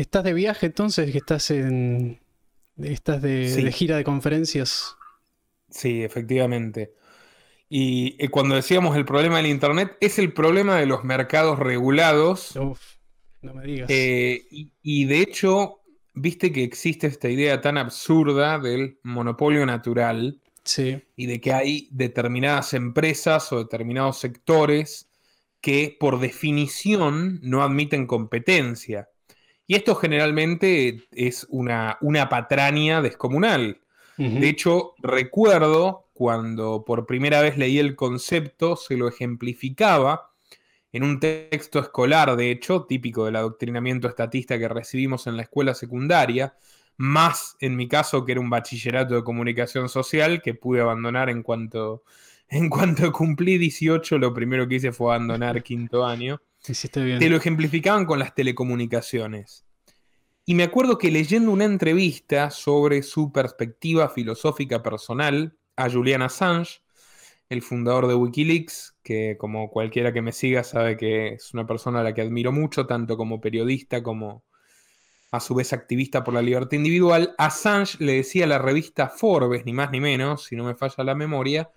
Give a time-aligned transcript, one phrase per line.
[0.00, 1.12] ¿Estás de viaje entonces?
[1.12, 2.20] ¿Que estás en.
[2.78, 4.96] ¿Estás de, gira de conferencias?
[5.68, 6.94] Sí, efectivamente.
[7.68, 12.56] Y eh, cuando decíamos el problema del Internet, es el problema de los mercados regulados.
[12.56, 12.80] Uf,
[13.42, 13.90] no me digas.
[13.90, 14.46] Eh,
[14.82, 15.82] y, de hecho,
[16.14, 20.40] viste que existe esta idea tan absurda del monopolio natural.
[20.64, 21.02] Sí.
[21.14, 25.10] Y de que hay determinadas empresas o determinados sectores
[25.60, 29.09] que por definición no admiten competencia.
[29.70, 33.80] Y esto generalmente es una, una patraña descomunal.
[34.16, 40.32] De hecho, recuerdo cuando por primera vez leí el concepto, se lo ejemplificaba
[40.90, 45.72] en un texto escolar, de hecho, típico del adoctrinamiento estatista que recibimos en la escuela
[45.74, 46.56] secundaria,
[46.96, 51.44] más en mi caso que era un bachillerato de comunicación social que pude abandonar en
[51.44, 52.02] cuanto,
[52.48, 56.42] en cuanto cumplí 18, lo primero que hice fue abandonar quinto año.
[57.18, 59.64] Te lo ejemplificaban con las telecomunicaciones.
[60.44, 66.82] Y me acuerdo que leyendo una entrevista sobre su perspectiva filosófica personal, a Julian Assange,
[67.48, 72.00] el fundador de Wikileaks, que como cualquiera que me siga sabe que es una persona
[72.00, 74.44] a la que admiro mucho, tanto como periodista como
[75.32, 77.34] a su vez activista por la libertad individual.
[77.38, 81.04] Assange le decía a la revista Forbes, ni más ni menos, si no me falla
[81.04, 81.70] la memoria,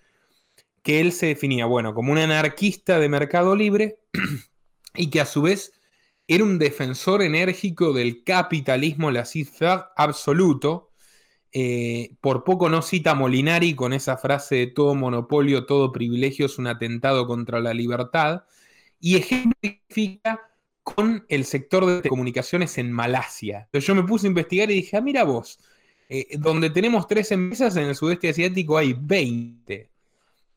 [0.82, 4.00] que él se definía, bueno, como un anarquista de mercado libre
[4.96, 5.74] y que a su vez
[6.28, 10.92] era un defensor enérgico del capitalismo la cifra absoluto,
[11.52, 16.58] eh, por poco no cita Molinari con esa frase de todo monopolio, todo privilegio es
[16.58, 18.44] un atentado contra la libertad,
[19.00, 20.50] y ejemplifica
[20.82, 23.64] con el sector de comunicaciones en Malasia.
[23.66, 25.60] Entonces yo me puse a investigar y dije, ah, mira vos,
[26.10, 29.90] eh, donde tenemos tres empresas en el sudeste asiático hay 20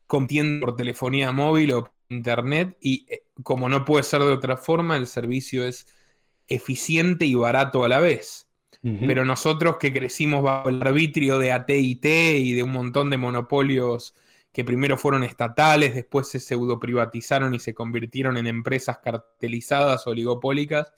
[0.05, 4.97] compitiendo por telefonía móvil o internet y eh, como no puede ser de otra forma,
[4.97, 5.87] el servicio es
[6.47, 8.45] eficiente y barato a la vez.
[8.83, 14.15] Pero nosotros que crecimos bajo el arbitrio de ATT y de un montón de monopolios
[14.53, 20.93] que primero fueron estatales, después se pseudo privatizaron y se convirtieron en empresas cartelizadas oligopólicas,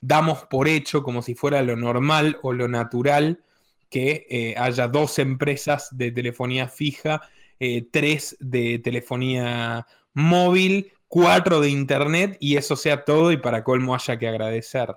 [0.00, 3.44] damos por hecho como si fuera lo normal o lo natural
[3.90, 7.20] que eh, haya dos empresas de telefonía fija,
[7.58, 13.94] eh, tres de telefonía móvil, cuatro de internet y eso sea todo y para colmo
[13.94, 14.96] haya que agradecer.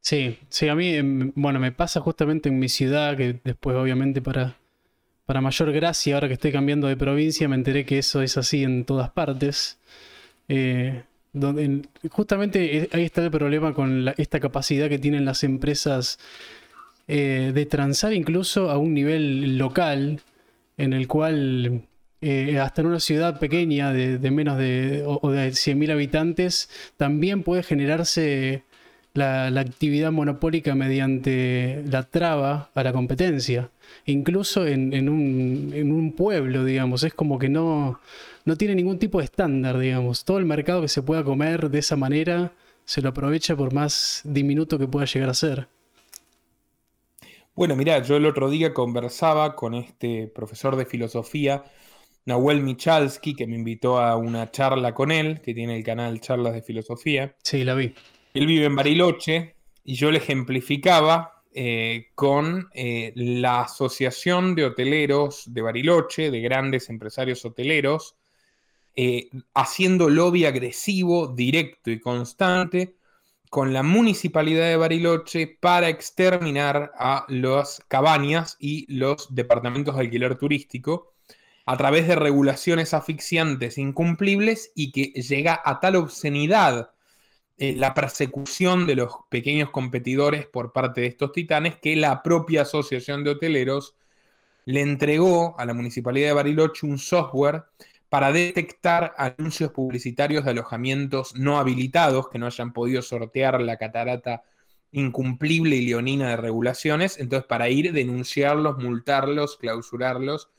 [0.00, 4.20] Sí, sí, a mí, em, bueno, me pasa justamente en mi ciudad, que después obviamente
[4.20, 4.58] para,
[5.24, 8.64] para mayor gracia, ahora que estoy cambiando de provincia, me enteré que eso es así
[8.64, 9.78] en todas partes.
[10.48, 16.18] Eh, donde, justamente eh, ahí está el problema con esta capacidad que tienen las empresas
[17.08, 20.20] eh, de transar incluso a un nivel local,
[20.76, 21.86] en el cual
[22.60, 28.64] hasta en una ciudad pequeña de, menos de, o, de 100.000 habitantes, también puede generarse
[29.14, 33.70] la, actividad monopólica mediante la traba a la competencia.
[34.06, 38.00] Incluso en, un, pueblo, digamos, es como que no,
[38.44, 40.24] no tiene ningún tipo de estándar, digamos.
[40.24, 42.52] Todo el mercado que se pueda comer de esa manera
[42.84, 45.68] se lo aprovecha por más diminuto que pueda llegar a ser.
[47.54, 51.62] Bueno, mira, yo el otro día conversaba con este profesor de filosofía,
[52.26, 56.54] Nahuel Michalski, que me invitó a una charla con él, que tiene el canal Charlas
[56.54, 57.36] de Filosofía.
[57.42, 57.94] Sí, la vi.
[58.34, 65.44] Él vive en Bariloche y yo le ejemplificaba eh, con eh, la Asociación de Hoteleros
[65.52, 68.16] de Bariloche, de grandes empresarios hoteleros,
[68.96, 72.96] eh, haciendo lobby agresivo, directo y constante
[73.50, 80.36] con la municipalidad de Bariloche para exterminar a las cabañas y los departamentos de alquiler
[80.36, 81.13] turístico
[81.66, 86.90] a través de regulaciones asfixiantes incumplibles y que llega a tal obscenidad
[87.56, 92.62] eh, la persecución de los pequeños competidores por parte de estos titanes que la propia
[92.62, 93.94] Asociación de Hoteleros
[94.66, 97.64] le entregó a la Municipalidad de Bariloche un software
[98.08, 104.42] para detectar anuncios publicitarios de alojamientos no habilitados que no hayan podido sortear la catarata
[104.92, 110.50] incumplible y leonina de regulaciones, entonces para ir, denunciarlos, multarlos, clausurarlos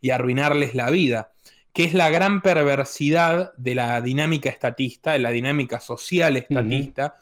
[0.00, 1.32] y arruinarles la vida
[1.72, 7.20] que es la gran perversidad de la dinámica estatista, de la dinámica social estatista,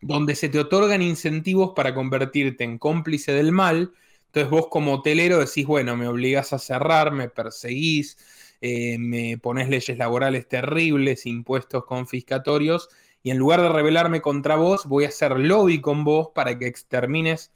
[0.00, 3.92] donde se te otorgan incentivos para convertirte en cómplice del mal.
[4.26, 8.16] Entonces vos como hotelero decís, bueno, me obligas a cerrar, me perseguís,
[8.60, 12.88] eh, me pones leyes laborales terribles, impuestos confiscatorios,
[13.24, 16.68] y en lugar de rebelarme contra vos, voy a hacer lobby con vos para que
[16.68, 17.50] extermines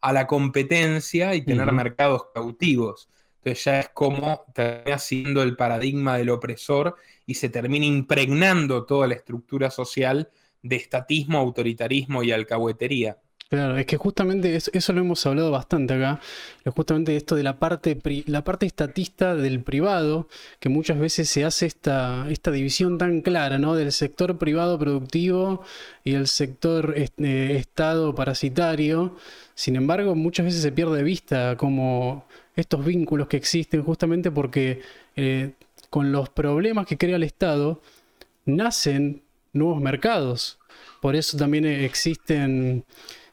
[0.00, 3.08] a la competencia y tener mercados cautivos.
[3.38, 6.96] Entonces ya es como termina siendo el paradigma del opresor
[7.26, 10.30] y se termina impregnando toda la estructura social
[10.62, 13.18] de estatismo, autoritarismo y alcahuetería.
[13.50, 16.20] Claro, es que justamente eso, lo hemos hablado bastante acá,
[16.76, 20.28] justamente esto de la parte, la parte estatista del privado,
[20.60, 23.74] que muchas veces se hace esta, esta división tan clara, ¿no?
[23.74, 25.62] Del sector privado productivo
[26.04, 29.16] y el sector eh, Estado parasitario.
[29.54, 32.26] Sin embargo, muchas veces se pierde de vista como
[32.58, 34.80] estos vínculos que existen justamente porque
[35.14, 35.52] eh,
[35.90, 37.80] con los problemas que crea el Estado
[38.44, 39.22] nacen
[39.52, 40.58] nuevos mercados.
[41.00, 42.84] Por eso también existen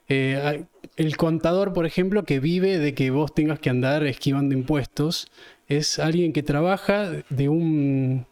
[0.08, 5.28] eh, el contador, por ejemplo, que vive de que vos tengas que andar esquivando impuestos,
[5.68, 8.28] es alguien que trabaja de un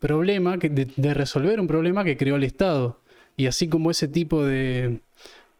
[0.00, 3.00] problema, de, resolver un problema que creó el Estado.
[3.36, 5.00] Y así como ese tipo de,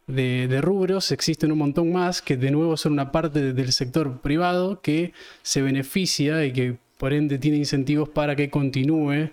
[0.07, 4.81] de, rubros, existen un montón más que de nuevo son una parte del sector privado
[4.81, 5.13] que
[5.43, 9.31] se beneficia y que por ende tiene incentivos para que continúe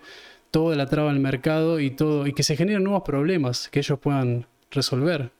[0.51, 3.99] toda la traba del mercado y todo y que se generen nuevos problemas que ellos
[3.99, 5.31] puedan resolver.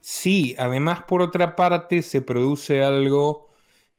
[0.00, 3.48] Sí, además por otra parte se produce algo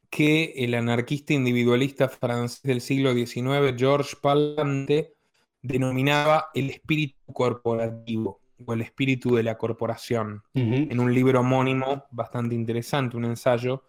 [0.09, 5.13] que el anarquista individualista francés del siglo XIX, Georges Palante,
[5.61, 12.55] denominaba el espíritu corporativo o el espíritu de la corporación, en un libro homónimo bastante
[12.55, 13.83] interesante, un ensayo,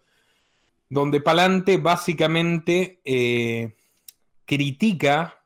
[0.89, 3.75] donde Palante básicamente eh,
[4.45, 5.41] critica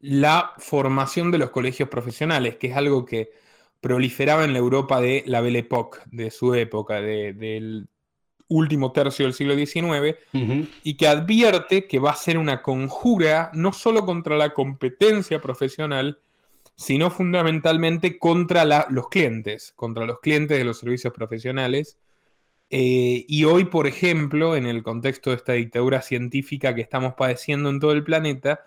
[0.00, 3.30] la formación de los colegios profesionales, que es algo que
[3.80, 7.88] proliferaba en la Europa de la Belle Époque, de su época, del
[8.48, 10.16] último tercio del siglo XIX,
[10.82, 16.20] y que advierte que va a ser una conjura no solo contra la competencia profesional,
[16.76, 21.98] sino fundamentalmente contra los clientes, contra los clientes de los servicios profesionales.
[22.70, 27.70] Eh, y hoy, por ejemplo, en el contexto de esta dictadura científica que estamos padeciendo
[27.70, 28.64] en todo el planeta,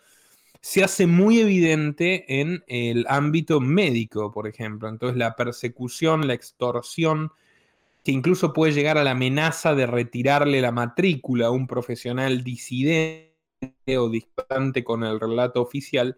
[0.61, 4.89] se hace muy evidente en el ámbito médico, por ejemplo.
[4.89, 7.31] Entonces la persecución, la extorsión,
[8.03, 13.27] que incluso puede llegar a la amenaza de retirarle la matrícula a un profesional disidente
[13.97, 16.17] o discordante con el relato oficial,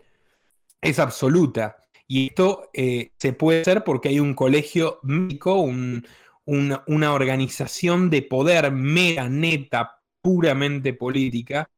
[0.81, 1.77] es absoluta.
[2.07, 8.71] Y esto eh, se puede hacer porque hay un colegio médico, una, organización de poder
[8.71, 11.69] mega, neta, puramente política,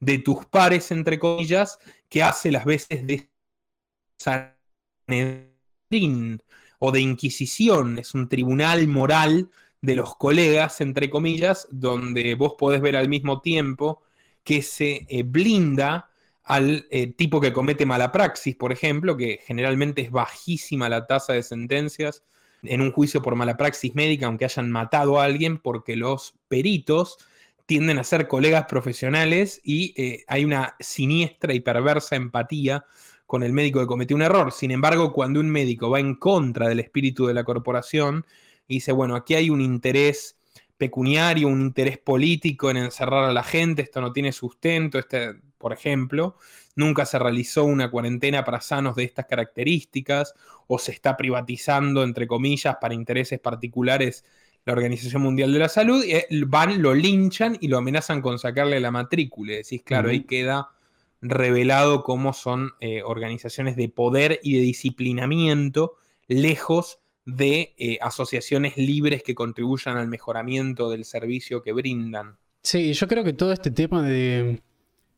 [0.00, 1.78] de tus pares, entre comillas,
[2.08, 3.30] que hace las veces de
[4.18, 6.42] Sanedrín
[6.80, 7.98] o de Inquisición.
[7.98, 9.50] Es un tribunal moral
[9.80, 14.02] de los colegas, entre comillas, donde vos podés ver al mismo tiempo
[14.42, 16.09] que se eh, blinda
[16.44, 21.32] al eh, tipo que comete mala praxis, por ejemplo, que generalmente es bajísima la tasa
[21.32, 22.24] de sentencias
[22.62, 27.18] en un juicio por mala praxis médica, aunque hayan matado a alguien, porque los peritos
[27.66, 32.84] tienden a ser colegas profesionales y eh, hay una siniestra y perversa empatía
[33.26, 34.50] con el médico que cometió un error.
[34.50, 38.26] Sin embargo, cuando un médico va en contra del espíritu de la corporación
[38.66, 40.36] y dice, bueno, aquí hay un interés
[40.76, 45.74] pecuniario, un interés político en encerrar a la gente, esto no tiene sustento, este, por
[45.74, 46.36] ejemplo,
[46.74, 50.34] nunca se realizó una cuarentena para sanos de estas características,
[50.66, 54.24] o se está privatizando, entre comillas, para intereses particulares
[54.64, 58.38] la Organización Mundial de la Salud, y eh, van, lo linchan y lo amenazan con
[58.38, 59.52] sacarle la matrícula.
[59.52, 60.70] Decís, claro, ahí queda
[61.20, 65.96] revelado cómo son eh, organizaciones de poder y de disciplinamiento
[66.26, 72.38] lejos de eh, asociaciones libres que contribuyan al mejoramiento del servicio que brindan.
[72.62, 74.62] Sí, yo creo que todo este tema de,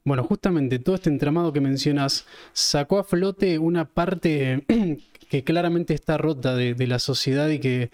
[0.05, 4.65] bueno, justamente todo este entramado que mencionas sacó a flote una parte
[5.31, 7.91] que claramente está rota de la sociedad y que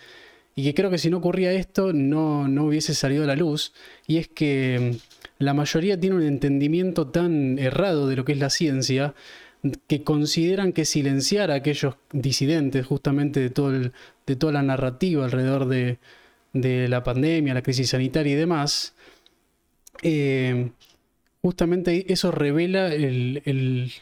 [0.59, 3.73] y que creo que si no ocurría esto no, no hubiese salido a la luz,
[4.09, 8.41] y es que mm, la mayoría tiene un entendimiento tan errado de lo que es
[8.41, 9.15] la ciencia
[9.87, 15.69] que consideran que silenciar a aquellos disidentes justamente de, todo de toda la narrativa alrededor
[15.69, 15.99] de,
[16.89, 18.97] la pandemia, la crisis sanitaria y demás,
[20.03, 20.71] eh,
[21.43, 23.93] justamente eso revela el,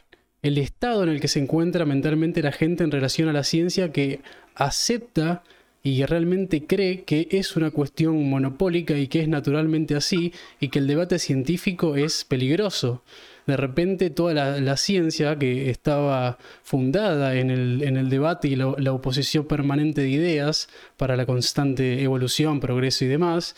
[0.43, 4.21] estado en el que se encuentra mentalmente la gente en relación a la ciencia que
[4.55, 5.43] acepta
[5.83, 10.81] y realmente cree que es una cuestión monopólica y que es naturalmente así y que
[10.81, 13.05] el debate científico es peligroso.
[13.47, 20.01] De repente toda la, ciencia que estaba fundada en el, debate y la, oposición permanente
[20.01, 23.55] de ideas para la constante evolución, progreso y demás,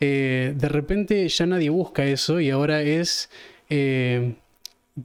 [0.00, 3.30] eh, de repente ya nadie busca eso y ahora es...
[3.70, 4.34] Eh,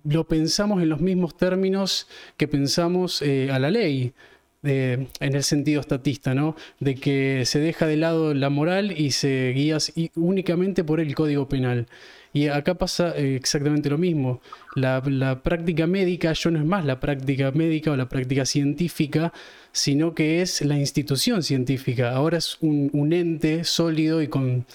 [0.05, 4.13] lo pensamos en los mismos términos que pensamos eh, a la ley
[4.63, 6.55] en el sentido estatista, ¿no?
[6.79, 9.77] De que se deja de lado la moral y se guía
[10.15, 11.87] únicamente por el código penal.
[12.33, 14.41] Y acá pasa exactamente lo mismo.
[14.75, 19.31] La, práctica médica ya no es más la práctica médica o la práctica científica,
[19.71, 22.11] sino que es la institución científica.
[22.11, 24.65] Ahora es un, ente sólido y con,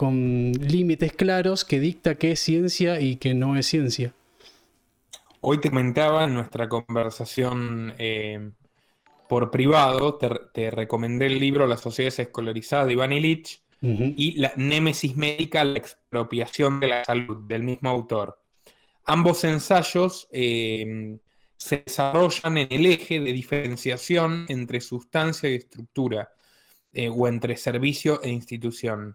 [0.00, 4.14] con límites claros que dicta qué es ciencia y qué no es ciencia.
[5.42, 8.50] Hoy te comentaba en nuestra conversación eh,
[9.28, 10.14] por privado,
[10.54, 15.76] te, recomendé el libro La sociedad escolarizada de Iván Illich y La Némesis médica, la
[15.76, 18.40] expropiación de la salud, del mismo autor.
[19.04, 21.18] Ambos ensayos eh,
[21.58, 26.30] se desarrollan en el eje de diferenciación entre sustancia y estructura,
[26.92, 29.14] eh, o entre servicio e institución.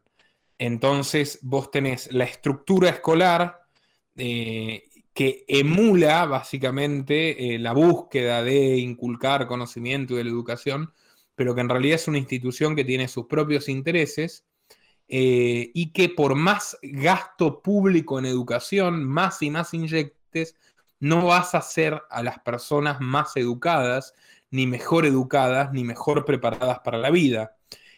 [0.58, 3.62] Entonces, vos tenés la estructura escolar
[4.16, 4.84] eh,
[5.14, 10.94] que emula básicamente la búsqueda de inculcar conocimiento de la educación,
[11.36, 14.46] pero que en realidad es una institución que tiene sus propios intereses
[15.08, 20.56] eh, y que por más gasto público en educación, más y más inyectes,
[21.00, 24.16] no vas a hacer a las personas más educadas,
[24.50, 27.58] ni mejor educadas, ni mejor preparadas para la vida.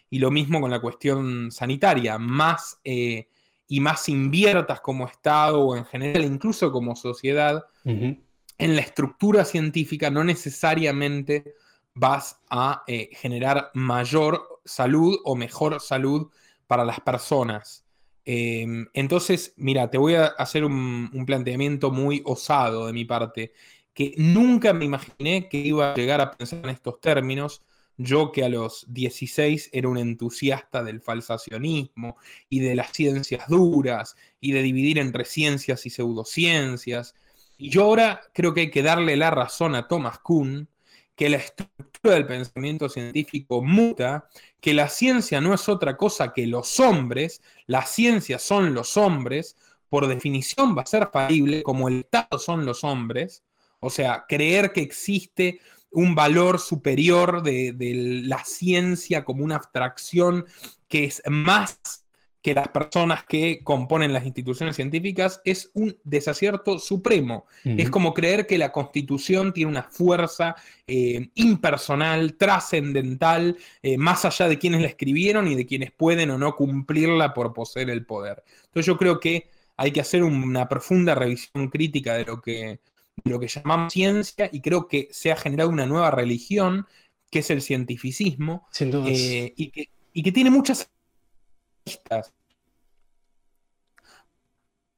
[0.09, 3.27] Y lo mismo con la cuestión sanitaria, más eh,
[3.67, 10.09] y más inviertas como Estado o en general, incluso como sociedad, en la estructura científica,
[10.09, 11.55] no necesariamente
[11.93, 16.29] vas a eh, generar mayor salud o mejor salud
[16.67, 17.85] para las personas.
[18.25, 23.53] Em, entonces, mira, te voy a hacer un, planteamiento muy osado de mi parte,
[23.93, 27.63] que nunca me imaginé que iba a llegar a pensar en estos términos.
[27.98, 34.16] Yo que a los 16 era un entusiasta del falsacionismo y de las ciencias duras
[34.39, 37.16] y de dividir entre ciencias y pseudociencias.
[37.58, 40.68] Y yo ahora creo que hay que darle la razón a Thomas Kuhn,
[41.16, 44.30] que la estructura del pensamiento científico muta,
[44.62, 49.58] que la ciencia no es otra cosa que los hombres, la ciencia son los hombres,
[49.89, 53.44] por definición va a ser falible, como el Estado son los hombres,
[53.80, 55.60] o sea, creer que existe
[55.98, 60.46] un valor superior de, de la ciencia como una abstracción
[60.88, 62.06] que es más
[62.44, 67.48] que las personas que componen las instituciones científicas es un desacierto supremo.
[67.63, 74.48] Es como creer que la constitución tiene una fuerza eh, impersonal, trascendental, eh, más allá
[74.48, 78.44] de quienes la escribieron y de quienes pueden o no cumplirla por poseer el poder.
[78.68, 82.80] Entonces yo creo que hay que hacer una profunda revisión crítica de lo que,
[83.24, 86.86] lo que llamamos ciencia y creo que se ha generado una nueva religión
[87.29, 90.89] que es el cientificismo eh, y, que, y que tiene muchas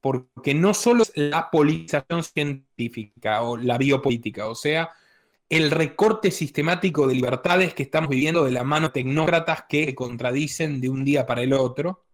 [0.00, 4.90] porque no solo es la politización científica o la biopolítica, o sea,
[5.48, 10.88] el recorte sistemático de libertades que estamos viviendo de la mano tecnócratas que contradicen de
[10.88, 12.04] un día para el otro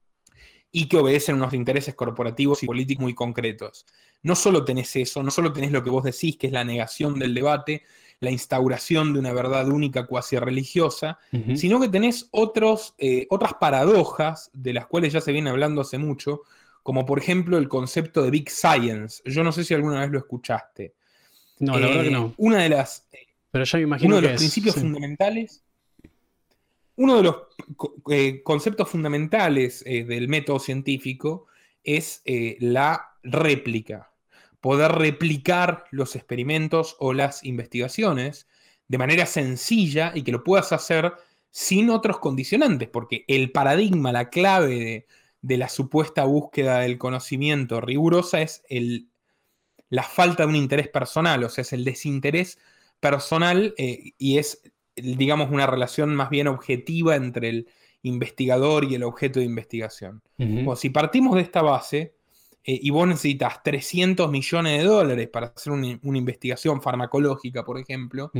[0.77, 3.87] y que obedecen unos intereses corporativos y políticos muy concretos.
[4.23, 7.19] No solo tenés eso, no solo tenés lo que vos decís, que es la negación
[7.19, 7.85] del debate,
[8.21, 11.19] la instauración de una verdad única cuasi religiosa,
[11.55, 15.97] sino que tenés otros, eh, otras paradojas de las cuales ya se viene hablando hace
[15.97, 16.43] mucho,
[16.83, 19.23] como por ejemplo el concepto de Big Science.
[19.25, 20.93] Yo no sé si alguna vez lo escuchaste.
[21.59, 22.27] No, la verdad que no.
[22.27, 23.09] Eh, una de las.
[23.51, 25.63] Pero ya me imagino uno de los principios fundamentales.
[26.97, 27.37] Uno de los
[28.11, 31.47] eh, conceptos fundamentales eh, del método científico
[31.85, 34.11] es la réplica.
[34.61, 38.49] Poder replicar los experimentos o las investigaciones
[38.89, 41.13] de manera sencilla y que lo puedas hacer
[41.51, 45.07] sin otros condicionantes, porque el paradigma, la clave
[45.41, 48.63] de, la supuesta búsqueda del conocimiento rigurosa es
[49.89, 52.59] la falta de un interés personal, o sea, es el desinterés
[53.01, 54.61] personal eh, y es,
[54.97, 57.69] digamos, una relación más bien objetiva entre el
[58.03, 60.23] investigador y el objeto de investigación.
[60.77, 62.15] si partimos de esta base,
[62.69, 68.33] eh, y vos necesitas 300 millones de dólares para hacer una, investigación farmacológica, por ejemplo,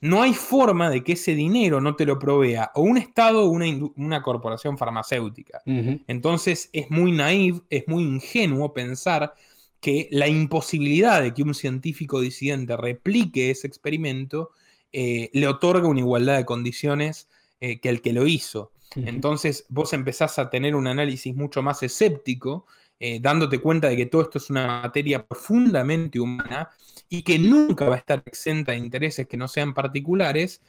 [0.00, 3.48] no hay forma de que ese dinero no te lo provea o un Estado o
[3.48, 5.62] una, corporación farmacéutica.
[5.66, 9.34] Entonces es muy naive, es muy ingenuo pensar
[9.80, 14.50] que la imposibilidad de que un científico disidente replique ese experimento
[14.92, 17.28] eh, le otorga una igualdad de condiciones
[17.60, 18.72] eh, que el que lo hizo.
[18.94, 22.66] Entonces vos empezás a tener un análisis mucho más escéptico
[23.00, 26.70] eh, dándote cuenta de que todo esto es una materia profundamente humana
[27.08, 30.60] y que nunca va a estar exenta de intereses que no sean particulares,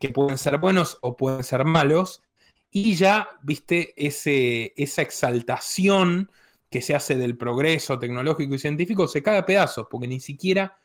[0.00, 2.22] que pueden ser buenos o pueden ser malos,
[2.70, 6.30] y ya, viste, ese, esa exaltación
[6.70, 10.76] que se hace del progreso tecnológico y científico se cae a pedazos, porque ni siquiera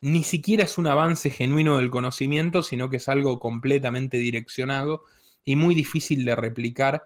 [0.00, 5.04] ni siquiera es un avance genuino del conocimiento, sino que es algo completamente direccionado
[5.44, 7.04] y muy difícil de replicar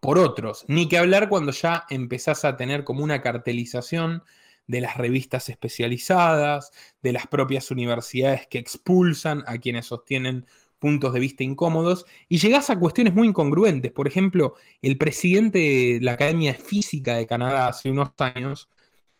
[0.00, 0.64] por otros.
[0.68, 4.22] Ni que hablar cuando ya empezás a tener como una cartelización
[4.66, 10.46] de las revistas especializadas, de las propias universidades que expulsan a quienes sostienen
[10.78, 13.92] puntos de vista incómodos, y llegás a cuestiones muy incongruentes.
[13.92, 18.68] Por ejemplo, el presidente de la Academia de Física de Canadá hace unos años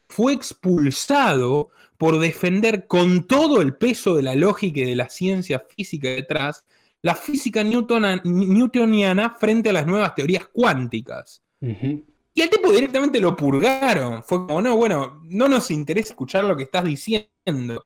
[0.09, 5.65] fue expulsado por defender con todo el peso de la lógica y de la ciencia
[5.75, 6.65] física detrás
[7.05, 11.43] la física newtoniana frente a las nuevas teorías cuánticas.
[11.61, 14.23] Y al tipo directamente lo purgaron.
[14.23, 17.85] Fue como, no, bueno, no nos interesa escuchar lo que estás diciendo.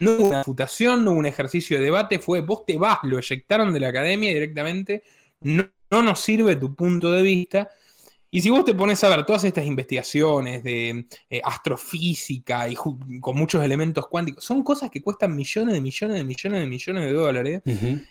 [0.00, 3.18] No hubo una futación, no hubo un ejercicio de debate, fue vos te vas, lo
[3.18, 5.02] eyectaron de la academia directamente,
[5.40, 7.70] no nos sirve tu punto de vista.
[8.30, 13.36] Y si vos te pones a ver todas estas investigaciones de eh, astrofísica y con
[13.36, 17.12] muchos elementos cuánticos, son cosas que cuestan millones de millones de millones de millones de
[17.12, 17.62] dólares.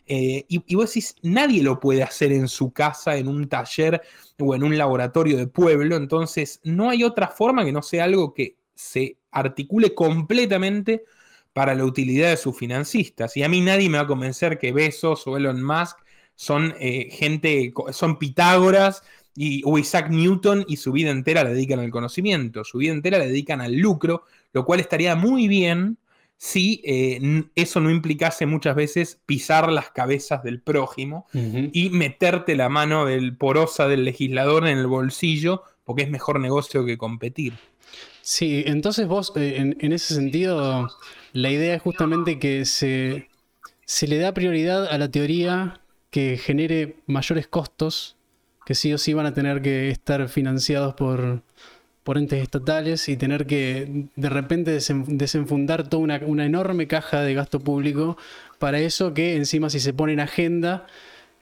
[0.08, 4.02] Eh, y, vos decís, nadie lo puede hacer en su casa, en un taller
[4.40, 5.96] o en un laboratorio de pueblo.
[5.96, 11.04] Entonces, no hay otra forma que no sea algo que se articule completamente
[11.54, 13.38] para la utilidad de sus financistas.
[13.38, 15.98] Y a mí nadie me va a convencer que Besos o Elon Musk
[16.36, 19.04] son eh, gente, son Pitágoras
[19.38, 23.20] y, o Isaac Newton y su vida entera la dedican al conocimiento, su vida entera
[23.20, 26.00] la dedican al lucro, lo cual estaría muy bien
[26.38, 32.70] si eh, eso no implicase muchas veces pisar las cabezas del prójimo y meterte la
[32.70, 37.54] mano del porosa del legislador en el bolsillo, porque es mejor negocio que competir.
[38.22, 40.90] Sí, entonces vos, eh, en, ese sentido,
[41.34, 43.30] la idea es justamente que se,
[43.86, 45.80] se le da prioridad a la teoría
[46.12, 48.17] que genere mayores costos
[48.68, 51.42] que sí o sí van a tener que estar financiados por,
[52.04, 57.62] por entes estatales y tener que de repente desenfundar toda una, enorme caja de gasto
[57.62, 58.18] público
[58.60, 60.86] para eso que encima si se pone en agenda,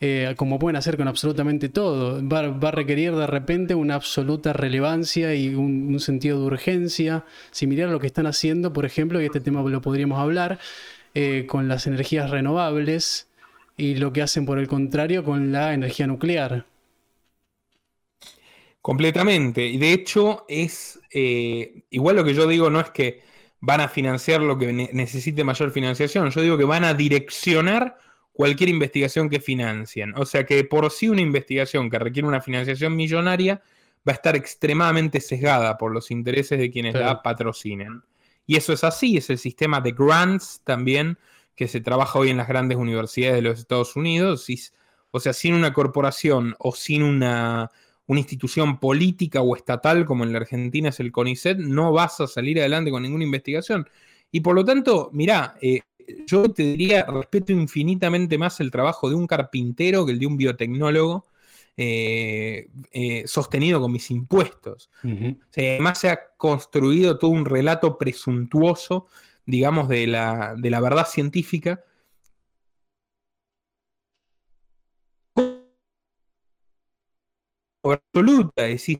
[0.01, 5.33] eh, como pueden hacer con absolutamente todo, va, a requerir de repente una absoluta relevancia
[5.33, 9.39] y un, sentido de urgencia, similar a lo que están haciendo, por ejemplo, y este
[9.39, 10.59] tema lo podríamos hablar,
[11.15, 13.29] eh, con las energías renovables
[13.77, 16.65] y lo que hacen por el contrario con la energía nuclear.
[18.85, 19.65] Completamente.
[19.65, 23.23] Y de hecho, es eh, igual lo que yo digo no es que
[23.59, 27.97] van a financiar lo que necesite mayor financiación, yo digo que van a direccionar
[28.31, 30.13] cualquier investigación que financien.
[30.15, 33.63] O sea que por sí una investigación que requiere una financiación millonaria
[34.07, 38.03] va a estar extremadamente sesgada por los intereses de quienes la patrocinen.
[38.45, 41.17] Y eso es así, es el sistema de grants también
[41.55, 44.47] que se trabaja hoy en las grandes universidades de los Estados Unidos.
[45.09, 47.71] o sea, sin una corporación o sin una
[48.07, 52.27] una institución política o estatal como en la Argentina es el CONICET, no vas a
[52.27, 53.87] salir adelante con ninguna investigación.
[54.31, 55.81] Y por lo tanto, mirá, eh,
[56.27, 60.37] yo te diría, respeto infinitamente más el trabajo de un carpintero que el de un
[60.37, 61.25] biotecnólogo
[61.77, 64.89] eh, eh, sostenido con mis impuestos.
[65.55, 69.07] además se ha construido todo un relato presuntuoso,
[69.45, 71.83] digamos, de la, de la verdad científica
[77.93, 78.63] absoluta.
[78.63, 78.99] Decís,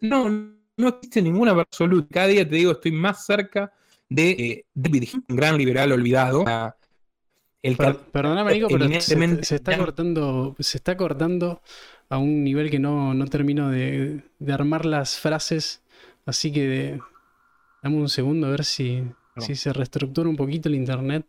[0.00, 2.08] no, no existe ninguna absoluta.
[2.10, 3.72] Cada día te digo, estoy más cerca
[4.08, 6.44] de eh, David un gran liberal olvidado.
[7.62, 11.60] El perdóname, amigo, pero se, está cortando, se está cortando
[12.08, 15.82] a un nivel que no, no termino de, armar las frases.
[16.24, 17.00] Así que
[17.82, 19.02] dame un segundo a ver si,
[19.38, 21.26] si se reestructura un poquito el internet.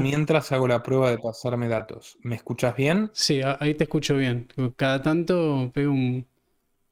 [0.00, 2.18] Mientras hago la prueba de pasarme datos.
[2.22, 3.10] ¿Me escuchas bien?
[3.12, 4.48] Sí, ahí te escucho bien.
[4.76, 6.26] Cada tanto pego un,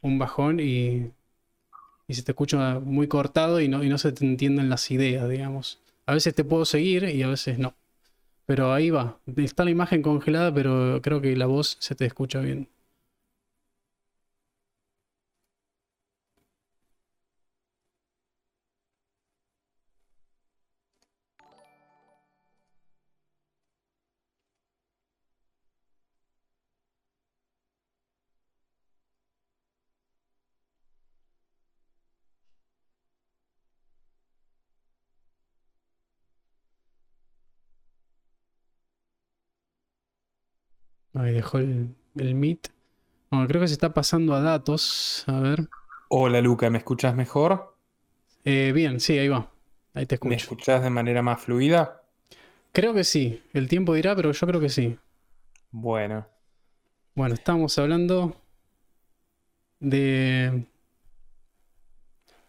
[0.02, 1.10] bajón y,
[2.06, 5.28] y, se te escucha muy cortado y no, y no se te entienden las ideas,
[5.28, 5.80] digamos.
[6.06, 7.74] A veces te puedo seguir y a veces no.
[8.46, 9.18] Pero ahí va.
[9.36, 12.68] Está la imagen congelada, pero creo que la voz se te escucha bien.
[41.18, 42.68] Ahí dejó el, Meet.
[43.48, 45.24] creo que se está pasando a datos.
[45.26, 45.68] A ver.
[46.08, 47.76] Hola Luca, ¿me escuchas mejor?
[48.44, 49.50] Eh, bien, sí, ahí va.
[49.94, 50.30] Ahí te escucho.
[50.30, 52.02] ¿Me escuchas de manera más fluida?
[52.72, 53.42] Creo que sí.
[53.52, 54.96] El tiempo dirá, pero yo creo que sí.
[55.72, 56.24] Bueno.
[57.16, 58.36] Bueno, estamos hablando
[59.80, 60.66] de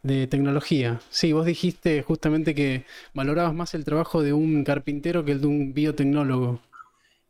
[0.03, 1.01] de tecnología.
[1.09, 5.47] Sí, vos dijiste justamente que valorabas más el trabajo de un carpintero que el de
[5.47, 6.61] un biotecnólogo.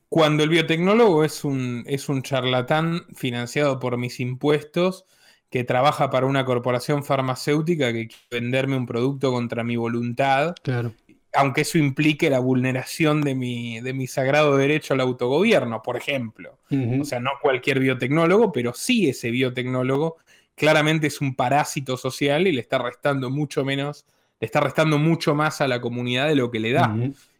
[0.09, 5.05] Cuando el biotecnólogo es un, es un charlatán financiado por mis impuestos
[5.51, 10.93] que trabaja para una corporación farmacéutica que quiere venderme un producto contra mi voluntad, Claro.
[11.33, 16.57] aunque eso implique la vulneración de mi, de mi sagrado derecho al autogobierno, por ejemplo.
[17.01, 20.17] O sea, no cualquier biotecnólogo, pero sí ese biotecnólogo
[20.55, 24.05] claramente es un parásito social y le está restando mucho menos,
[24.39, 26.95] le está restando mucho más a la comunidad de lo que le da.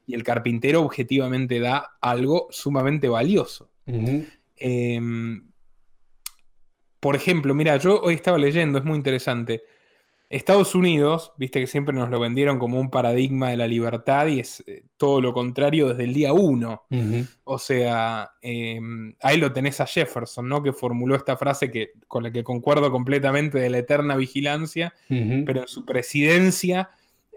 [0.10, 3.70] Y el carpintero objetivamente da algo sumamente valioso.
[4.56, 5.52] Em,
[7.00, 9.62] por ejemplo, mira, yo hoy estaba leyendo, es muy interesante.
[10.28, 14.40] Estados Unidos, viste que siempre nos lo vendieron como un paradigma de la libertad y
[14.40, 16.88] es eh, todo lo contrario desde el día uno.
[17.44, 20.64] O sea, em, ahí lo tenés a Jefferson, ¿no?
[20.64, 25.62] Que formuló esta frase que, con la que concuerdo completamente de la eterna vigilancia, pero
[25.62, 26.90] en su presidencia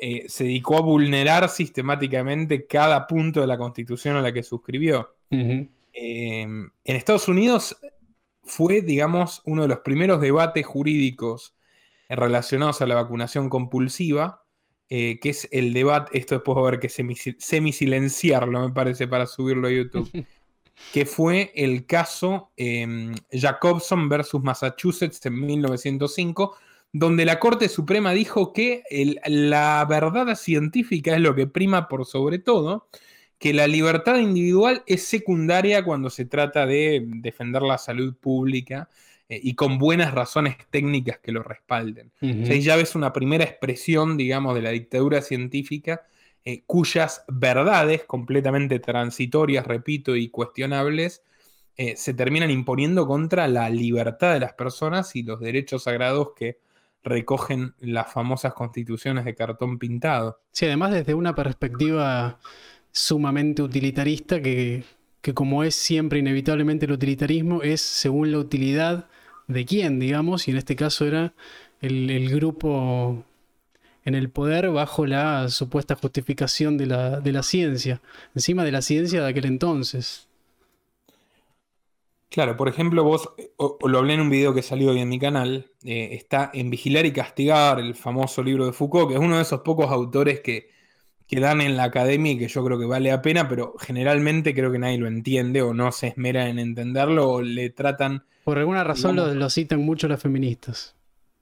[0.05, 5.15] eh, se dedicó a vulnerar sistemáticamente cada punto de la constitución a la que suscribió.
[5.93, 7.77] Eh, en Estados Unidos
[8.43, 11.55] fue, digamos, uno de los primeros debates jurídicos
[12.09, 14.43] relacionados a la vacunación compulsiva,
[14.89, 19.07] eh, que es el debate, esto después va a haber que semi- semisilenciarlo, me parece,
[19.07, 20.11] para subirlo a YouTube,
[20.93, 26.57] que fue el caso eh, Jacobson versus Massachusetts en 1905,
[26.93, 32.05] donde la Corte Suprema dijo que el- la verdad científica es lo que prima por
[32.07, 32.89] sobre todo,
[33.39, 38.89] que la libertad individual es secundaria cuando se trata de defender la salud pública
[39.29, 42.13] eh, y con buenas razones técnicas que lo respalden.
[42.21, 42.43] Ujú.
[42.43, 46.03] O sea, ahí ya ves una primera expresión, digamos, de la dictadura científica,
[46.45, 51.23] eh, cuyas verdades, completamente transitorias, repito, y cuestionables,
[51.77, 56.59] eh, se terminan imponiendo contra la libertad de las personas y los derechos sagrados que
[57.05, 60.41] recogen las famosas constituciones de cartón pintado.
[60.53, 62.39] Sí, además desde una perspectiva
[62.93, 64.85] sumamente utilitarista que,
[65.21, 69.07] que como es siempre inevitablemente el utilitarismo, es según la utilidad
[69.49, 71.35] de quién, digamos, y en este caso era
[71.81, 73.25] el, grupo
[74.05, 78.01] en el poder bajo la supuesta justificación de la, de la ciencia,
[78.35, 80.29] encima de la ciencia de aquel entonces.
[82.33, 85.01] Claro, por ejemplo, vos, eh, o, o lo hablé en un video que salió hoy
[85.01, 89.15] en mi canal, eh, está en Vigilar y Castigar, el famoso libro de Foucault, que
[89.17, 90.71] es uno de esos pocos autores que,
[91.27, 94.55] que dan en la academia y que yo creo que vale la pena, pero generalmente
[94.55, 98.25] creo que nadie lo entiende o no se esmera en entenderlo o le tratan...
[98.45, 100.97] Por alguna razón lo, Digamos- lo citan mucho las feministas.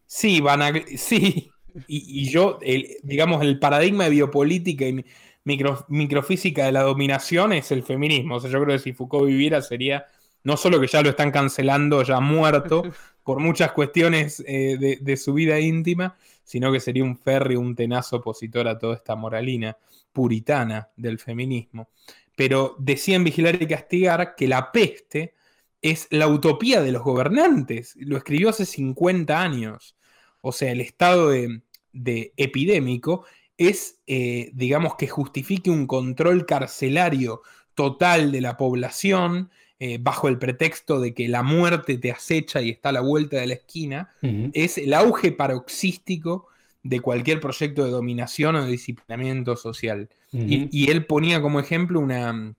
[0.07, 0.73] Sí, van a...
[0.97, 1.51] Sí,
[1.87, 5.05] y, y yo, el- digamos, el paradigma de biopolítica y mi-
[5.45, 8.37] micro- microfísica de la dominación es el feminismo.
[8.37, 10.07] O sea, yo creo que si Foucault viviera sería...
[10.45, 12.83] No solo que ya lo están cancelando, ya muerto,
[13.23, 17.75] por muchas cuestiones eh, de, de su vida íntima, sino que sería un férreo, un
[17.75, 19.77] tenaz opositor a toda esta moralina
[20.13, 21.91] puritana del feminismo.
[22.35, 25.35] Pero decía en Vigilar y Castigar que la peste
[25.83, 27.95] es la utopía de los gobernantes.
[27.97, 29.97] Lo escribió hace 50 años.
[30.41, 33.25] O sea, el estado de, de epidémico
[33.57, 37.43] es, eh, digamos, que justifique un control carcelario
[37.75, 39.51] total de la población,
[39.81, 43.39] eh, bajo el pretexto de que la muerte te acecha y está a la vuelta
[43.39, 44.11] de la esquina,
[44.53, 46.47] es el auge paroxístico
[46.85, 50.09] de cualquier proyecto de dominación o de disciplinamiento social.
[50.47, 52.55] Y, y él ponía como ejemplo una,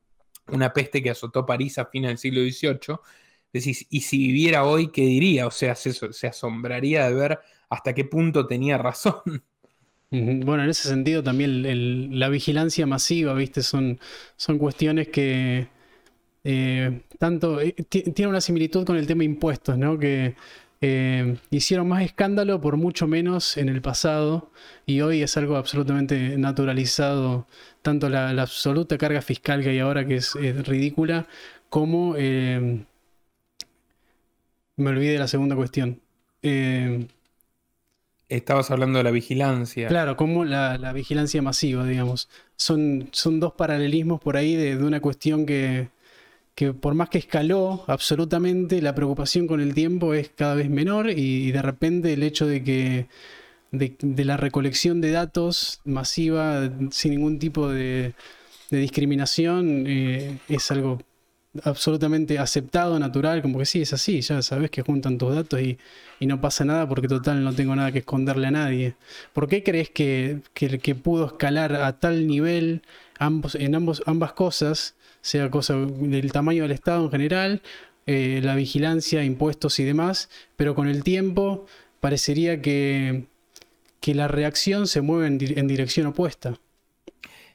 [0.48, 3.02] una peste que azotó París a fines del siglo XVIII.
[3.54, 5.48] Decís, y si viviera hoy, ¿qué diría?
[5.48, 9.22] O sea, se, se asombraría de ver hasta qué punto tenía razón.
[10.46, 13.62] Bueno, en ese sentido también el- el- la vigilancia masiva, ¿viste?
[13.64, 14.00] Son,
[14.36, 15.70] son cuestiones que
[16.44, 19.98] eh, tanto eh, ti- tiene una similitud con el tema impuestos, ¿no?
[20.00, 20.36] Que
[20.82, 24.50] eh, hicieron más escándalo por mucho menos en el pasado
[24.86, 27.48] y hoy es algo absolutamente naturalizado,
[27.82, 31.28] tanto la, la absoluta carga fiscal que hay ahora, que es, es ridícula,
[31.70, 32.16] como...
[32.18, 32.84] eh,
[34.78, 36.02] me olvidé de la segunda cuestión.
[36.42, 37.06] Eh,
[38.30, 39.90] Estabas hablando de la vigilancia.
[39.90, 42.30] Claro, como la, la vigilancia masiva, digamos.
[42.56, 45.90] Son, son dos paralelismos por ahí de, de una cuestión que,
[46.56, 51.10] que por más que escaló absolutamente, la preocupación con el tiempo es cada vez menor
[51.10, 53.08] y, de repente el hecho de que
[53.72, 58.14] de, la recolección de datos masiva sin ningún tipo de,
[58.70, 61.00] de discriminación eh, es algo
[61.64, 65.78] absolutamente aceptado, natural, como que sí, es así, ya sabes que juntan tus datos y,
[66.20, 68.96] y no pasa nada porque total no tengo nada que esconderle a nadie.
[69.34, 72.84] ¿Por qué crees que, que, que pudo escalar a tal nivel
[73.20, 77.62] ambos, en ambos, ambas cosas, sea cosa del tamaño del Estado en general,
[78.08, 81.66] eh, la vigilancia, impuestos y demás, pero con el tiempo
[82.00, 83.26] parecería que,
[84.00, 86.56] que la reacción se mueve en, dirección opuesta.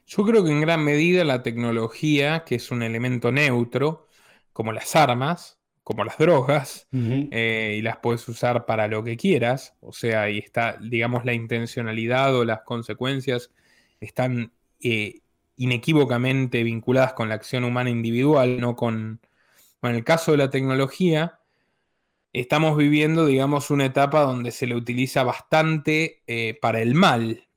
[0.06, 4.06] Yo creo que en gran medida la tecnología, que es un elemento neutro,
[4.52, 9.74] como las armas, como las drogas, eh, y las puedes usar para lo que quieras,
[9.80, 13.50] o sea, ahí está, digamos, la intencionalidad o las consecuencias
[14.00, 15.20] están eh,
[15.56, 19.20] inequívocamente vinculadas con la acción humana individual, no con...
[19.82, 21.40] en el caso de la tecnología,
[22.32, 27.48] estamos viviendo, digamos, una etapa donde se le utiliza bastante eh, para el mal.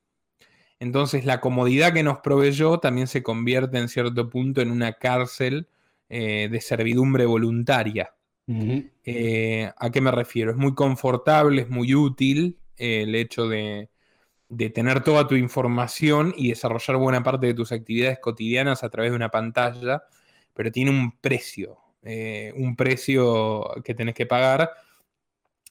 [0.78, 5.68] Entonces la comodidad que nos proveyó también se convierte en cierto punto en una cárcel
[6.08, 8.14] eh, de servidumbre voluntaria.
[9.04, 10.50] Eh, ¿A qué me refiero?
[10.50, 13.90] Es muy confortable, es muy útil el hecho de,
[14.50, 19.12] de tener toda tu información y desarrollar buena parte de tus actividades cotidianas a través
[19.12, 20.02] de una pantalla,
[20.52, 21.78] pero tiene un precio.
[22.02, 24.72] Eh, un precio que tenés que pagar,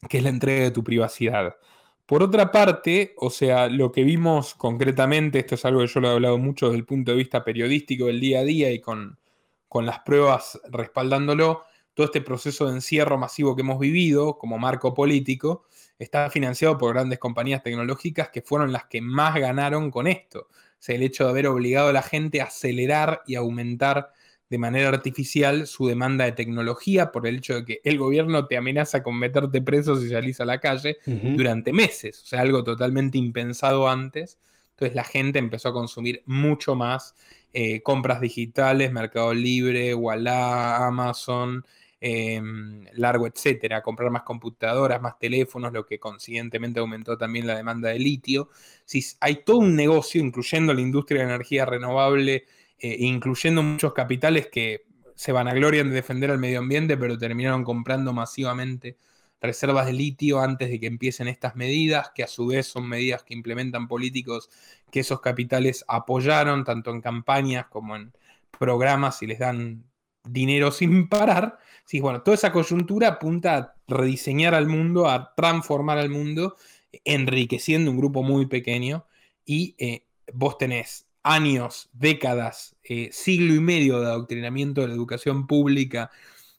[0.08, 1.58] que es la entrega de tu privacidad.
[2.06, 6.08] Por otra parte, o sea, lo que vimos concretamente, esto es algo que yo lo
[6.08, 9.20] he hablado mucho desde el punto de vista periodístico del día a día y con,
[9.68, 14.94] con las pruebas respaldándolo, todo este proceso de encierro masivo que hemos vivido como marco
[14.94, 15.66] político
[15.98, 20.48] está financiado por grandes compañías tecnológicas que fueron las que más ganaron con esto.
[20.50, 24.14] O sea, el hecho de haber obligado a la gente a acelerar y aumentar
[24.50, 28.58] de manera artificial su demanda de tecnología por el hecho de que el gobierno te
[28.58, 33.18] amenaza con meterte preso si salís a la calle durante meses, o sea, algo totalmente
[33.18, 34.40] impensado antes.
[34.72, 37.14] Entonces la gente empezó a consumir mucho más
[37.54, 41.66] eh, compras digitales, Mercado Libre, Walla, Amazon,
[42.00, 47.90] em, Largo, etcétera, comprar más computadoras, más teléfonos, lo que consiguientemente aumentó también la demanda
[47.90, 48.50] de litio.
[48.86, 52.46] Si hay todo un negocio, incluyendo la industria de energía renovable,
[52.80, 54.86] eh, incluyendo muchos capitales que
[55.16, 58.98] se vanaglorian de defender al medio ambiente, pero terminaron comprando masivamente
[59.42, 63.24] reservas de litio antes de que empiecen estas medidas, que a su vez son medidas
[63.24, 64.50] que implementan políticos
[64.92, 68.14] que esos capitales apoyaron, tanto en campañas como en
[68.58, 69.84] programas y les dan
[70.24, 71.58] dinero sin parar.
[71.86, 76.56] Sí, bueno, toda esa coyuntura apunta a rediseñar al mundo, a transformar al mundo,
[77.04, 79.06] enriqueciendo un grupo muy pequeño.
[79.46, 85.48] Y eh, vos tenés años, décadas, eh, siglo y medio de adoctrinamiento de la educación
[85.48, 86.12] pública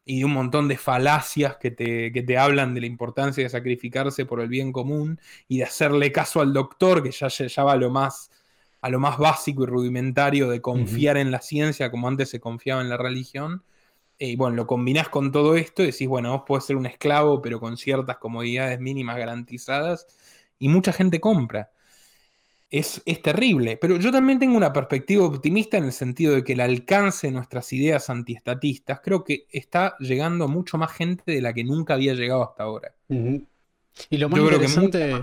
[0.04, 4.40] y un montón de falacias que te, te, hablan de la importancia de sacrificarse por
[4.40, 7.90] el bien común y de hacerle caso al doctor, que ya, ya va a lo
[7.90, 8.30] más,
[8.80, 12.82] a lo más básico y rudimentario de confiar en la ciencia como antes se confiaba
[12.82, 13.62] en la religión.
[14.18, 17.40] Y bueno, lo combinás con todo esto y decís, bueno, vos podés ser un esclavo,
[17.40, 20.06] pero con ciertas comodidades mínimas garantizadas,
[20.58, 21.70] y mucha gente compra
[22.70, 23.76] es, terrible.
[23.76, 27.32] Pero yo también tengo una perspectiva optimista en el sentido de que el alcance de
[27.32, 31.94] nuestras ideas antiestatistas creo que está llegando a mucho más gente de la que nunca
[31.94, 32.94] había llegado hasta ahora.
[33.08, 35.20] Y lo más interesante,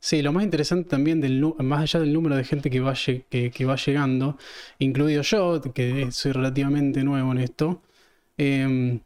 [0.00, 3.64] sí, lo más interesante también, del, más allá del número de gente que va, que,
[3.64, 4.36] va llegando,
[4.78, 7.82] incluido yo, que soy relativamente nuevo en esto,
[8.36, 9.00] em,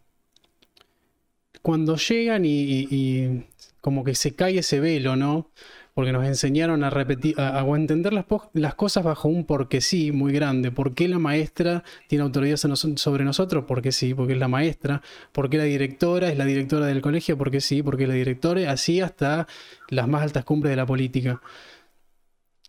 [1.61, 3.45] cuando llegan y,
[3.81, 5.51] como que se cae ese velo, ¿no?
[5.95, 10.71] Porque nos enseñaron a repetir, a, entender las, cosas bajo un porque sí muy grande.
[10.71, 13.65] ¿Por qué la maestra tiene autoridad sobre nosotros?
[13.67, 15.03] Porque sí, porque es la maestra.
[15.33, 17.37] ¿Por qué la directora es la directora del colegio?
[17.37, 19.47] Porque sí, porque la directora, así hasta
[19.89, 21.41] las más altas cumbres de la política.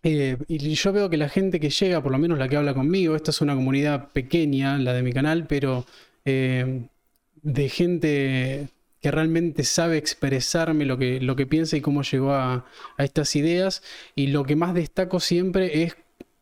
[0.02, 2.74] Eh, y yo veo que la gente que llega, por lo menos la que habla
[2.74, 5.86] conmigo, esta es una comunidad pequeña, la de mi canal, pero
[6.26, 6.82] eh,
[7.42, 8.68] de gente
[9.04, 12.64] que realmente sabe expresarme lo que, lo que piensa y cómo llegó a,
[12.96, 13.82] estas ideas.
[14.14, 15.94] Y lo que más destaco siempre es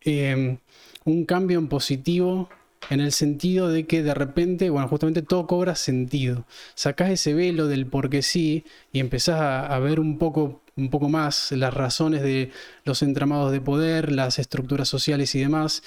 [0.03, 0.59] em,
[1.05, 2.49] un cambio en positivo
[2.89, 6.47] en el sentido de que de repente, bueno, justamente todo cobra sentido.
[6.77, 11.51] Sacás ese velo del porque sí y empezás a, ver un poco, un poco más
[11.51, 12.53] las razones de
[12.85, 15.83] los entramados de poder, las estructuras sociales y demás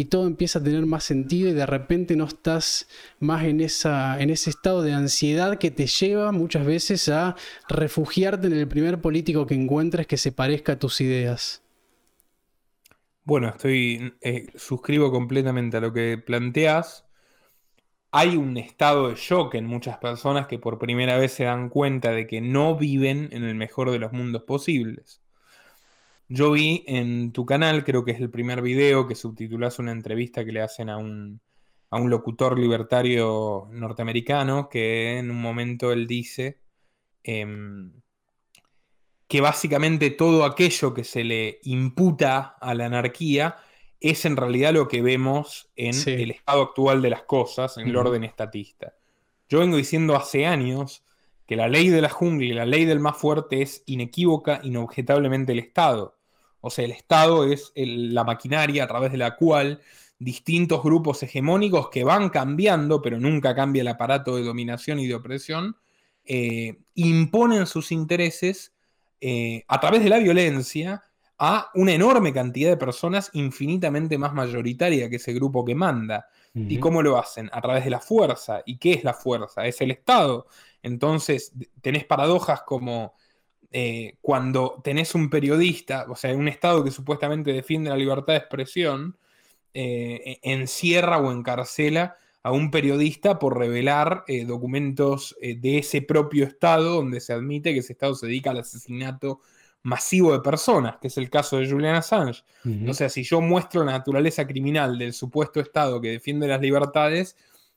[0.00, 4.48] y todo empieza a tener más sentido y de repente no estás más en, ese
[4.48, 7.36] estado de ansiedad que te lleva muchas veces a
[7.68, 11.62] refugiarte en el primer político que encuentres que se parezca a tus ideas.
[13.24, 17.04] Bueno, estoy eh, suscribo completamente a lo que planteas.
[18.10, 22.10] Hay un estado de shock en muchas personas que por primera vez se dan cuenta
[22.12, 25.20] de que no viven en el mejor de los mundos posibles.
[26.32, 30.44] Yo vi en tu canal, creo que es el primer video que subtitulas una entrevista
[30.44, 31.40] que le hacen a un,
[31.90, 36.60] locutor libertario norteamericano, que en un momento él dice
[37.24, 37.92] em,
[39.26, 43.56] que básicamente todo aquello que se le imputa a la anarquía
[43.98, 47.96] es en realidad lo que vemos en el estado actual de las cosas, en el
[47.96, 48.94] orden estatista.
[49.48, 51.04] Yo vengo diciendo hace años
[51.44, 55.50] que la ley de la jungla y la ley del más fuerte es inequívoca, inobjetablemente
[55.50, 56.19] el Estado.
[56.60, 59.80] O sea, el Estado es la maquinaria a través de la cual
[60.18, 65.14] distintos grupos hegemónicos que van cambiando, pero nunca cambia el aparato de dominación y de
[65.14, 65.76] opresión,
[66.24, 68.74] eh, imponen sus intereses
[69.20, 71.02] eh, a través de la violencia
[71.38, 76.28] a una enorme cantidad de personas infinitamente más mayoritaria que ese grupo que manda.
[76.52, 77.48] ¿Y cómo lo hacen?
[77.52, 78.60] A través de la fuerza.
[78.66, 79.64] ¿Y qué es la fuerza?
[79.66, 80.48] Es el Estado.
[80.82, 83.14] Entonces, tenés paradojas como
[83.72, 88.38] eh, cuando tenés un periodista, o sea, un Estado que supuestamente defiende la libertad de
[88.40, 89.16] expresión,
[89.74, 96.46] eh, e-, encierra o encarcela a un periodista por revelar eh, documentos de ese propio
[96.46, 99.40] Estado donde se admite que ese Estado se dedica al asesinato
[99.82, 102.42] masivo de personas, que es el caso de Julian Assange.
[102.88, 107.36] O sea, si yo muestro la naturaleza criminal del supuesto Estado que defiende las libertades,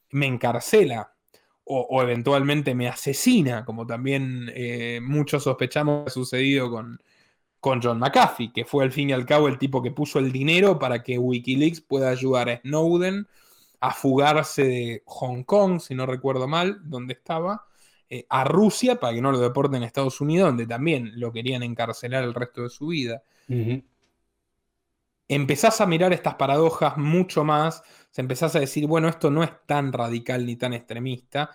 [0.09, 1.12] me encarcela
[1.65, 4.51] o, eventualmente me asesina, como también
[5.01, 6.99] muchos sospechamos que ha sucedido con,
[7.63, 10.33] con John McAfee, que fue al fin y al cabo el tipo que puso el
[10.33, 13.25] dinero para que Wikileaks pueda ayudar a Snowden
[13.79, 17.65] a fugarse de Hong Kong, si no recuerdo mal, donde estaba,
[18.09, 21.63] eh, a Rusia para que no lo deporten en Estados Unidos, donde también lo querían
[21.63, 23.23] encarcelar el resto de su vida.
[25.27, 29.51] Empezás a mirar estas paradojas mucho más, se empezás a decir, bueno, esto no es
[29.65, 31.51] tan radical ni tan extremista,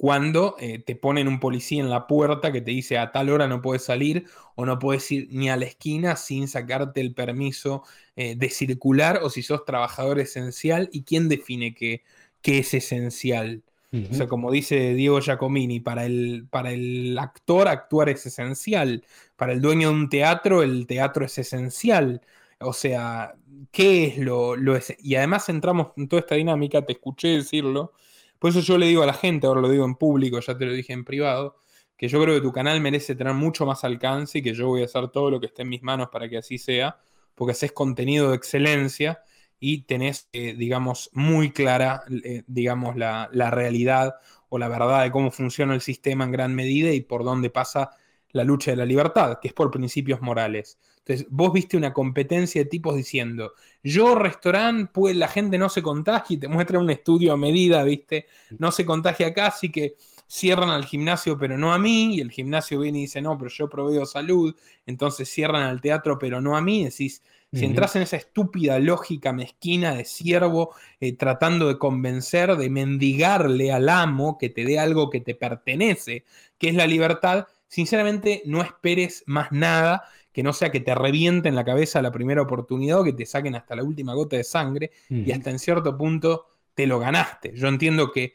[0.00, 3.46] cuando eh, te ponen un policía en la puerta que te dice a tal hora
[3.48, 7.82] no puedes salir o no puedes ir ni a la esquina sin sacarte el permiso
[8.16, 12.02] eh, de circular o si sos trabajador esencial y quién define qué,
[12.42, 13.62] es esencial.
[13.92, 19.04] O sea, como dice Diego Giacomini, para el, para el actor actuar es esencial,
[19.36, 22.22] para el dueño de un teatro el teatro es esencial.
[22.62, 23.34] O sea,
[23.70, 24.54] ¿qué es lo,
[24.98, 27.92] Y además entramos en toda esta dinámica, te escuché decirlo,
[28.38, 30.66] por eso yo le digo a la gente, ahora lo digo en público, ya te
[30.66, 31.56] lo dije en privado,
[31.96, 34.82] que yo creo que tu canal merece tener mucho más alcance y que yo voy
[34.82, 36.98] a hacer todo lo que esté en mis manos para que así sea,
[37.34, 39.22] porque haces contenido de excelencia
[39.58, 44.14] y tenés, eh, digamos, muy clara, eh, digamos, la, la, realidad
[44.48, 47.90] o la verdad de cómo funciona el sistema en gran medida y por dónde pasa
[48.32, 50.78] la lucha de la libertad, que es por principios morales.
[51.10, 55.82] Entonces, vos viste una competencia de tipos diciendo, yo restaurante, pues la gente no se
[55.82, 58.26] contagia y te muestra un estudio a medida, ¿viste?
[58.58, 59.96] No se contagia acá, así que
[60.28, 63.50] cierran al gimnasio, pero no a mí, y el gimnasio viene y dice, no, pero
[63.50, 64.54] yo proveo salud,
[64.86, 69.32] entonces cierran al teatro, pero no a mí, decís, si entras en esa estúpida lógica
[69.32, 75.10] mezquina de siervo, eh, tratando de convencer, de mendigarle al amo que te dé algo
[75.10, 76.24] que te pertenece,
[76.58, 81.54] que es la libertad, sinceramente no esperes más nada que no sea que te revienten
[81.54, 84.90] la cabeza la primera oportunidad o que te saquen hasta la última gota de sangre
[85.08, 87.52] y hasta en cierto punto te lo ganaste.
[87.54, 88.34] Yo entiendo que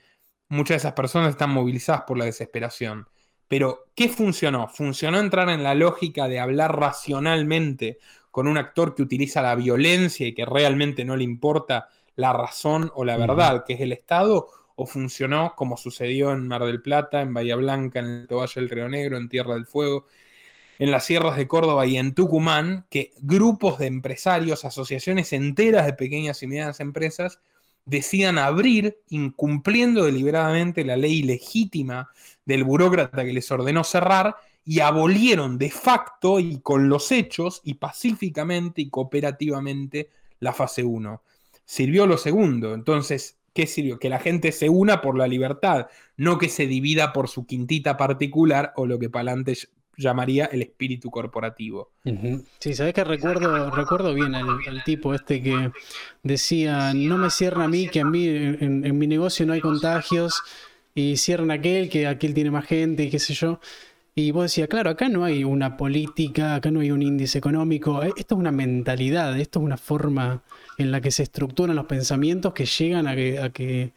[0.49, 3.07] muchas de esas personas están movilizadas por la desesperación.
[3.47, 4.67] Pero, ¿qué funcionó?
[4.67, 7.99] Funcionó entrar en la lógica de hablar racionalmente
[8.31, 12.91] con un actor que utiliza la violencia y que realmente no le importa la razón
[12.95, 17.21] o la verdad, que es el Estado, o funcionó como sucedió en Mar del Plata,
[17.21, 20.07] en Bahía Blanca, en el Valle del Río Negro, en Tierra del Fuego,
[20.79, 25.93] en las sierras de Córdoba y en Tucumán, que grupos de empresarios, asociaciones enteras de
[25.93, 27.39] pequeñas y medianas empresas,
[27.85, 32.09] decidan abrir, incumpliendo deliberadamente la ley legítima
[32.45, 34.35] del burócrata que les ordenó cerrar,
[34.67, 40.09] y abolieron de facto y con los hechos y pacíficamente y cooperativamente
[40.39, 41.21] la fase 1.
[41.65, 43.99] Sirvió lo segundo, entonces ¿Qué sirvió?
[43.99, 47.95] Que la gente se una por la libertad, no que se divida por su quintita
[47.95, 49.55] particular o lo que Palante
[49.97, 51.91] llamaría el espíritu corporativo.
[52.59, 55.71] Sí, sabes que recuerdo, recuerdo bien al, tipo este que
[56.23, 60.41] decía, no me cierran a mí, que a mí en, mi negocio no hay contagios,
[60.93, 63.59] y cierran a aquel, que aquel tiene más gente, y qué sé yo.
[64.17, 68.01] Y vos decías, claro, acá no hay una política, acá no hay un índice económico,
[68.01, 70.41] eh, esto es una mentalidad, esto es una forma
[70.77, 73.91] en la que se estructuran los pensamientos que llegan a que, a que,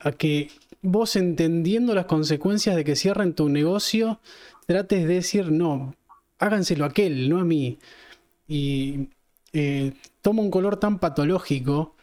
[0.00, 0.50] a que
[0.82, 4.20] vos entendiendo las consecuencias de que cierren tu negocio,
[4.70, 5.96] trates de decir, no,
[6.38, 7.80] háganselo a aquel, no a mí.
[8.46, 9.08] Y
[9.52, 11.96] eh, toma un color tan patológico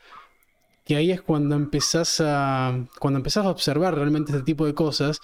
[0.84, 5.22] que ahí es cuando empezás a, cuando empezás a observar realmente este tipo de cosas,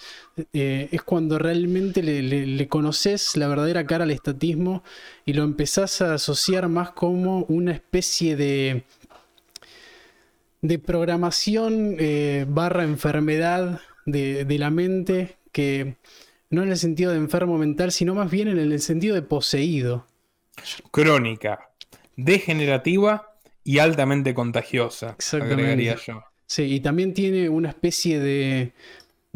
[0.54, 4.82] eh, es cuando realmente le, conoces la verdadera cara al estatismo
[5.26, 8.84] y lo empezás a asociar más como una especie de,
[10.62, 15.98] de programación eh, barra enfermedad de, de la mente que
[16.50, 20.06] no en el sentido de enfermo mental, sino más bien en el sentido de poseído.
[20.90, 21.70] Crónica,
[22.16, 23.34] degenerativa
[23.64, 26.22] y altamente contagiosa, agregaría yo.
[26.46, 28.72] Sí, y también tiene una especie de,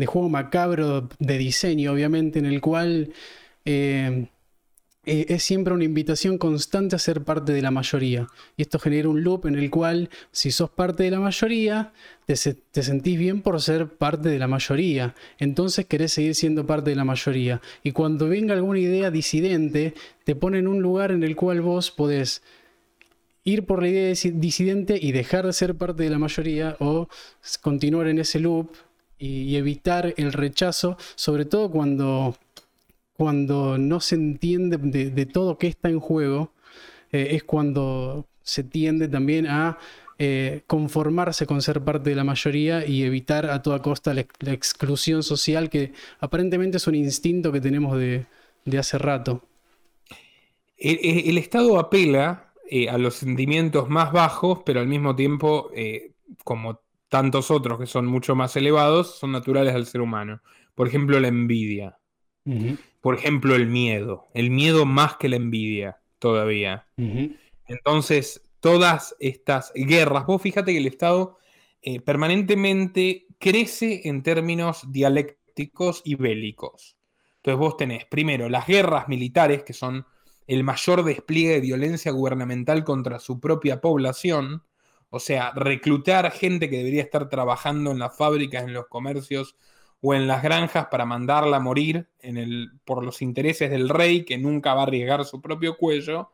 [0.06, 3.12] juego macabro de diseño, obviamente, en el cual
[3.64, 4.28] eh,
[5.08, 8.26] eh, es siempre una invitación constante a ser parte de la mayoría.
[8.58, 11.94] Y esto genera un loop en el cual, si sos parte de la mayoría,
[12.26, 15.14] te, sentís bien por ser parte de la mayoría.
[15.38, 17.62] Entonces querés seguir siendo parte de la mayoría.
[17.82, 19.94] Y cuando venga alguna idea disidente,
[20.24, 22.42] te pone en un lugar en el cual vos podés
[23.44, 27.08] ir por la idea disidente y dejar de ser parte de la mayoría o
[27.62, 28.72] continuar en ese loop
[29.18, 32.36] y evitar el rechazo, sobre todo cuando
[33.18, 36.52] cuando no se entiende de, todo que está en juego,
[37.10, 39.76] eh, es cuando se tiende también a
[40.20, 44.20] eh, conformarse con ser parte de la mayoría y evitar a toda costa la,
[44.52, 48.24] exclusión social, que aparentemente es un instinto que tenemos de,
[48.78, 49.42] hace rato.
[50.76, 55.72] El, Estado apela eh, a los sentimientos más bajos, pero al mismo tiempo,
[56.44, 60.40] como tantos otros que son mucho más elevados, son naturales al ser humano.
[60.76, 61.98] Por ejemplo, la envidia.
[63.00, 64.26] Por ejemplo, el miedo.
[64.34, 66.86] El miedo más que la envidia todavía.
[67.66, 71.38] Entonces, todas estas guerras, vos fíjate que el Estado
[71.80, 76.96] eh, permanentemente crece en términos dialécticos y bélicos.
[77.36, 80.04] Entonces vos tenés primero las guerras militares, que son
[80.46, 84.64] el mayor despliegue de violencia gubernamental contra su propia población,
[85.10, 89.56] o sea, reclutar gente que debería estar trabajando en las fábricas, en los comercios
[90.00, 94.24] o en las granjas para mandarla a morir en el, por los intereses del rey
[94.24, 96.30] que nunca va a arriesgar su propio cuello.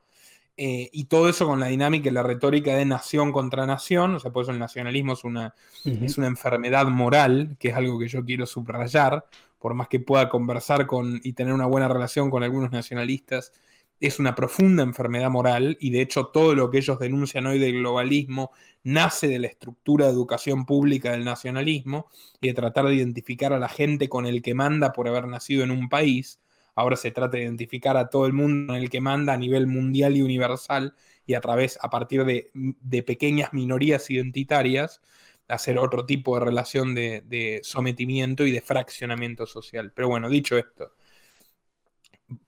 [0.57, 4.21] Eh, y todo eso con la dinámica y la retórica de nación contra nación, o
[4.21, 5.53] sea, por eso el nacionalismo es una,
[5.85, 9.27] es una enfermedad moral, que es algo que yo quiero subrayar,
[9.59, 13.53] por más que pueda conversar con y tener una buena relación con algunos nacionalistas,
[14.01, 17.75] es una profunda enfermedad moral y de hecho todo lo que ellos denuncian hoy del
[17.75, 22.09] globalismo nace de la estructura de educación pública del nacionalismo
[22.41, 25.65] y de tratar de identificar a la gente con el que manda por haber nacido
[25.65, 26.41] en un país.
[26.75, 29.67] Ahora se trata de identificar a todo el mundo en el que manda a nivel
[29.67, 30.95] mundial y universal
[31.27, 35.01] y a través, a partir de, pequeñas minorías identitarias,
[35.49, 39.93] hacer otro tipo de relación de sometimiento y de fraccionamiento social.
[39.95, 40.93] Pero bueno, dicho esto,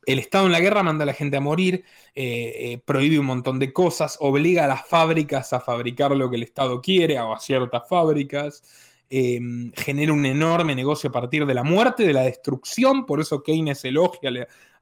[0.07, 1.85] el Estado en la guerra manda a la gente a morir,
[2.15, 6.37] eh, eh, prohíbe un montón de cosas, obliga a las fábricas a fabricar lo que
[6.37, 8.63] el Estado quiere, o a ciertas fábricas,
[9.09, 13.43] em, genera un enorme negocio a partir de la muerte, de la destrucción, por eso
[13.43, 14.31] Keynes elogia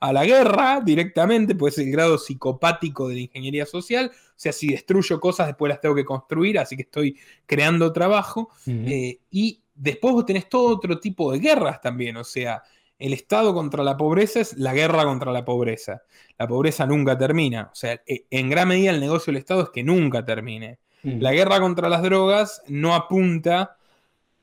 [0.01, 4.53] a la guerra directamente, pues es el grado psicopático de la ingeniería social, o sea,
[4.53, 9.61] si destruyo cosas, después las tengo que construir, así que estoy creando trabajo, eh, y
[9.75, 12.63] después vos tenés todo otro tipo de guerras también, o sea,
[12.99, 16.03] el Estado contra la pobreza es la guerra contra la pobreza.
[16.39, 17.71] La pobreza nunca termina.
[17.73, 20.79] O sea, e, en gran medida el negocio del Estado es que nunca termine.
[21.03, 21.21] Mm.
[21.21, 23.77] La guerra contra las drogas no apunta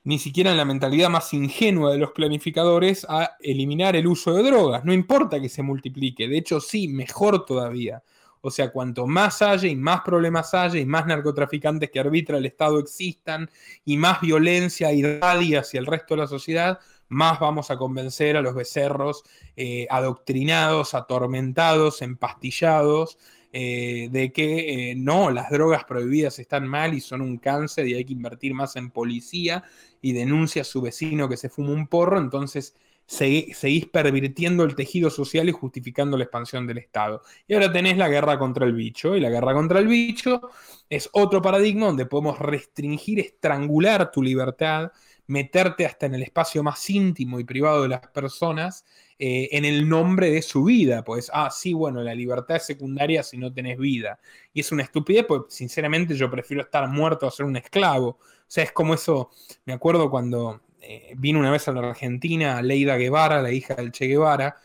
[0.04, 4.44] ni siquiera en la mentalidad más ingenua de los planificadores a eliminar el uso de
[4.44, 4.84] drogas.
[4.84, 6.28] No importa que se multiplique.
[6.28, 8.04] De hecho, sí, mejor todavía.
[8.42, 12.48] O sea, cuanto más haya y más problemas haya y más narcotraficantes que arbitra el
[12.48, 13.50] Estado existan
[13.86, 16.80] y más violencia irradia hacia el resto de la sociedad,
[17.12, 19.24] más vamos a convencer a los becerros
[19.58, 23.18] eh, adoctrinados, atormentados, empastillados,
[23.52, 27.96] eh, de que eh, no, las drogas prohibidas están mal y son un cáncer y
[27.96, 29.66] hay que invertir más en policía
[30.02, 35.10] y denuncia a su vecino que se fuma un porro, entonces seguís pervirtiendo el tejido
[35.10, 37.22] social y justificando la expansión del Estado.
[37.46, 40.50] Y ahora tenés la guerra contra el bicho, y la guerra contra el bicho
[40.90, 44.94] es otro paradigma donde podemos restringir, estrangular tu libertad
[45.32, 48.86] meterte hasta en el espacio más íntimo y privado de las personas
[49.18, 51.04] eh, en el nombre de su vida.
[51.06, 54.20] Pues, ah, sí, bueno, la libertad es secundaria si no tenés vida.
[54.54, 58.10] Y es una estupidez, pues sinceramente yo prefiero estar muerto a ser un esclavo.
[58.10, 59.32] O sea, es como eso,
[59.64, 63.94] me acuerdo cuando eh, vino una vez a la Argentina Leida Guevara, la hija del
[63.94, 64.58] Che Guevara,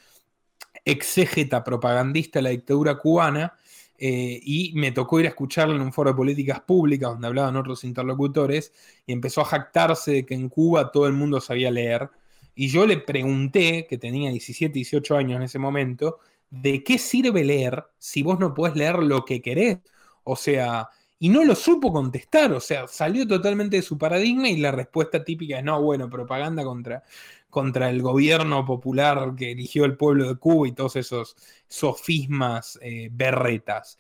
[0.85, 3.55] exégeta propagandista de la dictadura cubana,
[3.99, 7.57] eh, y me tocó ir a escucharlo en un foro de políticas públicas donde hablaban
[7.57, 8.73] otros interlocutores
[9.07, 12.11] y empezó a jactarse de que en Cuba todo el mundo sabía leer.
[12.55, 16.19] Y yo le pregunté, que tenía 17, 18 años en ese momento,
[16.51, 19.79] ¿de qué sirve leer si vos no podés leer lo que querés?
[20.25, 20.89] O sea,
[21.19, 25.25] y no lo supo contestar, o sea, salió totalmente de su paradigma y la respuesta
[25.25, 27.03] típica es, no, bueno, propaganda contra,
[27.51, 31.37] contra el gobierno popular que eligió el pueblo de Cuba y todos esos
[31.69, 33.99] sofismas eh, berretas.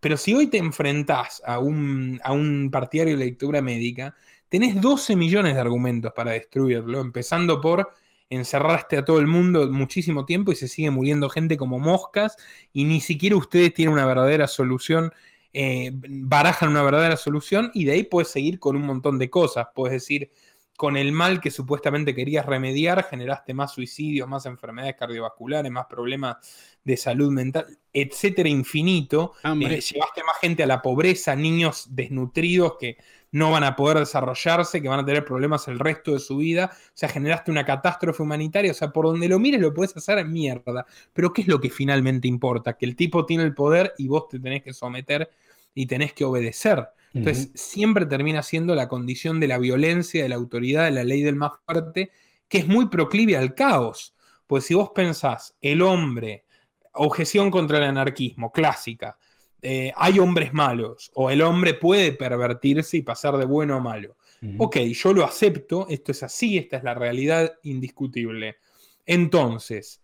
[0.00, 4.14] pero si hoy te enfrentás a un, a un partidario de lectura médica,
[4.48, 7.92] tenés 12 millones de argumentos para destruirlo, empezando por
[8.30, 12.36] encerraste a todo el mundo muchísimo tiempo y se sigue muriendo gente como moscas
[12.72, 15.12] y ni siquiera ustedes tienen una verdadera solución,
[15.52, 19.68] eh, barajan una verdadera solución y de ahí puedes seguir con un montón de cosas.
[19.74, 20.30] Puedes decir,
[20.78, 26.36] con el mal que supuestamente querías remediar, generaste más suicidios, más enfermedades cardiovasculares, más problemas
[26.84, 29.32] de salud mental, etcétera, infinito.
[29.42, 32.96] Eh, llevaste más gente a la pobreza, niños desnutridos que
[33.32, 36.70] no van a poder desarrollarse, que van a tener problemas el resto de su vida.
[36.72, 38.70] O sea, generaste una catástrofe humanitaria.
[38.70, 40.86] O sea, por donde lo mires lo puedes hacer en mierda.
[41.12, 42.78] Pero ¿qué es lo que finalmente importa?
[42.78, 45.28] Que el tipo tiene el poder y vos te tenés que someter
[45.74, 46.88] y tenés que obedecer.
[47.14, 51.22] Entonces, siempre termina siendo la condición de la violencia, de la autoridad, de la ley
[51.22, 52.10] del más fuerte,
[52.48, 54.14] que es muy proclive al caos.
[54.46, 56.44] Pues si vos pensás, el hombre,
[56.92, 59.16] objeción contra el anarquismo, clásica,
[59.60, 64.16] eh, hay hombres malos o el hombre puede pervertirse y pasar de bueno a malo.
[64.58, 68.58] Ok, yo lo acepto, esto es así, esta es la realidad indiscutible.
[69.04, 70.00] Entonces,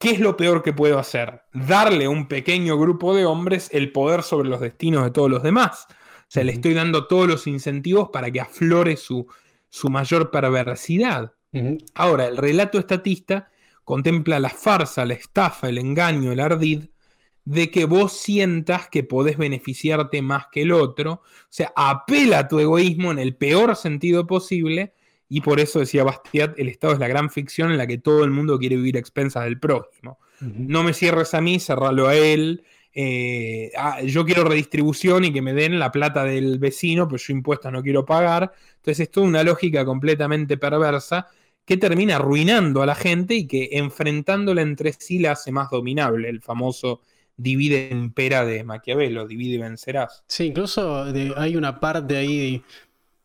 [0.00, 1.42] ¿qué es lo peor que puedo hacer?
[1.52, 5.42] Darle a un pequeño grupo de hombres el poder sobre los destinos de todos los
[5.42, 5.86] demás.
[5.88, 9.28] O sea, le estoy dando todos los incentivos para que aflore su,
[9.68, 11.34] su mayor perversidad.
[11.94, 13.50] Ahora, el relato estatista
[13.84, 16.84] contempla la farsa, la estafa, el engaño, el ardid
[17.44, 21.12] de que vos sientas que podés beneficiarte más que el otro.
[21.12, 24.94] O sea, apela a tu egoísmo en el peor sentido posible.
[25.32, 28.24] Y por eso decía Bastiat, el Estado es la gran ficción en la que todo
[28.24, 30.18] el mundo quiere vivir a expensas del prójimo.
[30.40, 32.64] No me cierres a mí, cerralo a él.
[32.92, 37.32] Eh, ah, yo quiero redistribución y que me den la plata del vecino, pero yo
[37.32, 38.52] impuestos no quiero pagar.
[38.76, 41.28] Entonces es toda una lógica completamente perversa
[41.64, 46.28] que termina arruinando a la gente y que enfrentándola entre sí la hace más dominable,
[46.28, 47.02] el famoso
[47.36, 50.24] divide en pera de Maquiavelo, divide y vencerás.
[50.26, 51.04] Sí, incluso
[51.36, 52.64] hay una parte ahí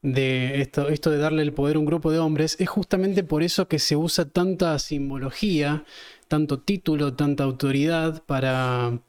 [0.06, 3.42] de, esto, esto de darle el poder a un grupo de hombres, es justamente por
[3.42, 5.84] eso que se usa tanta simbología,
[6.28, 9.00] tanto título, tanta autoridad para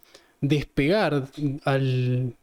[0.41, 1.29] despegar
[1.65, 2.35] al,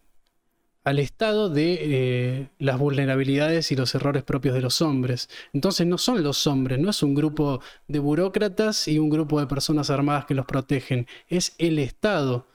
[0.84, 5.30] al Estado de eh, las vulnerabilidades y los errores propios de los hombres.
[5.52, 9.48] Entonces no son los hombres, no es un grupo de burócratas y un grupo de
[9.48, 12.46] personas armadas que los protegen, es el Estado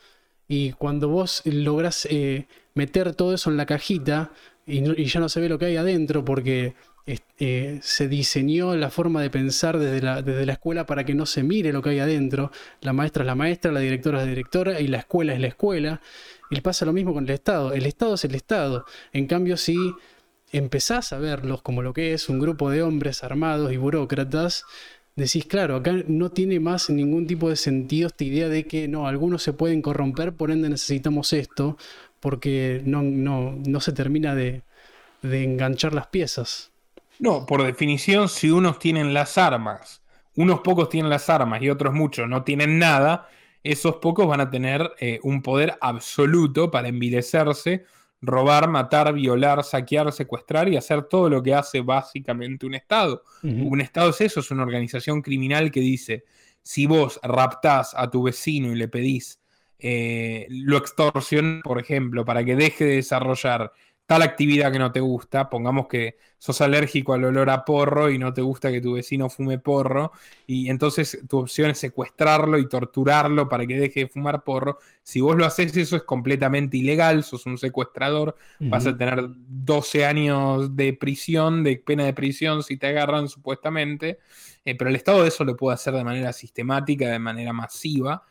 [0.47, 4.31] y cuando vos lográs eh, meter todo eso en la cajita
[4.69, 6.75] y, ya no se ve lo que hay adentro porque
[7.39, 11.25] eh, se diseñó la forma de pensar desde la, desde la, escuela para que no
[11.25, 12.53] se mire lo que hay adentro.
[12.83, 15.47] La maestra es la maestra, la directora es la directora y la escuela es la
[15.49, 16.01] escuela.
[16.51, 17.73] Y pasa lo mismo con el Estado.
[17.73, 18.85] El Estado es el Estado.
[19.13, 19.77] En cambio, si
[20.53, 24.65] empezás a verlos como lo que es un grupo de hombres armados y burócratas,
[25.19, 29.09] decís, claro, acá no tiene más ningún tipo de sentido esta idea de que no,
[29.09, 31.77] algunos se pueden corromper, por ende necesitamos esto,
[32.21, 34.63] porque no, no, no se termina de,
[35.23, 36.71] de enganchar las piezas.
[37.19, 40.03] No, por definición, si unos tienen las armas,
[40.37, 43.29] unos pocos tienen las armas y otros muchos no tienen nada,
[43.65, 47.85] esos pocos van a tener eh, un poder absoluto para envilecerse
[48.21, 53.23] robar, matar, violar, saquear, secuestrar y hacer todo lo que hace básicamente un Estado.
[53.43, 56.25] Un Estado es eso, es una organización criminal que dice,
[56.63, 59.38] si vos raptás a tu vecino y le pedís,
[59.79, 63.73] eh, lo extorsión, por ejemplo, para que deje de desarrollar
[64.09, 68.19] tal actividad que no te gusta, pongamos que sos alérgico al olor a porro y
[68.19, 70.13] no te gusta que tu vecino fume porro,
[70.47, 74.79] y entonces tu opción es secuestrarlo y torturarlo para que deje de fumar porro.
[75.03, 80.07] Si vos lo haces, eso es completamente ilegal, sos un secuestrador, vas a tener 12
[80.07, 84.21] años de prisión, de pena de prisión si te agarran supuestamente,
[84.65, 88.25] eh, pero el Estado eso lo puede hacer de manera sistemática, de manera masiva,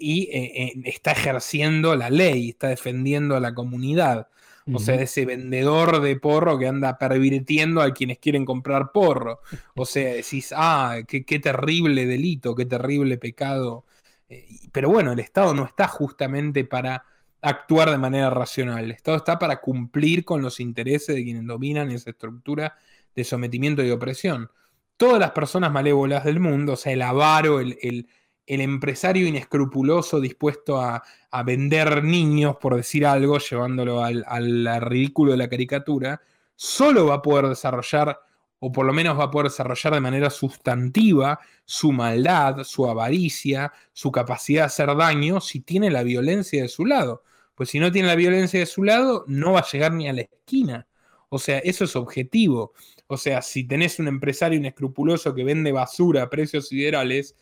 [0.00, 4.28] y eh, eh, está ejerciendo la ley, está defendiendo a la comunidad.
[4.72, 9.40] O sea, ese vendedor de porro que anda pervirtiendo a quienes quieren comprar porro.
[9.74, 13.84] O sea, decís, ah, qué, terrible delito, qué terrible pecado.
[14.28, 17.04] Eh, pero bueno, el Estado no está justamente para
[17.42, 18.84] actuar de manera racional.
[18.84, 22.76] El Estado está para cumplir con los intereses de quienes dominan esa estructura
[23.16, 24.50] de sometimiento y opresión.
[24.96, 28.06] Todas las personas malévolas del mundo, o sea, el avaro, el, el
[28.60, 31.04] empresario inescrupuloso dispuesto a,
[31.44, 36.20] vender niños, por decir algo, llevándolo al, ridículo de la caricatura,
[36.56, 38.18] solo va a poder desarrollar,
[38.58, 43.72] o por lo menos va a poder desarrollar de manera sustantiva, su maldad, su avaricia,
[43.92, 47.22] su capacidad de hacer daño, si tiene la violencia de su lado.
[47.54, 50.12] Pues si no tiene la violencia de su lado, no va a llegar ni a
[50.12, 50.88] la esquina.
[51.28, 52.72] O sea, eso es objetivo.
[53.06, 57.36] O sea, si tenés un empresario inescrupuloso que vende basura a precios siderales,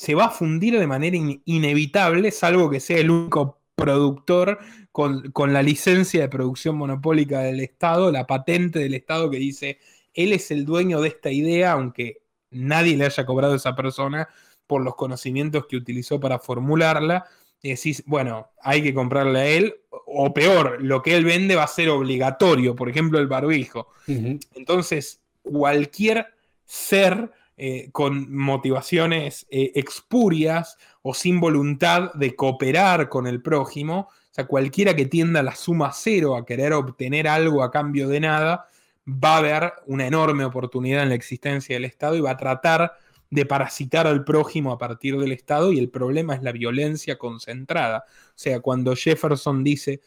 [0.00, 4.58] se va a fundir de manera inevitable, salvo que sea el único productor
[4.92, 9.78] con, la licencia de producción monopólica del Estado, la patente del Estado que dice,
[10.14, 14.26] él es el dueño de esta idea, aunque nadie le haya cobrado a esa persona
[14.66, 17.26] por los conocimientos que utilizó para formularla.
[17.60, 21.64] y decís, bueno, hay que comprarle a él, o peor, lo que él vende va
[21.64, 23.88] a ser obligatorio, por ejemplo, el barbijo.
[24.06, 26.28] Entonces, cualquier
[26.64, 27.30] ser
[27.62, 34.46] eh, con motivaciones eh, expurias o sin voluntad de cooperar con el prójimo, o sea,
[34.46, 38.66] cualquiera que tienda a la suma cero a querer obtener algo a cambio de nada,
[39.06, 42.94] va a haber una enorme oportunidad en la existencia del Estado y va a tratar
[43.28, 48.04] de parasitar al prójimo a partir del Estado y el problema es la violencia concentrada.
[48.08, 50.00] O sea, cuando Jefferson dice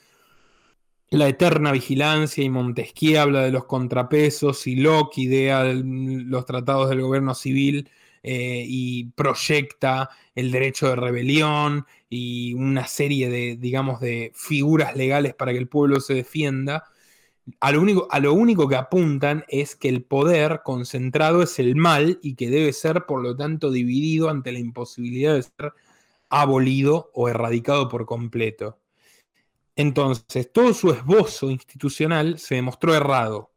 [1.17, 7.01] la eterna vigilancia y Montesquieu habla de los contrapesos y Locke idea los tratados del
[7.01, 7.89] gobierno civil
[8.23, 15.33] eh, y proyecta el derecho de rebelión y una serie de, digamos, de figuras legales
[15.35, 16.85] para que el pueblo se defienda.
[17.59, 21.75] A lo, único, a lo único que apuntan es que el poder concentrado es el
[21.75, 25.73] mal y que debe ser, por lo tanto, dividido ante la imposibilidad de ser
[26.29, 28.79] abolido o erradicado por completo.
[29.75, 33.51] Entonces, todo su esbozo institucional se demostró errado.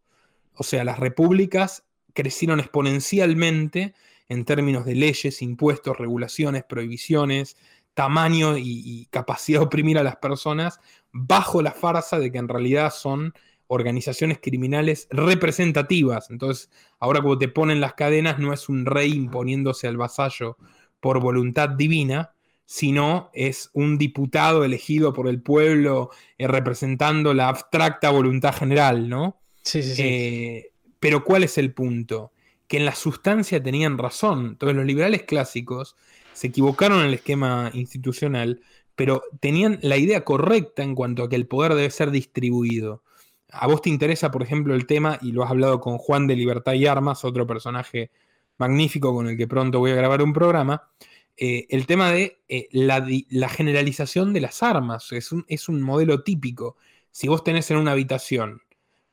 [0.55, 3.95] O sea, las repúblicas crecieron exponencialmente
[4.29, 7.57] en términos de leyes, impuestos, regulaciones, prohibiciones,
[7.95, 10.81] tamaño y, capacidad de oprimir a las personas,
[11.13, 13.33] bajo la farsa de que en realidad son
[13.69, 16.31] organizaciones criminales representativas.
[16.31, 20.57] Entonces, ahora como te ponen las cadenas, no es un rey imponiéndose al vasallo
[21.01, 22.33] por voluntad divina,
[22.67, 29.39] sino es un diputado elegido por el pueblo eh, representando la abstracta voluntad general, ¿no?
[29.63, 30.03] Sí, sí, sí.
[30.03, 32.33] Eh, pero ¿cuál es el punto?
[32.67, 34.47] Que en la sustancia tenían razón.
[34.49, 35.97] Entonces los liberales clásicos
[36.33, 38.61] se equivocaron en el esquema institucional,
[38.97, 43.03] pero tenían la idea correcta en cuanto a que el poder debe ser distribuido.
[43.51, 46.35] A vos te interesa, por ejemplo, el tema, y lo has hablado con Juan de
[46.35, 48.11] Libertad y Armas, otro personaje
[48.59, 50.89] magnífico con el que pronto voy a grabar un programa,
[51.37, 55.13] eh, el tema de eh, la, generalización de las armas.
[55.13, 56.77] Es un, es un, modelo típico.
[57.11, 58.63] Si vos tenés en una habitación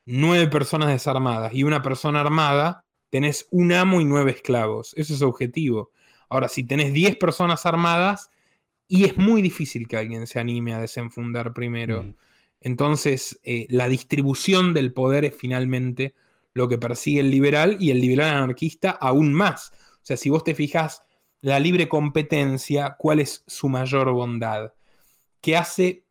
[0.06, 4.94] nueve personas desarmadas y una persona armada, tenés un amo y nueve esclavos.
[4.98, 5.92] Eso es objetivo.
[6.30, 8.30] Ahora, si tenés diez personas armadas,
[8.88, 12.04] y es muy difícil que alguien se anime a desenfundar primero.
[12.04, 12.16] Mm.
[12.62, 16.14] Entonces, eh, la distribución del poder es finalmente
[16.54, 19.72] lo que persigue el liberal y el liberal anarquista aún más.
[19.96, 21.04] O sea, si vos te fijas
[21.44, 24.72] la libre competencia, ¿cuál es su mayor bondad?
[25.42, 26.06] Que hace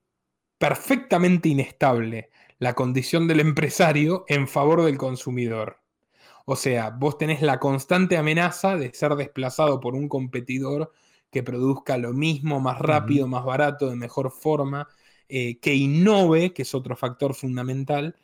[0.58, 2.28] perfectamente inestable
[2.58, 5.78] la condición del empresario en favor del consumidor.
[6.44, 10.92] O sea, vos tenés la constante amenaza de ser desplazado por un competidor
[11.30, 14.86] que produzca lo mismo, más rápido, más barato, de mejor forma,
[15.30, 18.16] eh, que innove, que es otro factor fundamental,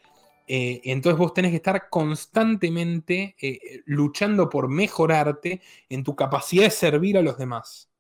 [0.49, 6.70] eh, entonces vos tenés que estar constantemente eh, luchando por mejorarte en tu capacidad de
[6.70, 7.90] servir a los demás.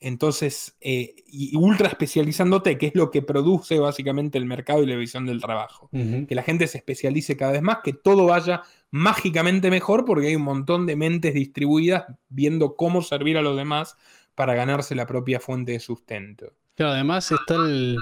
[0.00, 4.94] Entonces, eh, y ultra especializándote, que es lo que produce básicamente el mercado y la
[4.96, 5.88] visión del trabajo.
[5.90, 10.36] Que la gente se especialice cada vez más, que todo vaya mágicamente mejor, porque hay
[10.36, 13.96] un montón de mentes distribuidas viendo cómo servir a los demás
[14.36, 16.52] para ganarse la propia fuente de sustento.
[16.76, 17.98] Claro, además está el,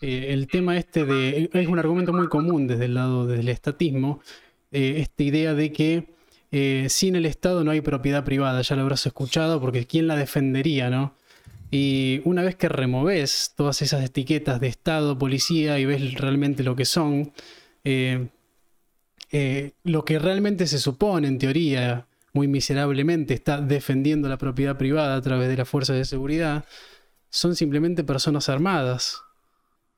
[0.00, 1.50] eh, el tema este de.
[1.52, 4.20] Es un argumento muy común desde el lado del estatismo.
[4.70, 6.14] Eh, esta idea de que
[6.52, 8.62] eh, sin el Estado no hay propiedad privada.
[8.62, 11.14] Ya lo habrás escuchado, porque ¿quién la defendería, no?
[11.70, 16.76] Y una vez que removes todas esas etiquetas de Estado, policía y ves realmente lo
[16.76, 17.32] que son,
[17.84, 18.30] lo
[20.04, 25.50] que realmente se supone, en teoría, muy miserablemente, está defendiendo la propiedad privada a través
[25.50, 26.64] de las fuerzas de seguridad,
[27.28, 29.20] son simplemente personas armadas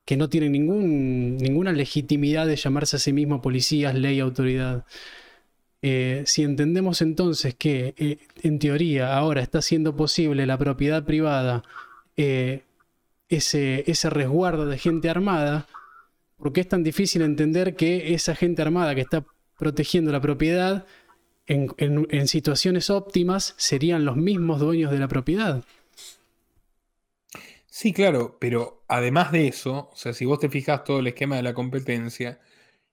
[0.05, 4.85] que no tienen ninguna legitimidad de llamarse a sí mismos policías, ley, autoridad.
[5.81, 11.63] Eh, si entendemos entonces que eh, en teoría ahora está siendo posible la propiedad privada,
[12.17, 12.63] eh,
[13.29, 15.67] ese, ese resguardo de gente armada,
[16.37, 19.25] ¿por qué es tan difícil entender que esa gente armada que está
[19.57, 20.85] protegiendo la propiedad
[21.47, 25.65] en situaciones óptimas serían los mismos dueños de la propiedad?
[27.73, 31.37] Sí, claro, pero además de eso, o sea, si vos te fijas todo el esquema
[31.37, 32.41] de la competencia,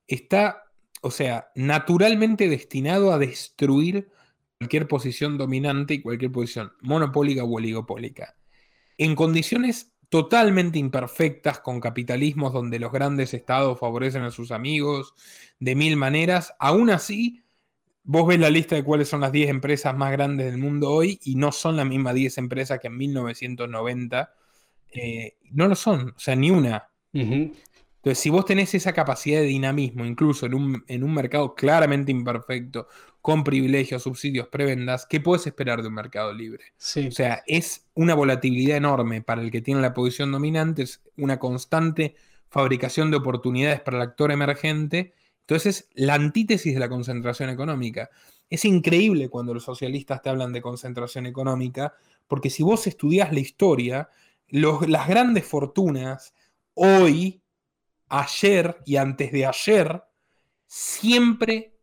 [0.07, 0.64] está,
[1.03, 4.09] o sea, naturalmente destinado a destruir
[4.59, 8.37] cualquier posición dominante y cualquier posición monopólica o oligopólica.
[8.99, 15.14] En condiciones totalmente imperfectas, con capitalismos donde los grandes estados favorecen a sus amigos
[15.61, 17.43] de mil maneras, aún así,
[18.05, 21.20] vos ves la lista de cuáles son las 10 empresas más grandes del mundo hoy
[21.24, 24.33] y no son las mismas 10 empresas que en 1990
[24.93, 26.89] eh, no lo son, o sea, ni una.
[27.12, 32.86] Entonces, si vos tenés esa capacidad de dinamismo, incluso en un, mercado claramente imperfecto,
[33.20, 36.64] con privilegios, subsidios, prebendas, ¿qué puedes esperar de un mercado libre?
[36.78, 41.39] O sea, es una volatilidad enorme para el que tiene la posición dominante, es una
[41.39, 42.14] constante
[42.49, 45.12] fabricación de oportunidades para el actor emergente.
[45.41, 48.11] Entonces, es la antítesis de la concentración económica.
[48.49, 51.95] Es increíble cuando los socialistas te hablan de concentración económica,
[52.26, 54.09] porque si vos estudias la historia,
[54.51, 56.35] las grandes fortunas
[56.75, 57.43] hoy,
[58.09, 60.03] ayer y antes de ayer,
[60.67, 61.79] siempre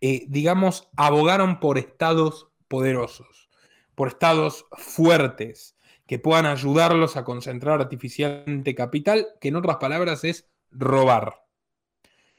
[0.00, 3.48] eh, digamos, abogaron por estados poderosos,
[3.94, 5.76] por estados fuertes,
[6.06, 11.44] que puedan ayudarlos a concentrar artificialmente capital, que en otras palabras es robar.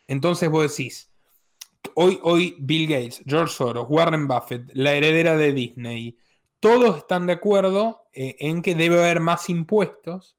[0.08, 1.12] Entonces vos decís,
[1.96, 6.18] hoy, hoy Bill Gates, George Soros, Warren Buffett, la heredera de Disney,
[6.64, 10.38] todos están de acuerdo eh, en que debe haber más impuestos,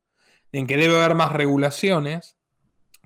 [0.53, 2.39] en que debe haber más regulaciones.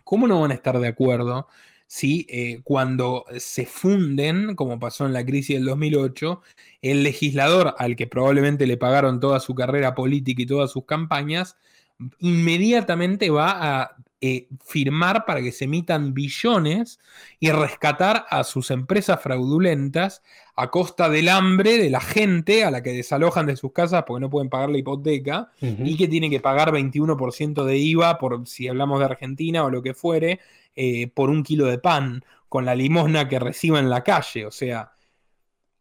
[0.05, 1.49] ¿Cómo no van a estar de acuerdo
[1.89, 2.27] ¿sí?
[2.29, 6.43] Eh, cuando se funden, como pasó en la crisis del 2008,
[6.81, 11.57] el legislador al que probablemente le pagaron toda su carrera política y todas sus campañas,
[12.21, 17.01] inmediatamente va a eh, firmar para que se emitan billones
[17.41, 20.23] y rescatar a sus empresas fraudulentas
[20.61, 24.21] a costa del hambre de la gente a la que desalojan de sus casas porque
[24.21, 28.67] no pueden pagar la hipoteca y que tienen que pagar 21% de IVA por si
[28.67, 30.41] hablamos de Argentina o lo que fuere,
[30.75, 34.47] eh, por un kilo de pan con la limosna que reciba en la calle.
[34.47, 34.91] O sea,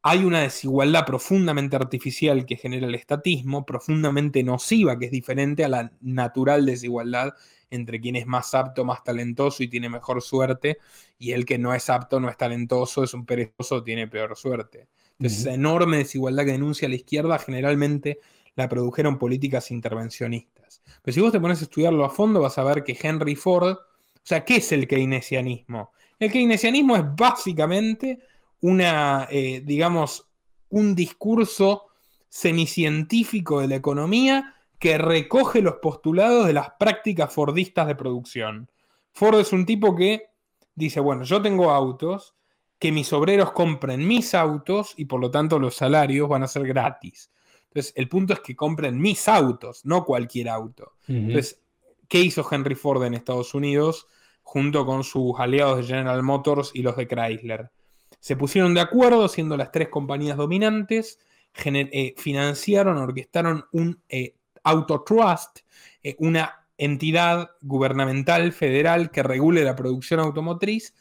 [0.04, 5.70] hay una desigualdad profundamente artificial que genera el estatismo, profundamente nociva, que es diferente a
[5.70, 7.34] la natural desigualdad
[7.70, 10.78] entre quien es más apto, más talentoso y tiene mejor suerte,
[11.18, 14.88] y el que no es apto, no es talentoso, es un perezoso, tiene peor suerte.
[15.20, 18.20] Entonces, esa enorme desigualdad que denuncia la izquierda generalmente
[18.56, 20.82] la produjeron políticas intervencionistas.
[21.02, 23.74] Pero si vos te pones a estudiarlo a fondo, vas a ver que Henry Ford,
[23.74, 23.80] o
[24.24, 25.92] sea, ¿qué es el keynesianismo?
[26.20, 28.20] El keynesianismo es básicamente
[28.62, 30.28] una, eh, digamos,
[30.70, 31.88] un discurso
[32.30, 38.70] semicientífico de la economía que recoge los postulados de las prácticas fordistas de producción.
[39.12, 40.30] Ford es un tipo que
[40.76, 42.36] dice, bueno, yo tengo autos,
[42.80, 46.68] que mis obreros compren mis autos y por lo tanto los salarios van a ser
[46.68, 47.32] gratis.
[47.70, 50.94] Entonces, el punto es que compren mis autos, no cualquier auto.
[51.08, 51.60] Entonces,
[52.08, 54.08] ¿qué hizo Henry Ford en Estados Unidos
[54.44, 57.72] junto con sus aliados de General Motors y los de Chrysler?
[58.20, 61.20] Se pusieron de acuerdo, siendo las tres compañías dominantes,
[61.66, 64.37] eh, financiaron, orquestaron un eh,
[64.68, 65.60] Autotrust,
[66.04, 70.94] eh, una entidad gubernamental federal que regule la producción automotriz,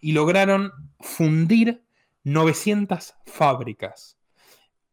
[0.00, 1.82] y lograron fundir
[2.24, 4.16] 900 fábricas.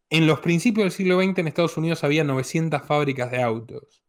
[0.10, 4.04] En los principios del siglo XX en Estados Unidos había 900 fábricas de autos.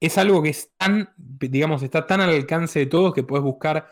[0.00, 3.88] Es algo que es tan, digamos, está tan al alcance de todos que puedes buscar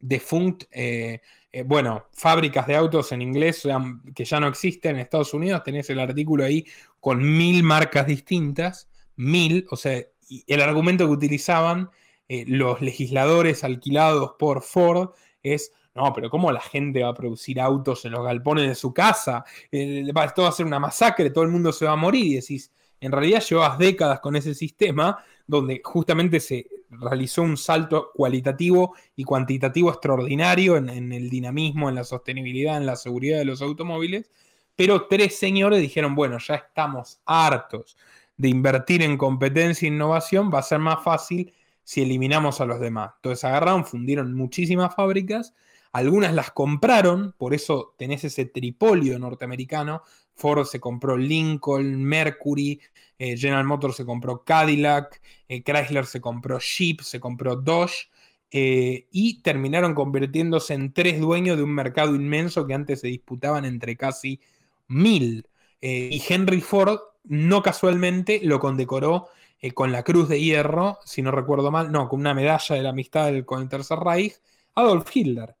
[0.00, 1.20] defunct, eh,
[1.52, 3.66] eh, bueno, fábricas de autos en inglés
[4.14, 5.62] que ya no existen en Estados Unidos.
[5.64, 6.64] Tenés el artículo ahí
[7.00, 10.00] con mil marcas distintas, mil, o sea,
[10.46, 11.90] el argumento que utilizaban
[12.28, 15.10] eh, los legisladores alquilados por Ford
[15.42, 18.94] es, no, pero ¿cómo la gente va a producir autos en los galpones de su
[18.94, 19.44] casa?
[19.72, 22.70] esto va a ser una masacre, todo el mundo se va a morir y decís,
[23.00, 29.24] en realidad llevas décadas con ese sistema donde justamente se realizó un salto cualitativo y
[29.24, 34.30] cuantitativo extraordinario en, el dinamismo, en la sostenibilidad, en la seguridad de los automóviles,
[34.76, 37.96] pero tres señores dijeron, bueno, ya estamos hartos
[38.36, 41.52] de invertir en competencia e innovación, va a ser más fácil
[41.84, 43.12] si eliminamos a los demás.
[43.16, 45.54] Entonces agarraron, fundieron muchísimas fábricas,
[45.92, 50.02] algunas las compraron, por eso tenés ese tripolio norteamericano
[50.40, 52.80] Ford se compró Lincoln, Mercury,
[53.18, 58.08] eh, General Motors se compró Cadillac, eh, Chrysler se compró Jeep, se compró Dodge,
[58.50, 63.64] eh, y terminaron convirtiéndose en tres dueños de un mercado inmenso que antes se disputaban
[63.64, 64.40] entre casi
[64.88, 65.46] mil.
[65.82, 69.28] y Henry Ford, no casualmente, lo condecoró
[69.74, 72.90] con la Cruz de Hierro, si no recuerdo mal, no, con una medalla de la
[72.90, 74.34] amistad con el Tercer Reich,
[74.74, 75.54] Adolf Hitler.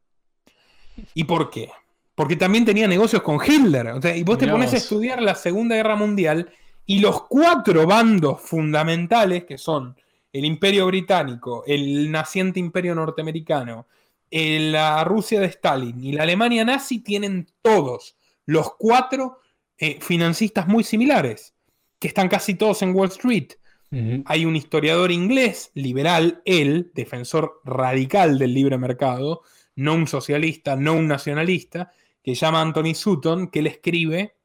[1.14, 1.70] ¿Y por qué?
[2.20, 3.94] Porque también tenía negocios con Hitler.
[4.14, 6.52] y vos te pones a estudiar la Segunda Guerra Mundial
[6.84, 9.96] y los cuatro bandos fundamentales, que son
[10.30, 13.86] el Imperio Británico, el naciente Imperio Norteamericano,
[14.30, 19.38] la Rusia de Stalin y la Alemania nazi, tienen todos, los cuatro,
[19.78, 21.54] eh, financistas muy similares,
[21.98, 23.52] que están casi todos en Wall Street.
[24.26, 29.40] Hay un historiador inglés, liberal, él, defensor radical del libre mercado,
[29.74, 31.92] no un socialista, no un nacionalista,
[32.22, 34.36] que llama Anthony Sutton, que le escribe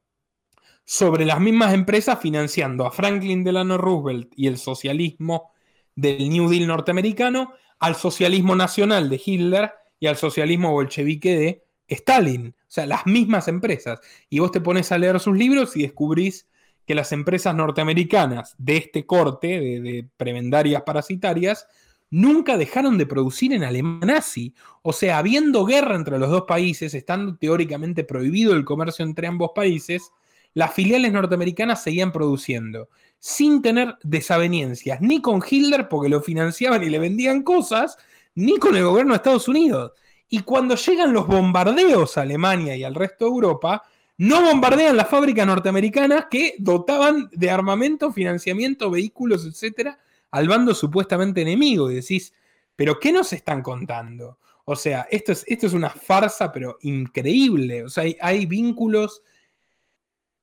[0.84, 5.52] sobre las mismas empresas financiando a Franklin Delano Roosevelt y el socialismo
[5.96, 12.56] del New Deal norteamericano, al socialismo nacional de Hitler y al socialismo bolchevique de Stalin,
[12.58, 14.00] o sea, las mismas empresas.
[14.30, 16.48] Y vos te pones a leer sus libros y descubrís
[16.86, 21.68] que las empresas norteamericanas de este corte, de, prebendarias parasitarias,
[22.16, 24.54] nunca dejaron de producir en Alemania nazi.
[24.84, 29.52] O sea, habiendo guerra entre los dos países, estando teóricamente prohibido el comercio entre ambos
[29.54, 30.14] países,
[30.54, 32.88] las filiales norteamericanas seguían produciendo,
[33.20, 37.98] sin tener desavenencias, ni con Hitler porque lo financiaban y le vendían cosas,
[38.34, 39.92] ni con el gobierno de Estados Unidos.
[40.30, 43.84] Y cuando llegan los bombardeos a Alemania y al resto de Europa,
[44.18, 50.00] no bombardean las fábricas norteamericanas que dotaban de armamento, financiamiento, vehículos, etcétera,
[50.36, 51.90] al bando supuestamente enemigo.
[51.90, 52.34] Y decís,
[52.76, 54.40] ¿pero qué nos están contando?
[54.66, 57.84] O sea, esto es, esto es una farsa, pero increíble.
[57.84, 59.22] O sea, hay, hay vínculos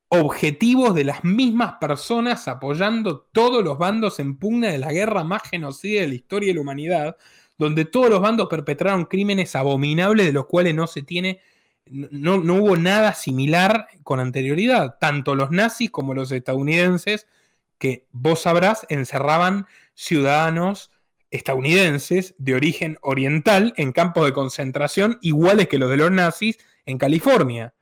[0.09, 5.43] objetivos de las mismas personas apoyando todos los bandos en pugna de la guerra más
[5.49, 7.16] genocida de la historia de la humanidad,
[7.57, 11.40] donde todos los bandos perpetraron crímenes abominables de los cuales no se tiene
[11.86, 14.99] no, hubo nada similar con anterioridad.
[15.01, 17.26] Tanto los nazis como los estadounidenses,
[17.82, 20.92] que vos sabrás, encerraban ciudadanos
[21.32, 26.96] estadounidenses de origen oriental en campos de concentración iguales que los de los nazis en
[26.96, 27.74] California.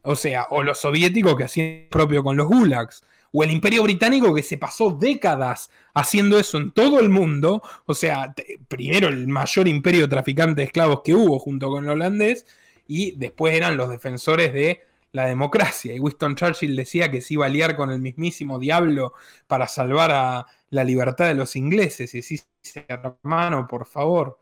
[0.00, 3.04] O sea, o los soviéticos que hacían propio con los gulags.
[3.30, 7.62] O el imperio británico que se pasó décadas haciendo eso en todo el mundo.
[7.84, 8.34] O sea,
[8.68, 12.46] primero el mayor imperio traficante de esclavos que hubo junto con el holandés
[12.88, 14.80] y después eran los defensores de
[15.12, 15.94] la democracia.
[15.94, 19.14] Y Winston Churchill decía que se iba a liar con el mismísimo diablo
[19.46, 22.14] para salvar a la libertad de los ingleses.
[22.14, 22.48] Y decís,
[22.88, 24.38] hermano, por favor.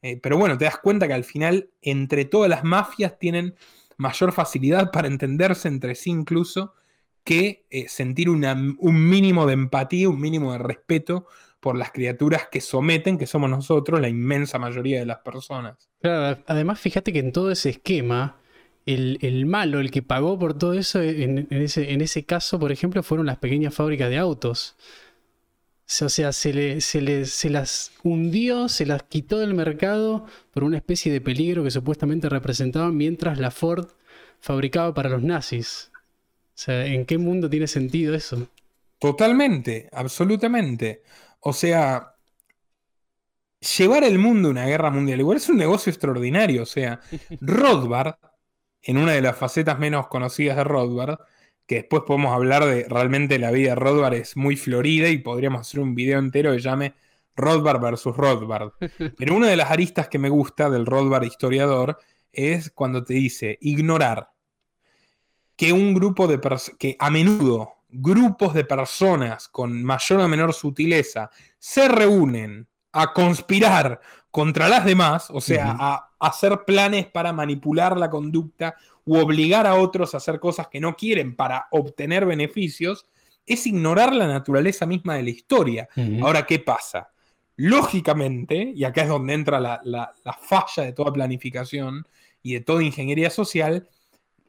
[0.00, 3.54] Eh, pero bueno, te das cuenta que al final, entre todas las mafias, tienen
[3.96, 6.74] mayor facilidad para entenderse entre sí incluso
[7.24, 11.26] que eh, sentir un mínimo de empatía, un mínimo de respeto
[11.60, 15.88] por las criaturas que someten, que somos nosotros, la inmensa mayoría de las personas.
[16.00, 18.36] Claro, además fíjate que en todo ese esquema,
[18.86, 23.02] el, malo, el que pagó por todo eso, en, ese, en, ese, caso, por ejemplo,
[23.02, 24.76] fueron las pequeñas fábricas de autos.
[26.00, 30.78] O sea, se, le, se, se las hundió, se las quitó del mercado por una
[30.78, 33.88] especie de peligro que supuestamente representaban mientras la Ford
[34.40, 35.90] fabricaba para los nazis.
[35.94, 38.48] O sea, ¿en qué mundo tiene sentido eso?
[38.98, 41.02] Totalmente, absolutamente.
[41.40, 42.14] O sea,
[43.76, 46.62] llevar el mundo a una guerra mundial igual es un negocio extraordinario.
[46.62, 47.00] O sea,
[47.40, 48.14] Rothbard,
[48.82, 51.18] en una de las facetas menos conocidas de Rothbard,
[51.66, 55.60] que después podemos hablar de realmente la vida de Rothbard es muy florida y podríamos
[55.62, 56.94] hacer un video entero que llame
[57.36, 58.72] Rothbard versus Rothbard.
[59.16, 61.98] Pero una de las aristas que me gusta del Rothbard historiador
[62.32, 64.30] es cuando te dice ignorar
[65.56, 70.54] que un grupo de personas, que a menudo grupos de personas con mayor o menor
[70.54, 74.00] sutileza se reúnen a conspirar
[74.32, 78.74] contra las demás, o sea, a hacer planes para manipular la conducta
[79.04, 83.06] u obligar a otros a hacer cosas que no quieren para obtener beneficios,
[83.44, 85.88] es ignorar la naturaleza misma de la historia.
[86.22, 87.10] Ahora, ¿qué pasa?
[87.56, 92.06] Lógicamente, y acá es donde entra la falla de toda planificación
[92.42, 93.86] y de toda ingeniería social,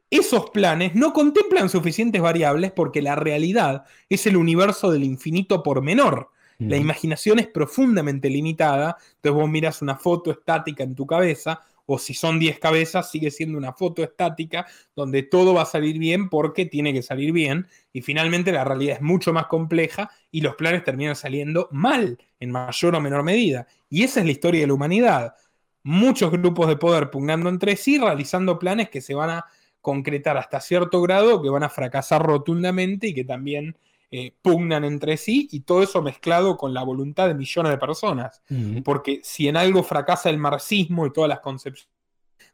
[0.08, 5.82] esos planes no contemplan suficientes variables porque la realidad es el universo del infinito por
[5.82, 6.30] menor.
[6.58, 11.98] La imaginación es profundamente limitada, entonces vos miras una foto estática en tu cabeza, o
[11.98, 16.28] si son 10 cabezas, sigue siendo una foto estática donde todo va a salir bien
[16.30, 20.54] porque tiene que salir bien, y finalmente la realidad es mucho más compleja y los
[20.54, 23.66] planes terminan saliendo mal en mayor o menor medida.
[23.90, 25.34] Y esa es la historia de la humanidad.
[25.82, 29.46] Muchos grupos de poder pugnando entre sí, realizando planes que se van a
[29.82, 33.76] concretar hasta cierto grado que van a fracasar rotundamente y que también
[34.10, 38.42] eh, pugnan entre sí y todo eso mezclado con la voluntad de millones de personas.
[38.84, 41.94] Porque si en algo fracasa el marxismo y todas las concepciones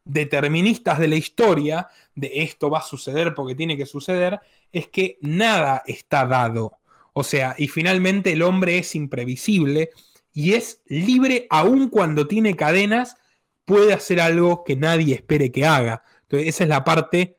[0.05, 4.40] deterministas de la historia, de esto va a suceder porque tiene que suceder,
[4.72, 6.78] es que nada está dado.
[7.12, 9.90] O sea, y finalmente el hombre es imprevisible
[10.32, 13.16] y es libre aun cuando tiene cadenas,
[13.64, 16.03] puede hacer algo que nadie espere que haga.
[16.22, 17.36] Entonces, esa es la parte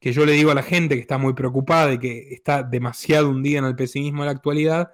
[0.00, 3.30] que yo le digo a la gente que está muy preocupada y que está demasiado
[3.30, 4.92] hundida en el pesimismo de la actualidad,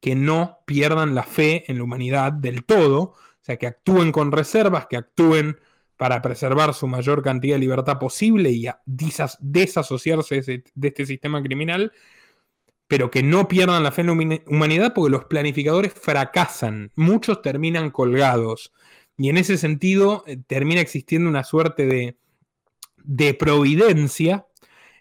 [0.00, 4.32] que no pierdan la fe en la humanidad del todo, o sea, que actúen con
[4.32, 5.58] reservas, que actúen
[5.96, 10.42] para preservar su mayor cantidad de libertad posible y desasociarse
[10.74, 11.92] de este sistema criminal,
[12.86, 17.90] pero que no pierdan la fe en la humanidad porque los planificadores fracasan, muchos terminan
[17.90, 18.72] colgados,
[19.16, 22.16] y en ese sentido eh, termina existiendo una suerte de
[23.04, 24.46] de providencia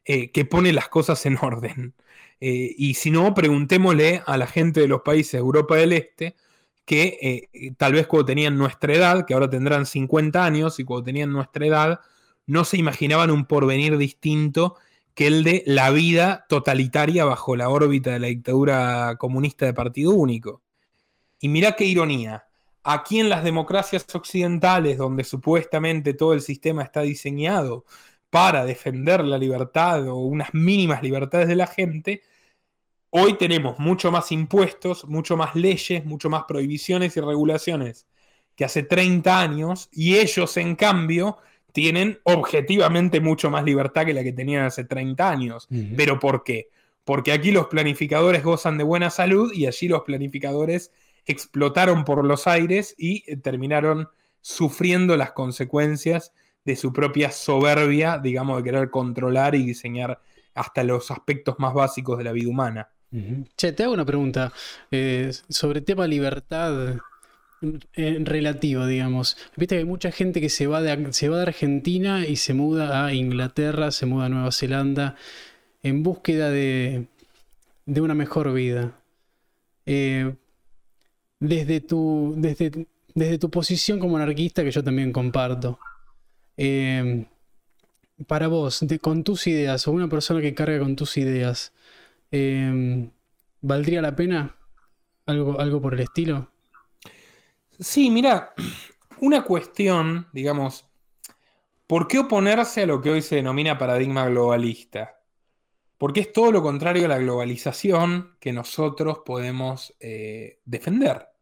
[0.05, 1.95] eh, que pone las cosas en orden.
[2.39, 6.35] Eh, y si no, preguntémosle a la gente de los países de Europa del Este
[6.85, 11.05] que eh, tal vez cuando tenían nuestra edad, que ahora tendrán 50 años, y cuando
[11.05, 12.01] tenían nuestra edad,
[12.45, 14.75] no se imaginaban un porvenir distinto
[15.13, 20.11] que el de la vida totalitaria bajo la órbita de la dictadura comunista de partido
[20.11, 20.61] único.
[21.39, 22.45] Y mirá qué ironía.
[22.83, 27.85] Aquí en las democracias occidentales, donde supuestamente todo el sistema está diseñado
[28.29, 32.21] para defender la libertad o unas mínimas libertades de la gente,
[33.09, 38.07] hoy tenemos mucho más impuestos, mucho más leyes, mucho más prohibiciones y regulaciones
[38.55, 41.37] que hace 30 años, y ellos en cambio
[41.71, 45.67] tienen objetivamente mucho más libertad que la que tenían hace 30 años.
[45.97, 46.69] ¿Pero por qué?
[47.03, 50.91] Porque aquí los planificadores gozan de buena salud y allí los planificadores
[51.25, 54.09] explotaron por los aires y eh, terminaron
[54.41, 56.33] sufriendo las consecuencias
[56.65, 60.19] de su propia soberbia, digamos, de querer controlar y diseñar
[60.53, 62.89] hasta los aspectos más básicos de la vida humana.
[63.55, 64.51] Che, te hago una pregunta
[64.89, 66.99] eh, sobre el tema libertad
[67.93, 69.37] en relativo, digamos.
[69.55, 72.53] Viste que hay mucha gente que se va, de, se va de Argentina y se
[72.53, 75.15] muda a Inglaterra, se muda a Nueva Zelanda
[75.83, 77.07] en búsqueda de,
[77.85, 78.99] de una mejor vida.
[79.85, 80.33] Eh,
[81.43, 85.77] desde, tu, desde, desde, tu posición como anarquista, que yo también comparto,
[86.55, 87.25] eh,
[88.27, 91.73] para vos, con tus ideas, o una persona que carga con tus ideas,
[92.31, 93.09] eh,
[93.59, 94.55] ¿valdría la pena
[95.25, 96.49] algo, algo por el estilo?
[97.77, 98.53] Sí, mira,
[99.19, 100.85] una cuestión, digamos,
[101.87, 105.19] ¿por qué oponerse a lo que hoy se denomina paradigma globalista?
[105.97, 111.32] Porque es todo lo contrario a la globalización que nosotros podemos eh, defender.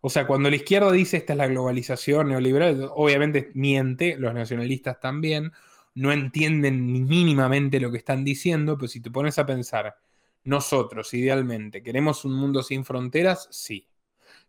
[0.00, 5.00] O sea, cuando la izquierda dice esta es la globalización neoliberal, obviamente miente, los nacionalistas
[5.00, 5.52] también,
[5.94, 9.96] no entienden ni mínimamente lo que están diciendo, pero si te pones a pensar,
[10.44, 13.48] nosotros idealmente, ¿queremos un mundo sin fronteras?
[13.50, 13.88] Sí.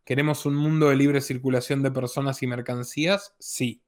[0.03, 3.35] ¿Queremos un mundo de libre circulación de personas y mercancías?
[3.39, 3.81] Sí.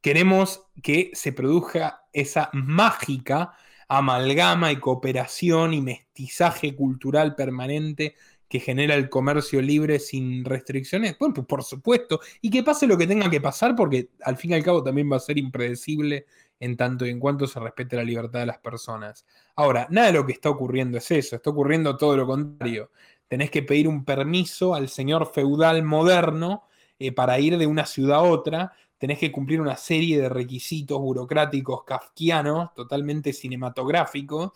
[0.00, 3.54] Queremos que se produzca esa mágica
[3.88, 8.16] amalgama y cooperación y mestizaje cultural permanente
[8.52, 11.16] que genera el comercio libre sin restricciones?
[11.18, 12.20] Bueno, pues por supuesto.
[12.42, 15.10] Y que pase lo que tenga que pasar, porque al fin y al cabo también
[15.10, 16.26] va a ser impredecible
[16.60, 19.24] en tanto y en cuanto se respete la libertad de las personas.
[19.56, 22.90] Ahora, nada de lo que está ocurriendo es eso, está ocurriendo todo lo contrario
[23.32, 26.64] tenés que pedir un permiso al señor feudal moderno
[26.98, 30.98] eh, para ir de una ciudad a otra, tenés que cumplir una serie de requisitos
[30.98, 34.50] burocráticos kafkianos, totalmente cinematográficos,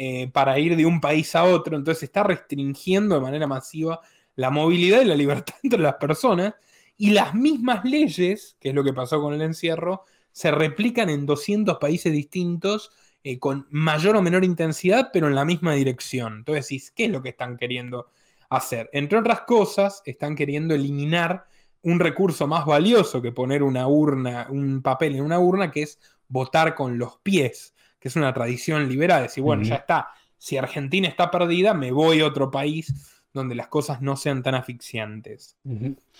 [0.00, 1.76] eh, para ir de un país a otro.
[1.76, 4.00] Entonces está restringiendo de manera masiva
[4.36, 6.54] la movilidad y la libertad entre las personas.
[6.96, 11.26] Y las mismas leyes, que es lo que pasó con el encierro, se replican en
[11.26, 12.92] 200 países distintos
[13.24, 16.38] eh, con mayor o menor intensidad, pero en la misma dirección.
[16.38, 18.10] Entonces ¿qué es lo que están queriendo
[18.48, 18.88] hacer.
[18.92, 21.46] Entre otras cosas, están queriendo eliminar
[21.82, 25.98] un recurso más valioso que poner una urna, un papel en una urna, que es
[26.28, 29.22] votar con los pies, que es una tradición liberal.
[29.22, 33.68] Decir, bueno, ya está, si Argentina está perdida, me voy a otro país donde las
[33.68, 35.56] cosas no sean tan asfixiantes.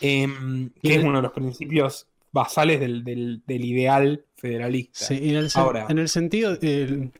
[0.00, 5.06] Em, que es uno de los principios basales del, ideal federalista.
[5.06, 7.12] Sí, en el, Ahora, en el sentido, en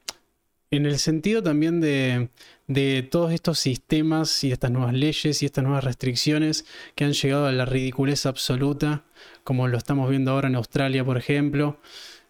[0.70, 2.28] el sentido también de,
[2.66, 7.46] de todos estos sistemas y estas nuevas leyes y estas nuevas restricciones que han llegado
[7.46, 9.04] a la ridiculez absoluta,
[9.44, 11.80] como lo estamos viendo ahora en Australia, por ejemplo.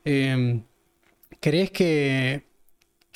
[0.04, 0.62] Em,
[1.40, 2.44] ¿Crees que,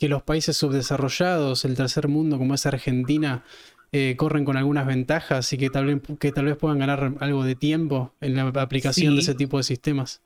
[0.00, 3.44] los países subdesarrollados, el tercer mundo como es Argentina,
[3.92, 7.44] eh, corren con algunas ventajas y que tal, vez, que tal vez puedan ganar algo
[7.44, 10.22] de tiempo en la aplicación de ese tipo de sistemas?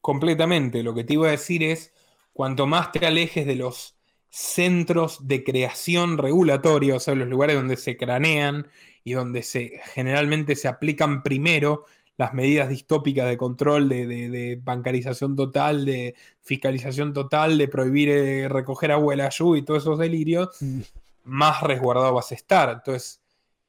[0.00, 0.82] Completamente.
[0.82, 1.92] Lo que te iba a decir es,
[2.32, 3.94] cuanto más te alejes de los
[4.30, 8.68] centros de creación regulatoria, o sea, los lugares donde se cranean
[9.04, 11.84] y donde se, generalmente se aplican primero
[12.20, 18.92] las medidas distópicas de control, de, bancarización total, de fiscalización total, de prohibir eh, recoger
[18.92, 20.80] agua de la lluvia y todos esos delirios, mm.
[21.24, 22.68] más resguardado vas a estar.
[22.68, 23.22] Entonces,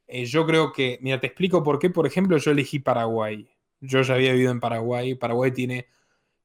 [0.06, 3.48] eh, yo creo que, mira, te explico por qué, por ejemplo, yo elegí Paraguay.
[3.80, 5.16] Yo ya había vivido en Paraguay.
[5.16, 5.88] Paraguay tiene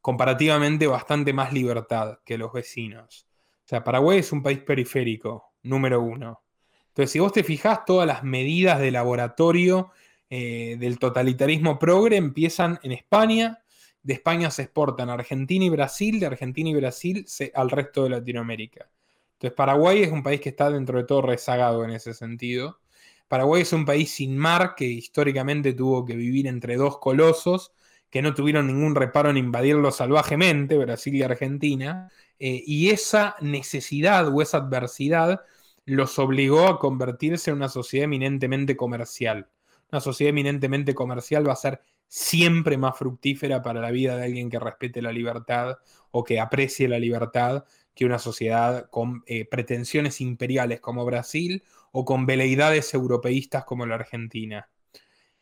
[0.00, 3.26] comparativamente bastante más libertad que los vecinos.
[3.64, 6.40] O sea, Paraguay es un país periférico, número uno.
[6.86, 9.90] Entonces, si vos te fijás, todas las medidas de laboratorio
[10.30, 13.62] eh, del totalitarismo progre empiezan en España,
[14.02, 18.10] de España se exportan a Argentina y Brasil, de Argentina y Brasil al resto de
[18.10, 18.88] Latinoamérica.
[19.34, 22.80] Entonces, Paraguay es un país que está dentro de todo rezagado en ese sentido.
[23.28, 27.72] Paraguay es un país sin mar que históricamente tuvo que vivir entre dos colosos
[28.10, 34.28] que no tuvieron ningún reparo en invadirlo salvajemente, Brasil y Argentina, eh, y esa necesidad
[34.28, 35.42] o esa adversidad
[35.84, 39.48] los obligó a convertirse en una sociedad eminentemente comercial.
[39.90, 44.50] Una sociedad eminentemente comercial va a ser siempre más fructífera para la vida de alguien
[44.50, 45.78] que respete la libertad
[46.10, 47.64] o que aprecie la libertad
[47.94, 51.62] que una sociedad con eh, pretensiones imperiales como Brasil
[51.92, 54.68] o con veleidades europeístas como la Argentina.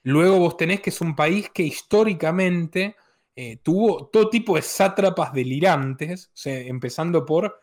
[0.03, 2.97] Luego vos tenés que es un país que históricamente
[3.35, 7.59] eh, tuvo todo tipo de sátrapas delirantes, empezando por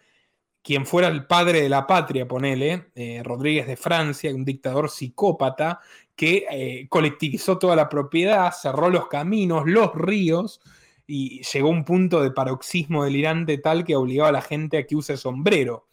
[0.61, 5.79] quien fuera el padre de la patria, ponele, eh, Rodríguez de Francia, un dictador psicópata
[6.21, 10.61] que eh, colectivizó toda la propiedad, cerró los caminos, los ríos,
[11.07, 14.85] y llegó a un punto de paroxismo delirante tal que obligaba a la gente a
[14.85, 15.87] que use sombrero.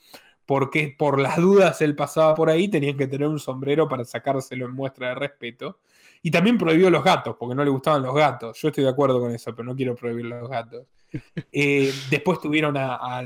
[0.45, 4.67] Porque por las dudas él pasaba por ahí, tenían que tener un sombrero para sacárselo
[4.67, 5.79] en muestra de respeto.
[6.23, 8.61] Y también prohibió los gatos, porque no le gustaban los gatos.
[8.61, 10.87] Yo estoy de acuerdo con eso, pero no quiero prohibir los gatos.
[11.53, 13.23] Eh, después tuvieron a,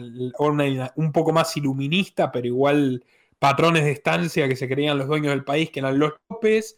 [0.95, 3.05] un poco más iluminista, pero igual
[3.41, 6.77] patrones de estancia que se creían los dueños del país, que eran los López.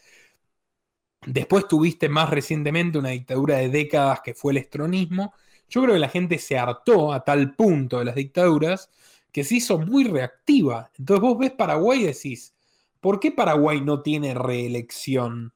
[1.27, 5.35] Después tuviste más recientemente una dictadura de décadas que fue el estronismo.
[5.69, 8.91] Yo creo que la gente se hartó a tal punto de las dictaduras
[9.33, 10.91] que se hizo muy reactiva.
[10.99, 12.55] Entonces vos ves Paraguay y decís,
[13.01, 15.53] ¿por qué Paraguay no tiene reelección?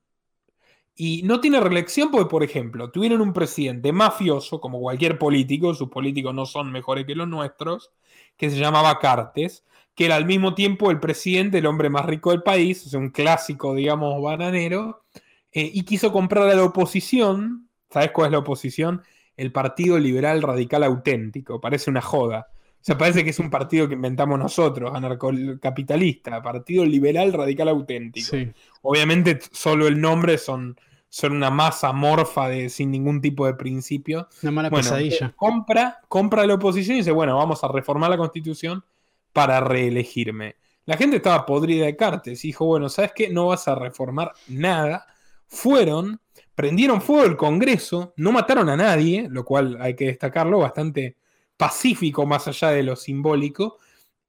[0.97, 5.89] Y no tiene reelección porque, por ejemplo, tuvieron un presidente mafioso, como cualquier político, sus
[5.91, 7.93] políticos no son mejores que los nuestros,
[8.37, 9.64] que se llamaba Cartes,
[9.95, 12.99] que era al mismo tiempo el presidente, el hombre más rico del país, o sea,
[12.99, 15.05] un clásico, digamos, bananero,
[15.53, 17.68] eh, y quiso comprar a la oposición.
[17.90, 19.03] ¿Sabes cuál es la oposición?
[19.36, 21.61] El Partido Liberal Radical Auténtico.
[21.61, 22.49] Parece una joda.
[22.80, 28.36] O sea, parece que es un partido que inventamos nosotros, anarcocapitalista, Partido Liberal Radical Auténtico.
[28.82, 30.78] Obviamente solo el nombre son,
[31.09, 34.28] son una masa morfa de, sin ningún tipo de principio.
[34.42, 35.34] Una mala pesadilla.
[35.34, 38.84] Compra, compra la oposición y dice, bueno, vamos a reformar la constitución
[39.32, 40.55] para reelegirme.
[40.86, 43.28] La gente estaba podrida de cartes y dijo, bueno, ¿sabes qué?
[43.28, 45.07] No vas a reformar nada.
[45.49, 46.20] Fueron,
[46.55, 51.16] prendieron fuego el Congreso, no mataron a nadie, lo cual hay que destacarlo, bastante
[51.57, 53.78] pacífico más allá de lo simbólico.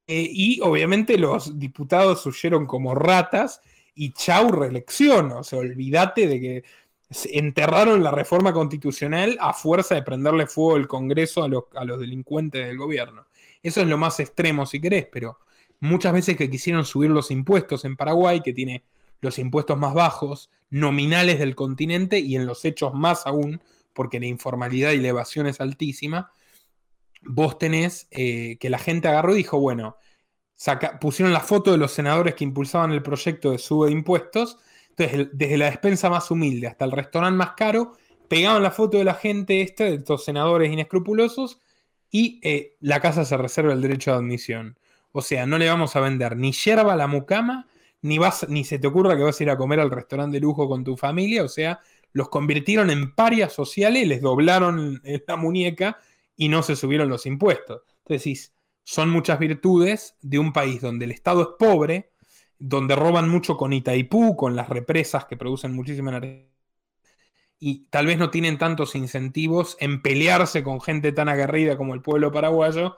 [0.06, 3.60] Eh, y obviamente los diputados huyeron como ratas
[3.94, 5.32] y chau reelección.
[5.32, 6.64] O sea, olvídate de que
[7.32, 12.00] enterraron la reforma constitucional a fuerza de prenderle fuego el Congreso a los, a los
[12.00, 13.26] delincuentes del gobierno.
[13.62, 15.38] Eso es lo más extremo si querés, pero
[15.80, 18.84] muchas veces que quisieron subir los impuestos en Paraguay, que tiene
[19.20, 23.60] los impuestos más bajos, nominales del continente y en los hechos más aún,
[23.92, 26.32] porque la informalidad y la evasión es altísima,
[27.22, 29.96] vos tenés eh, que la gente agarró y dijo, bueno,
[31.00, 34.58] pusieron la foto de los senadores que impulsaban el proyecto de sube de impuestos,
[34.90, 37.92] entonces desde la despensa más humilde hasta el restaurante más caro,
[38.28, 41.58] pegaban la foto de la gente esta, de estos senadores inescrupulosos,
[42.10, 44.78] y eh, la casa se reserva el derecho de admisión.
[45.12, 47.66] O sea, no le vamos a vender ni yerba a la mucama,
[48.02, 50.40] ni, vas, ni se te ocurra que vas a ir a comer al restaurante de
[50.40, 51.80] lujo con tu familia, o sea,
[52.12, 55.98] los convirtieron en parias sociales, les doblaron la muñeca
[56.36, 57.82] y no se subieron los impuestos.
[58.04, 62.10] Entonces son muchas virtudes de un país donde el Estado es pobre,
[62.58, 66.46] donde roban mucho con Itaipú, con las represas que producen muchísima energía,
[67.62, 72.00] y tal vez no tienen tantos incentivos en pelearse con gente tan aguerrida como el
[72.00, 72.96] pueblo paraguayo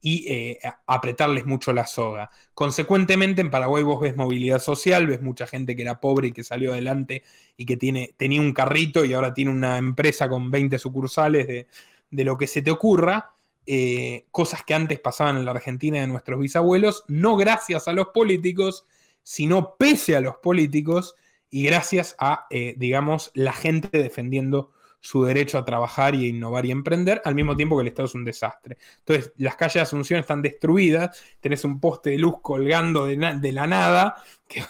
[0.00, 2.30] y eh, apretarles mucho la soga.
[2.52, 6.44] Consecuentemente, en Paraguay vos ves movilidad social, ves mucha gente que era pobre y que
[6.44, 7.22] salió adelante
[7.56, 11.66] y que tiene, tenía un carrito y ahora tiene una empresa con 20 sucursales de,
[12.10, 13.34] de lo que se te ocurra,
[13.66, 18.08] eh, cosas que antes pasaban en la Argentina de nuestros bisabuelos, no gracias a los
[18.08, 18.86] políticos,
[19.22, 21.14] sino pese a los políticos
[21.50, 24.72] y gracias a, eh, digamos, la gente defendiendo
[25.04, 28.06] su derecho a trabajar y a innovar y emprender, al mismo tiempo que el Estado
[28.06, 28.78] es un desastre.
[29.00, 33.66] Entonces, las calles de Asunción están destruidas, tenés un poste de luz colgando de, la
[33.66, 34.16] nada,
[34.48, 34.62] que,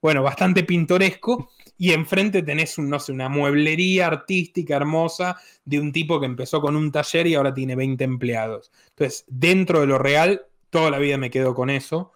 [0.00, 6.20] bueno, bastante pintoresco, y enfrente tenés no sé, una mueblería artística hermosa de un tipo
[6.20, 8.70] que empezó con un taller y ahora tiene 20 empleados.
[8.90, 12.12] Entonces, dentro de lo real, toda la vida me quedo con eso.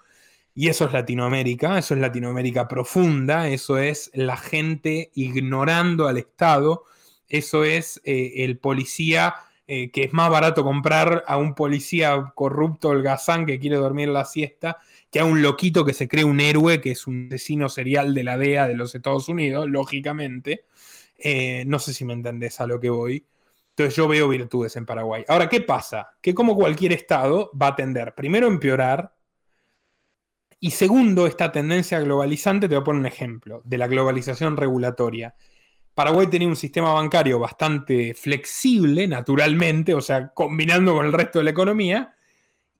[0.54, 6.84] Y eso es Latinoamérica, eso es Latinoamérica profunda, eso es la gente ignorando al Estado,
[7.32, 9.34] eso es eh, el policía
[9.68, 14.24] eh, que es más barato comprar a un policía corrupto, holgazán, que quiere dormir la
[14.24, 14.78] siesta,
[15.10, 18.24] que a un loquito que se cree un héroe, que es un vecino serial de
[18.24, 20.66] la DEA de los Estados Unidos, lógicamente.
[21.18, 23.24] Eh, no sé si me entendés a lo que voy.
[23.70, 25.24] Entonces yo veo virtudes en Paraguay.
[25.28, 26.10] Ahora, ¿qué pasa?
[26.20, 29.14] Que como cualquier Estado va a tender primero a empeorar
[30.64, 35.34] y segundo, esta tendencia globalizante, te voy a poner un ejemplo de la globalización regulatoria.
[35.94, 41.44] Paraguay tenía un sistema bancario bastante flexible, naturalmente, o sea, combinando con el resto de
[41.44, 42.14] la economía,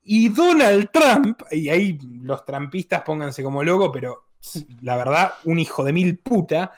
[0.03, 4.25] y Donald Trump, y ahí los trampistas pónganse como loco, pero
[4.81, 6.73] la verdad, un hijo de mil puta,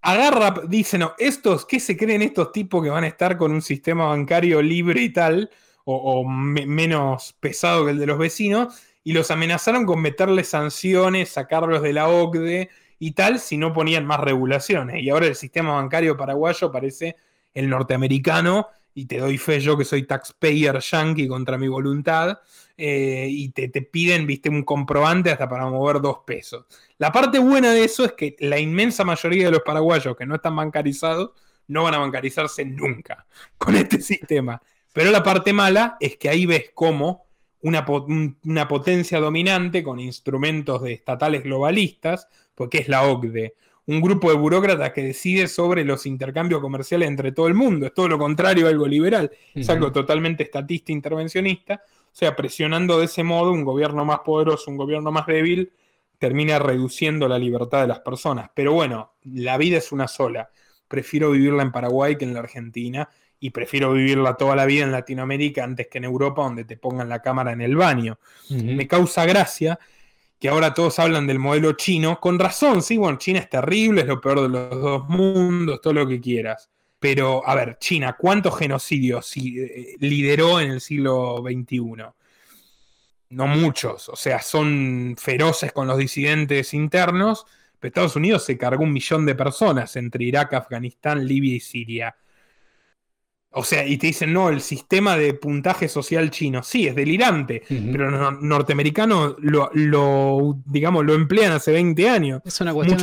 [0.00, 3.62] agarra, dice, no, estos, ¿qué se creen estos tipos que van a estar con un
[3.62, 5.50] sistema bancario libre y tal,
[5.84, 8.82] o, menos pesado que el de los vecinos?
[9.04, 14.06] Y los amenazaron con meterles sanciones, sacarlos de la OCDE y tal, si no ponían
[14.06, 15.02] más regulaciones.
[15.02, 17.16] Y ahora el sistema bancario paraguayo parece
[17.54, 22.38] el norteamericano, y te doy fe yo que soy taxpayer yankee contra mi voluntad,
[22.76, 26.64] eh, y te, te, piden, viste, un comprobante hasta para mover dos pesos.
[26.98, 30.34] La parte buena de eso es que la inmensa mayoría de los paraguayos que no
[30.34, 31.30] están bancarizados
[31.68, 33.26] no van a bancarizarse nunca
[33.58, 34.60] con este sistema.
[34.92, 37.26] Pero la parte mala es que ahí ves cómo
[37.62, 37.84] una,
[38.44, 43.54] una potencia dominante con instrumentos de estatales globalistas, porque es la OCDE,
[43.86, 47.86] un grupo de burócratas que decide sobre los intercambios comerciales entre todo el mundo.
[47.86, 51.80] Es todo lo contrario a algo liberal, es algo totalmente estatista, intervencionista.
[51.84, 55.70] O sea, presionando de ese modo un gobierno más poderoso, un gobierno más débil,
[56.18, 58.50] termina reduciendo la libertad de las personas.
[58.54, 60.50] Pero bueno, la vida es una sola.
[60.88, 63.08] Prefiero vivirla en Paraguay que en la Argentina
[63.38, 67.08] y prefiero vivirla toda la vida en Latinoamérica antes que en Europa donde te pongan
[67.08, 68.18] la cámara en el baño.
[68.48, 69.78] Me causa gracia
[70.38, 74.06] que ahora todos hablan del modelo chino, con razón, sí, bueno, China es terrible, es
[74.06, 76.70] lo peor de los dos mundos, todo lo que quieras.
[76.98, 81.80] Pero, a ver, China, ¿cuántos genocidios eh, lideró en el siglo XXI?
[83.28, 87.46] No muchos, o sea, son feroces con los disidentes internos,
[87.78, 92.16] pero Estados Unidos se cargó un millón de personas entre Irak, Afganistán, Libia y Siria.
[93.50, 97.62] O sea, y te dicen, no, el sistema de puntaje social chino, sí, es delirante,
[97.68, 102.42] pero los norteamericanos lo, digamos, lo emplean hace 20 años.
[102.44, 103.00] Es una cuestión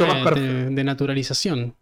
[0.75, 1.75] de, naturalización.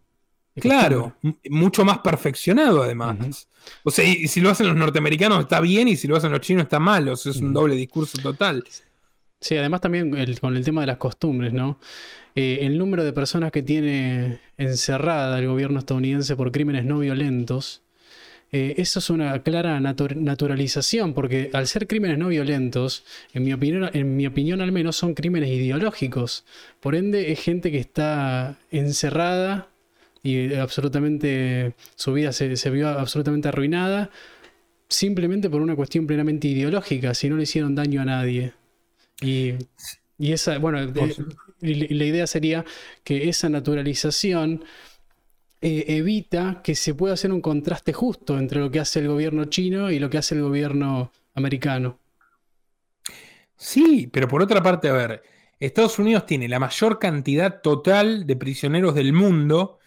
[0.58, 1.14] claro,
[1.50, 3.46] mucho más perfeccionado además.
[3.84, 6.40] O sea, y, si lo hacen los norteamericanos está bien y si lo hacen los
[6.40, 8.64] chinos está mal, o sea, es un doble discurso total.
[9.38, 10.10] Sí, además también
[10.40, 11.78] con el tema de las costumbres, ¿no?
[12.34, 17.82] Eh, el número de personas que tiene encerrada el gobierno estadounidense por crímenes no violentos
[18.54, 23.02] eh, eso es una clara naturalización, porque al ser crímenes no violentos,
[23.32, 26.44] en mi, opinión, en mi opinión al menos, son crímenes ideológicos.
[26.80, 29.68] Por ende, es gente que está encerrada
[30.22, 34.10] y absolutamente su vida se, vio absolutamente arruinada
[34.88, 38.52] simplemente por una cuestión plenamente ideológica, si no le hicieron daño a nadie.
[39.22, 39.54] Y,
[40.18, 41.16] esa, bueno, eh,
[41.62, 42.66] la idea sería
[43.02, 44.62] que esa naturalización
[45.62, 49.44] eh, evita que se pueda hacer un contraste justo entre lo que hace el gobierno
[49.44, 52.00] chino y lo que hace el gobierno americano.
[53.56, 55.22] Sí, pero por otra parte, a ver,
[55.60, 59.78] Estados Unidos tiene la mayor cantidad total de prisioneros del mundo,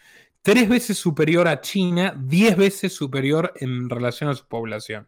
[0.41, 5.07] tres veces superior a China, diez veces superior en relación a su población.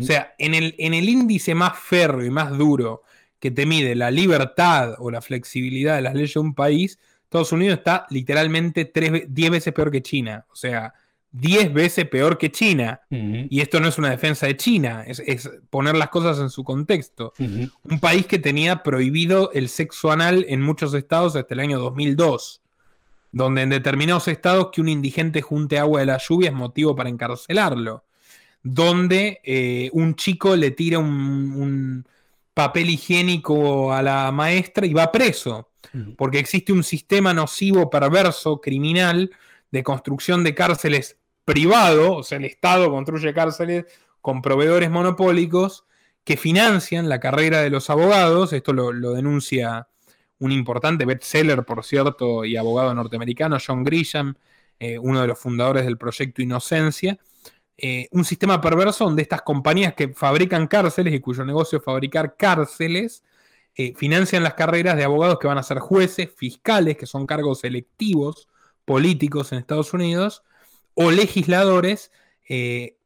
[0.00, 3.04] O sea, en el, en el índice más férreo y más duro
[3.38, 7.52] que te mide la libertad o la flexibilidad de las leyes de un país, Estados
[7.52, 8.90] Unidos está literalmente
[9.28, 10.46] 10 veces peor que China.
[10.50, 10.94] O sea,
[11.32, 13.02] 10 veces peor que China.
[13.10, 17.34] Y esto no es una defensa de China, es, poner las cosas en su contexto.
[17.38, 22.62] Un país que tenía prohibido el sexo anal en muchos estados hasta el año 2002.
[23.30, 27.10] Donde en determinados estados que un indigente junte agua de la lluvia es motivo para
[27.10, 28.06] encarcelarlo.
[28.62, 32.06] Donde eh, un chico le tira un
[32.54, 35.68] papel higiénico a la maestra y va preso
[36.16, 39.30] porque existe un sistema nocivo, perverso, criminal,
[39.70, 43.86] de construcción de cárceles privado, o sea, el Estado construye cárceles
[44.20, 45.84] con proveedores monopólicos
[46.24, 49.88] que financian la carrera de los abogados, esto lo, denuncia
[50.40, 54.34] un importante bestseller, por cierto, y abogado norteamericano, John Grisham,
[54.78, 57.18] eh, uno de los fundadores del proyecto Inocencia,
[57.78, 62.36] eh, un sistema perverso donde estas compañías que fabrican cárceles y cuyo negocio es fabricar
[62.36, 63.22] cárceles,
[63.80, 67.62] eh, financian las carreras de abogados que van a ser jueces, fiscales, que son cargos
[67.62, 68.48] electivos
[68.84, 70.42] políticos en Estados Unidos,
[70.94, 72.10] o legisladores,
[72.48, 72.96] eh,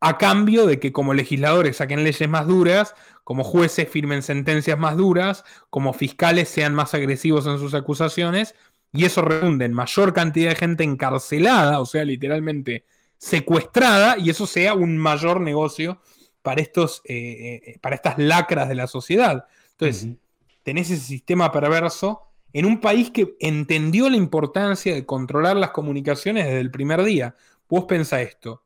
[0.00, 2.94] a cambio de que como legisladores saquen leyes más duras,
[3.24, 8.54] como jueces firmen sentencias más duras, como fiscales sean más agresivos en sus acusaciones,
[8.94, 12.86] y eso redunde en mayor cantidad de gente encarcelada, o sea, literalmente
[13.18, 16.00] secuestrada, y eso sea un mayor negocio
[16.40, 19.44] para, estos, eh, para estas lacras de la sociedad.
[19.80, 20.16] Entonces,
[20.62, 26.44] tenés ese sistema perverso en un país que entendió la importancia de controlar las comunicaciones
[26.44, 27.34] desde el primer día.
[27.68, 28.64] Vos pensá esto.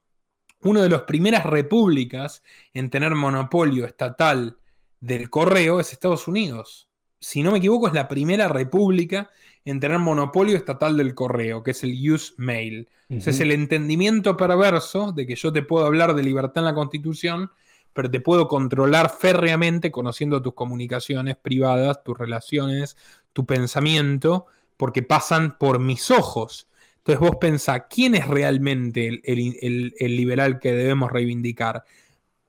[0.62, 2.42] Una de las primeras repúblicas
[2.72, 4.56] en tener monopolio estatal
[5.00, 6.88] del correo es Estados Unidos.
[7.20, 9.30] Si no me equivoco, es la primera república
[9.64, 12.88] en tener monopolio estatal del correo, que es el use mail.
[13.08, 17.50] es el entendimiento perverso de que yo te puedo hablar de libertad en la Constitución,
[17.94, 22.96] pero te puedo controlar férreamente conociendo tus comunicaciones privadas, tus relaciones,
[23.32, 24.46] tu pensamiento,
[24.76, 26.68] porque pasan por mis ojos.
[26.98, 31.84] Entonces vos pensás, ¿quién es realmente el, liberal que debemos reivindicar?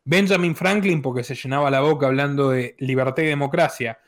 [0.03, 3.99] Benjamin Franklin, porque se llenaba la boca hablando de libertad y democracia,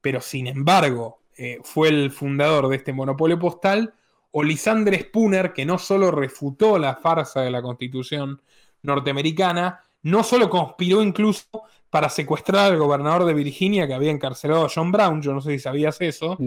[0.00, 3.94] pero sin embargo eh, fue el fundador de este monopolio postal,
[4.32, 8.40] o Lisander Spooner, que no solo refutó la farsa de la constitución
[8.82, 11.44] norteamericana, no solo conspiró incluso
[11.90, 15.52] para secuestrar al gobernador de Virginia que había encarcelado a John Brown, yo no sé
[15.52, 16.38] si sabías eso,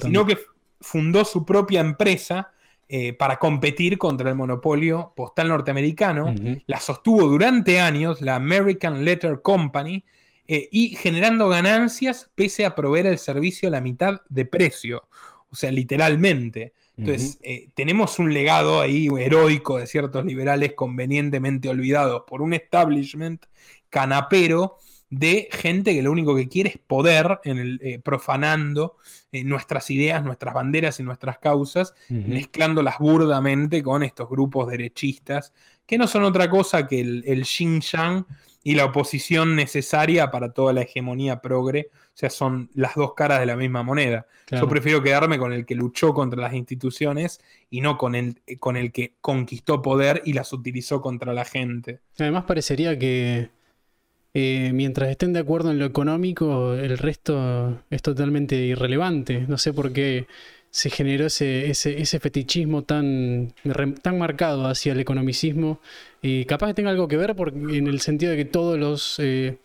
[0.00, 0.38] sino que
[0.80, 2.52] fundó su propia empresa
[2.88, 6.34] eh, para competir contra el monopolio postal norteamericano,
[6.66, 10.04] la sostuvo durante años la American Letter Company
[10.48, 15.04] eh, y generando ganancias pese a proveer el servicio a la mitad de precio,
[15.48, 16.72] o sea, literalmente.
[17.00, 23.46] Entonces, eh, tenemos un legado ahí heroico de ciertos liberales convenientemente olvidados por un establishment
[23.88, 24.76] canapero
[25.08, 28.96] de gente que lo único que quiere es poder, en el, eh, profanando
[29.32, 35.52] eh, nuestras ideas, nuestras banderas y nuestras causas, mezclándolas burdamente con estos grupos derechistas,
[35.86, 38.24] que no son otra cosa que el, el Xinjiang
[38.62, 41.88] y la oposición necesaria para toda la hegemonía progre.
[41.92, 44.26] O sea, son las dos caras de la misma moneda.
[44.50, 48.76] Yo prefiero quedarme con el que luchó contra las instituciones y no con el, con
[48.76, 52.00] el que conquistó poder y las utilizó contra la gente.
[52.18, 53.48] Además parecería que
[54.34, 59.46] eh, mientras estén de acuerdo en lo económico, el resto es totalmente irrelevante.
[59.48, 60.26] No sé por qué
[60.70, 63.52] se generó ese, ese, fetichismo tan,
[64.02, 65.80] tan marcado hacia el economicismo.
[66.22, 69.18] Y capaz que tenga algo que ver porque, en el sentido de que todos los,
[69.18, 69.58] eh,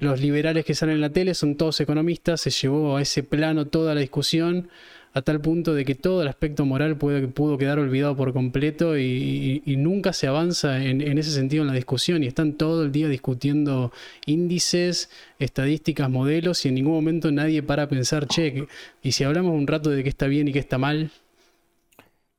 [0.00, 3.66] los liberales que salen en la tele son todos economistas, se llevó a ese plano
[3.66, 4.70] toda la discusión
[5.18, 8.96] a tal punto de que todo el aspecto moral puede, pudo quedar olvidado por completo
[8.96, 13.08] y, nunca se avanza en, ese sentido en la discusión y están todo el día
[13.08, 13.92] discutiendo
[14.26, 18.66] índices, estadísticas, modelos y en ningún momento nadie para a pensar, che,
[19.02, 21.10] y si hablamos un rato de qué está bien y qué está mal.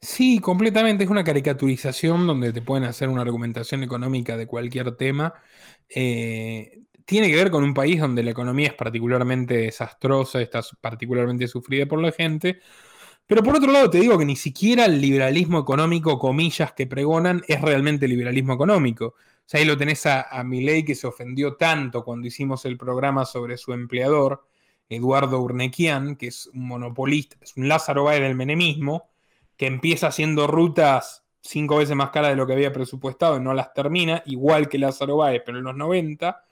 [0.01, 1.03] Sí, completamente.
[1.03, 5.33] Es una caricaturización donde te pueden hacer una argumentación económica de cualquier tema.
[5.93, 11.47] Eh, tiene que ver con un país donde la economía es particularmente desastrosa, está particularmente
[11.47, 12.59] sufrida por la gente.
[13.25, 17.41] Pero por otro lado, te digo que ni siquiera el liberalismo económico, comillas, que pregonan,
[17.47, 19.05] es realmente liberalismo económico.
[19.07, 19.15] O
[19.47, 23.25] sea, ahí lo tenés a, a Milei que se ofendió tanto cuando hicimos el programa
[23.25, 24.45] sobre su empleador,
[24.87, 29.09] Eduardo Urnequian, que es un monopolista, es un Lázaro Báez del menemismo,
[29.57, 33.55] que empieza haciendo rutas cinco veces más caras de lo que había presupuestado y no
[33.55, 36.48] las termina, igual que Lázaro Báez, pero en los 90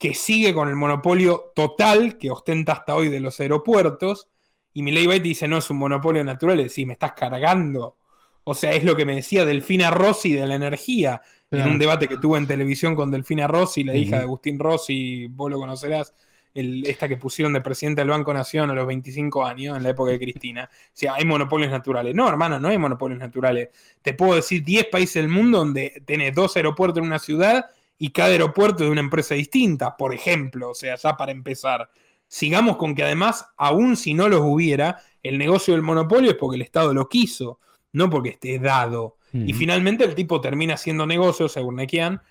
[0.00, 4.28] que sigue con el monopolio total que ostenta hasta hoy de los aeropuertos.
[4.72, 7.98] Y Milei White dice, no es un monopolio natural, es decir, me estás cargando.
[8.44, 11.20] O sea, es lo que me decía Delfina Rossi de la energía,
[11.50, 15.26] en un debate que tuvo en televisión con Delfina Rossi, la hija de Agustín Rossi,
[15.26, 16.14] vos lo conocerás,
[16.54, 20.12] esta que pusieron de presidente del Banco Nación a los 25 años, en la época
[20.12, 20.70] de Cristina.
[20.72, 22.14] O sea, hay monopolios naturales.
[22.14, 23.68] No, hermano, no hay monopolios naturales.
[24.00, 27.66] Te puedo decir 10 países del mundo donde tenés dos aeropuertos en una ciudad
[28.02, 31.90] y cada aeropuerto de una empresa distinta, por ejemplo, o sea, ya para empezar.
[32.26, 36.56] Sigamos con que además, aun si no los hubiera, el negocio del monopolio es porque
[36.56, 37.60] el Estado lo quiso,
[37.92, 39.18] no porque esté dado.
[39.34, 42.22] Y finalmente el tipo termina haciendo negocios, según Nekian,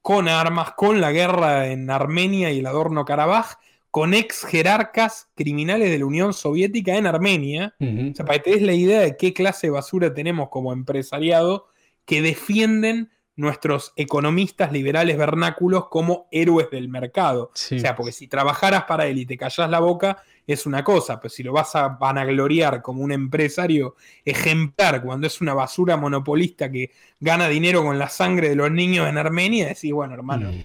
[0.00, 3.56] con armas, con la guerra en Armenia y el adorno Karabaj,
[3.90, 7.74] con ex jerarcas criminales de la Unión Soviética en Armenia.
[7.80, 10.72] O sea, para que te des la idea de qué clase de basura tenemos como
[10.72, 11.66] empresariado
[12.04, 17.50] que defienden nuestros economistas liberales vernáculos como héroes del mercado.
[17.54, 21.20] O sea, porque si trabajaras para él y te callas la boca, es una cosa,
[21.20, 26.70] pero si lo vas a vanagloriar como un empresario ejemplar cuando es una basura monopolista
[26.70, 30.64] que gana dinero con la sangre de los niños en Armenia, decís, bueno, hermano, mm.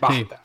[0.00, 0.44] basta.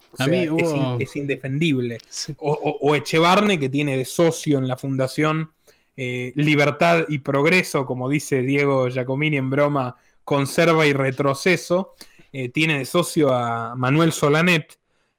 [0.99, 1.97] es, indefendible.
[2.37, 5.51] O, Echevarne, que tiene de socio en la fundación
[5.97, 11.93] eh, Libertad y Progreso, como dice Diego Giacomini en broma, conserva y retroceso,
[12.33, 14.77] eh, tiene de socio a Manuel Solanet,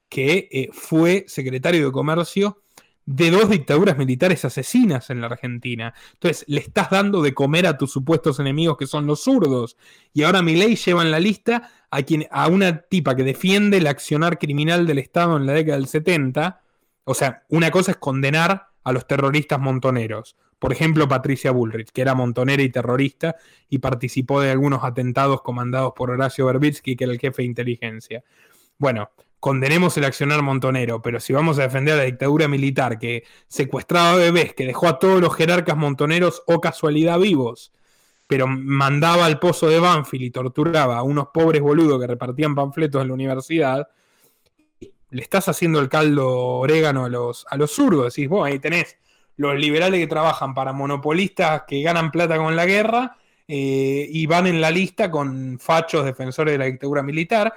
[0.08, 2.60] que eh, fue secretario de Comercio
[3.06, 5.94] de dos dictaduras militares asesinas en la Argentina.
[6.14, 9.76] Entonces, le estás dando de comer a tus supuestos enemigos que son los zurdos.
[10.12, 13.78] Y ahora mi ley lleva en la lista a, quien, a una tipa que defiende
[13.78, 16.60] el accionar criminal del Estado en la década del 70.
[17.04, 20.36] O sea, una cosa es condenar a los terroristas montoneros.
[20.58, 23.36] Por ejemplo, Patricia Bullrich, que era montonera y terrorista
[23.68, 28.24] y participó de algunos atentados comandados por Horacio Berbitsky, que era el jefe de inteligencia.
[28.78, 33.24] Bueno, condenemos el accionar montonero, pero si vamos a defender a la dictadura militar que
[33.48, 37.72] secuestraba bebés, que dejó a todos los jerarcas montoneros o casualidad vivos,
[38.26, 43.02] pero mandaba al pozo de Banfield y torturaba a unos pobres boludos que repartían panfletos
[43.02, 43.88] en la universidad,
[45.10, 48.14] le estás haciendo el caldo orégano a los, a los zurdos.
[48.14, 48.96] Decís, vos ahí tenés
[49.36, 53.16] los liberales que trabajan para monopolistas que ganan plata con la guerra
[53.48, 57.52] eh, y van en la lista con fachos defensores de la dictadura militar.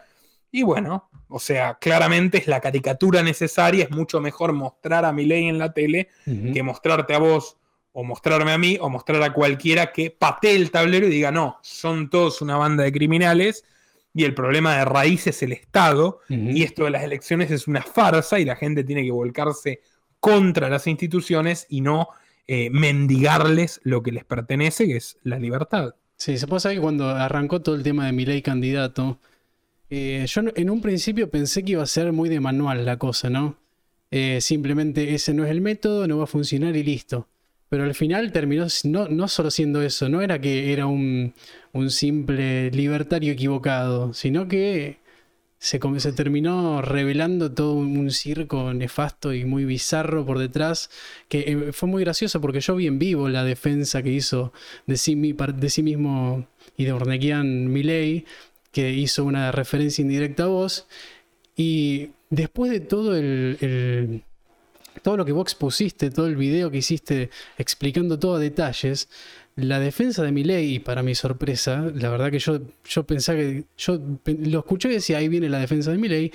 [0.51, 5.47] Y bueno, o sea, claramente es la caricatura necesaria, es mucho mejor mostrar a Milei
[5.47, 7.57] en la tele que mostrarte a vos
[7.91, 11.60] o mostrarme a mí o mostrar a cualquiera que patee el tablero y diga, no,
[11.61, 13.64] son todos una banda de criminales
[14.14, 17.81] y el problema de raíz es el Estado y esto de las elecciones es una
[17.81, 19.81] farsa y la gente tiene que volcarse
[20.19, 22.09] contra las instituciones y no
[22.47, 25.95] eh, mendigarles lo que les pertenece, que es la libertad.
[26.15, 29.19] Sí, se pasa que cuando arrancó todo el tema de mi ley candidato,
[29.89, 33.29] eh, yo en un principio pensé que iba a ser muy de manual la cosa,
[33.29, 33.57] ¿no?
[34.11, 37.27] Eh, simplemente ese no es el método, no va a funcionar y listo.
[37.69, 41.33] Pero al final terminó no, no solo siendo eso, no era que era un,
[41.71, 44.98] un simple libertario equivocado, sino que
[45.60, 50.90] se, se, terminó revelando todo un circo nefasto y muy bizarro por detrás,
[51.27, 54.53] que eh, fue muy gracioso porque yo vi en vivo la defensa que hizo
[54.88, 58.26] de sí, de sí mismo y de Ornequian Milley,
[58.72, 60.88] que hizo una referencia indirecta a vos,
[61.56, 64.23] y después de todo el
[65.02, 69.10] todo lo que vos expusiste, todo el video que hiciste explicando todo a detalles,
[69.60, 73.40] la defensa de mi ley, y para mi sorpresa, la verdad que yo, yo pensaba
[73.40, 73.65] que.
[73.77, 76.31] Yo lo escuché y decía, ahí viene la defensa de mi ley,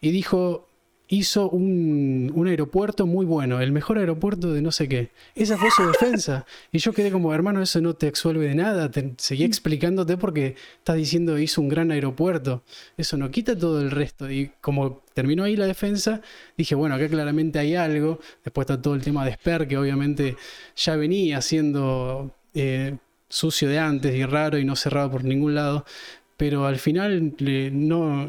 [0.00, 0.70] y dijo:
[1.10, 5.10] hizo un, aeropuerto muy bueno, el mejor aeropuerto de no sé qué.
[5.34, 6.46] Esa fue su defensa.
[6.72, 8.90] Y yo quedé como, hermano, eso no te exuelve de nada.
[8.90, 12.62] Te, seguí explicándote porque estás diciendo hizo un gran aeropuerto.
[12.96, 14.30] Eso no quita todo el resto.
[14.30, 16.22] Y como terminó ahí la defensa,
[16.56, 18.20] dije, bueno, acá claramente hay algo.
[18.44, 20.36] Después está todo el tema de Sper, que obviamente
[20.76, 22.36] ya venía siendo...
[22.54, 22.96] Eh,
[23.28, 25.84] sucio de antes y raro y no cerrado por ningún lado
[26.36, 27.34] pero al final
[27.72, 28.26] no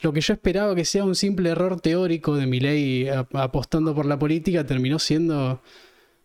[0.00, 4.06] lo que yo esperaba que sea un simple error teórico de mi ley apostando por
[4.06, 5.60] la política terminó siendo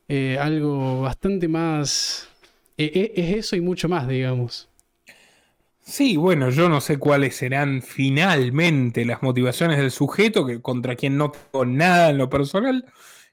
[0.07, 2.29] eh, algo bastante más
[2.77, 4.69] e, e, es eso y mucho más digamos.
[5.81, 11.15] Sí, bueno, yo no sé cuáles serán finalmente las motivaciones del sujeto, que contra quien
[11.15, 12.85] no tengo nada en lo personal,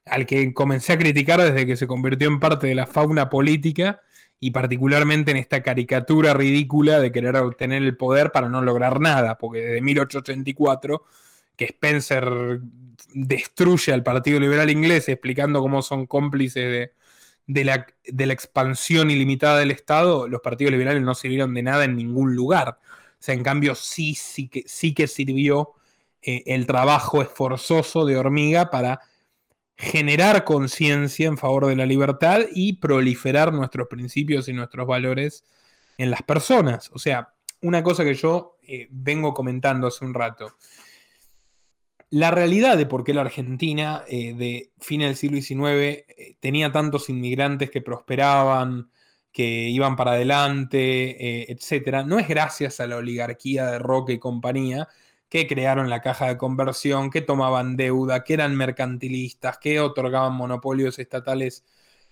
[0.06, 4.00] al que comencé a criticar desde que se convirtió en parte de la fauna política,
[4.44, 9.38] y particularmente en esta caricatura ridícula de querer obtener el poder para no lograr nada,
[9.38, 11.04] porque desde 1884
[11.54, 12.60] que Spencer
[13.14, 16.90] destruye al Partido Liberal Inglés explicando cómo son cómplices
[17.46, 21.84] de, la, de la, expansión ilimitada del Estado, los partidos liberales no sirvieron de nada
[21.84, 22.80] en ningún lugar.
[22.80, 25.74] O sea, en cambio sí, sí, que, sí que sirvió
[26.20, 29.02] eh, el trabajo esforzoso de hormiga para
[29.82, 35.44] generar conciencia en favor de la libertad y proliferar nuestros principios y nuestros valores
[35.98, 36.88] en las personas.
[36.92, 40.56] O sea, una cosa que yo eh, vengo comentando hace un rato.
[42.10, 46.70] La realidad de por qué la Argentina eh, de fin del siglo XIX eh, tenía
[46.70, 48.88] tantos inmigrantes que prosperaban,
[49.32, 54.86] que iban para adelante, etcétera, no es gracias a la oligarquía de Roque y compañía,
[55.32, 60.98] que crearon la caja de conversión, que tomaban deuda, que eran mercantilistas, que otorgaban monopolios
[60.98, 61.64] estatales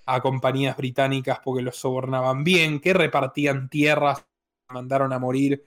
[0.06, 4.24] a compañías británicas porque los sobornaban bien, que repartían tierras,
[4.70, 5.62] mandaron a morir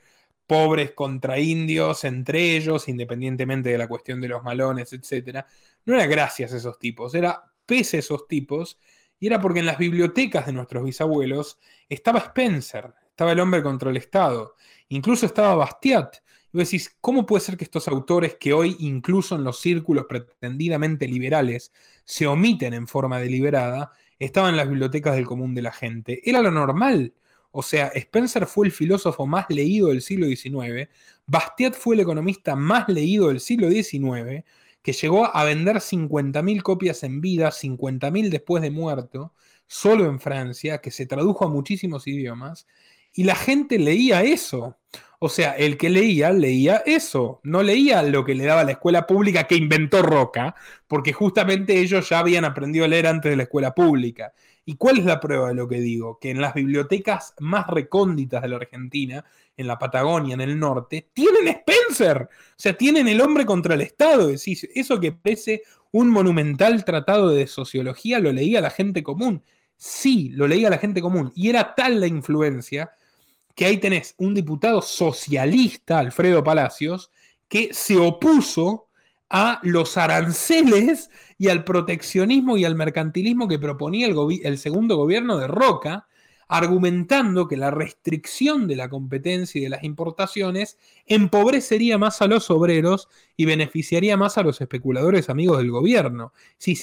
[0.48, 5.46] pobres contra indios entre ellos, independientemente de la cuestión de los malones, etc.
[5.86, 8.80] No era gracias a esos tipos, era pese a esos tipos,
[9.20, 13.92] y era porque en las bibliotecas de nuestros bisabuelos estaba Spencer, estaba el hombre contra
[13.92, 14.56] el Estado,
[14.90, 16.16] incluso estaba Bastiat,
[16.60, 21.72] decís, ¿cómo puede ser que estos autores que hoy, incluso en los círculos pretendidamente liberales,
[22.06, 26.22] se omiten en forma deliberada, estaban en las bibliotecas del común de la gente?
[26.30, 27.14] Era lo normal.
[27.52, 30.90] O sea, Spencer fue el filósofo más leído del siglo XIX,
[31.26, 34.44] Bastiat fue el economista más leído del siglo XIX,
[34.82, 39.34] que llegó a vender 50.000 copias en vida, 50.000 después de muerto,
[39.68, 42.68] solo en Francia, que se tradujo a muchísimos idiomas,
[43.14, 44.78] y la gente leía eso.
[45.26, 47.40] O sea, el que leía, leía eso.
[47.44, 50.54] No leía lo que le daba la escuela pública que inventó Roca,
[50.86, 54.34] porque justamente ellos ya habían aprendido a leer antes de la escuela pública.
[54.66, 56.20] ¿Y cuál es la prueba de lo que digo?
[56.20, 59.24] Que en las bibliotecas más recónditas de la Argentina,
[59.56, 62.24] en la Patagonia, en el norte, tienen Spencer.
[62.24, 64.24] O sea, tienen el hombre contra el Estado.
[64.24, 69.42] Es decir, eso que parece un monumental tratado de sociología lo leía la gente común.
[69.78, 71.32] Sí, lo leía la gente común.
[71.34, 72.92] Y era tal la influencia
[73.56, 77.12] que ahí tenés un diputado socialista, Alfredo Palacios,
[77.48, 78.88] que se opuso
[79.30, 85.48] a los aranceles y al proteccionismo y al mercantilismo que proponía el, segundo gobierno de
[85.48, 86.08] Roca,
[86.48, 90.78] argumentando que la restricción de la competencia y de las importaciones
[91.08, 96.32] empobrecería más a los obreros y beneficiaría más a los especuladores amigos del gobierno.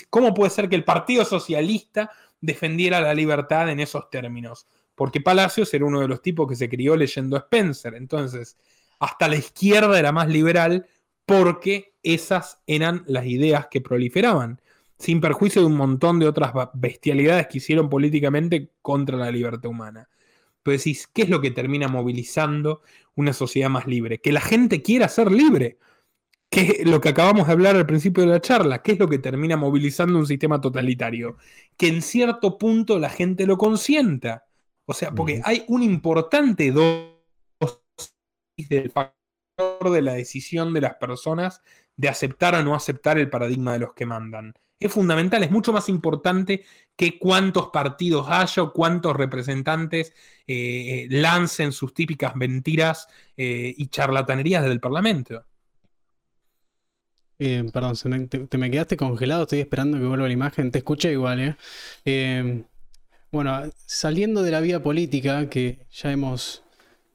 [0.08, 2.10] ¿Cómo puede ser que el Partido Socialista
[2.40, 4.66] defendiera la libertad en esos términos?
[5.00, 7.94] Porque Palacios era uno de los tipos que se crió leyendo Spencer.
[7.94, 8.58] Entonces,
[8.98, 10.88] hasta la izquierda era más liberal
[11.24, 14.60] porque esas eran las ideas que proliferaban,
[14.98, 20.10] sin perjuicio de un montón de otras bestialidades que hicieron políticamente contra la libertad humana.
[20.62, 22.82] Pero decís, ¿qué es lo que termina movilizando
[23.14, 24.20] una sociedad más libre?
[24.20, 25.78] Que la gente quiera ser libre.
[26.50, 28.82] ¿Qué es lo que acabamos de hablar al principio de la charla?
[28.82, 31.38] ¿Qué es lo que termina movilizando un sistema totalitario?
[31.78, 34.44] Que en cierto punto la gente lo consienta.
[34.90, 37.20] O sea, porque hay un importante dosis
[38.68, 41.62] del factor de la decisión de las personas
[41.96, 44.52] de aceptar o no aceptar el paradigma de los que mandan.
[44.80, 46.64] Es fundamental, es mucho más importante
[46.96, 50.12] que cuántos partidos haya o cuántos representantes
[50.48, 53.06] eh, lancen sus típicas mentiras
[53.36, 55.46] eh, y charlatanerías desde el Parlamento.
[57.38, 61.56] Eh, perdón, te, me quedaste congelado, estoy esperando que vuelva la imagen, te escuché igual.
[63.32, 66.62] Bueno, saliendo de la vía política, que ya hemos,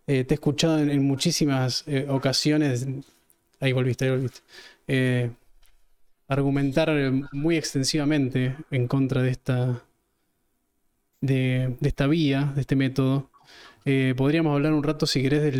[0.05, 2.87] te he escuchado en, muchísimas ocasiones,
[3.59, 4.41] ahí volviste, ahí volviste
[6.27, 6.89] argumentar
[7.31, 9.83] muy extensivamente en contra de esta,
[11.21, 13.29] de, esta vía, de este método.
[13.87, 15.53] Eh, podríamos hablar un rato, si querés,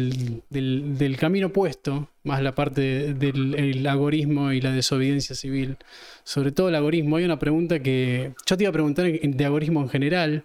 [0.49, 5.77] del, camino opuesto, más la parte del agorismo y la desobediencia civil.
[6.23, 7.17] Sobre todo el agorismo.
[7.17, 10.43] Hay una pregunta que yo te iba a preguntar de agorismo en general.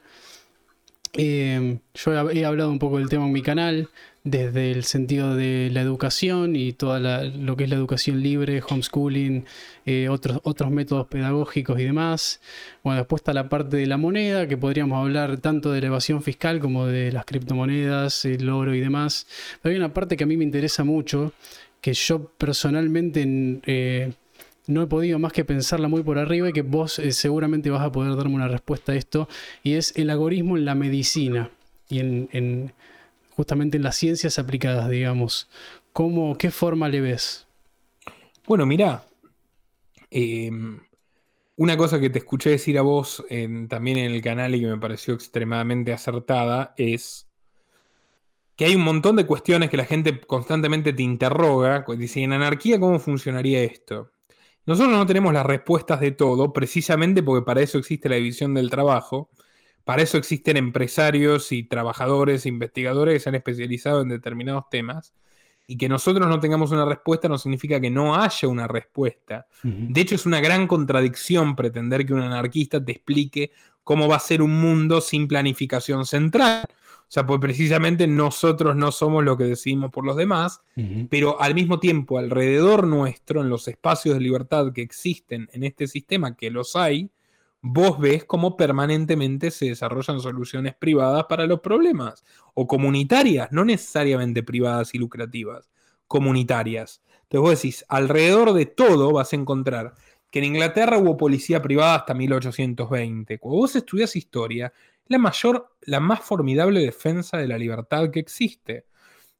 [1.14, 3.88] Eh, yo he hablado un poco del tema en mi canal
[4.22, 9.46] desde el sentido de la educación y toda lo que es la educación libre, homeschooling,
[9.86, 12.40] eh, otros, otros métodos pedagógicos y demás.
[12.84, 16.22] Bueno, después está la parte de la moneda, que podríamos hablar tanto de la evasión
[16.22, 19.26] fiscal como de las criptomonedas, el oro y demás.
[19.62, 21.32] Pero hay una parte que a mí me interesa mucho,
[21.80, 24.12] que yo personalmente eh,
[24.70, 27.82] no he podido más que pensarla muy por arriba y que vos eh, seguramente vas
[27.82, 29.28] a poder darme una respuesta a esto,
[29.62, 31.50] y es el algoritmo en la medicina
[31.88, 32.72] y en
[33.40, 35.48] justamente en las ciencias aplicadas, digamos.
[35.94, 37.46] ¿Cómo, ¿Qué forma le ves?
[38.46, 39.06] Bueno, mira,
[40.10, 40.78] em,
[41.56, 43.24] una cosa que te escuché decir a vos
[43.68, 47.28] también en el canal y que me pareció extremadamente acertada es
[48.56, 51.86] que hay un montón de cuestiones que la gente constantemente te interroga.
[51.96, 54.10] Dice, en anarquía, ¿cómo funcionaría esto?
[54.70, 58.70] Nosotros no tenemos las respuestas de todo, precisamente porque para eso existe la división del
[58.70, 59.30] trabajo
[59.90, 65.14] para eso existen empresarios y trabajadores, investigadores que se han especializado en determinados temas.
[65.66, 69.46] Y que nosotros no tengamos una respuesta no significa que no haya una respuesta.
[69.62, 73.52] De hecho, es una gran contradicción pretender que un anarquista te explique
[73.84, 76.64] cómo va a ser un mundo sin planificación central.
[77.10, 80.60] O sea, pues precisamente nosotros no somos lo que decidimos por los demás,
[81.08, 85.88] pero al mismo tiempo, alrededor nuestro, en los espacios de libertad que existen en este
[85.88, 87.10] sistema, que los hay,
[87.62, 92.24] vos ves cómo permanentemente se desarrollan soluciones privadas para los problemas,
[92.54, 95.68] o comunitarias, no necesariamente privadas y lucrativas,
[96.06, 97.02] comunitarias.
[97.22, 99.94] Entonces vos decís, alrededor de todo vas a encontrar
[100.30, 103.38] que en Inglaterra hubo policía privada hasta 1820.
[103.38, 104.72] Cuando vos estudias historia,
[105.06, 108.86] la mayor, la más formidable defensa de la libertad que existe.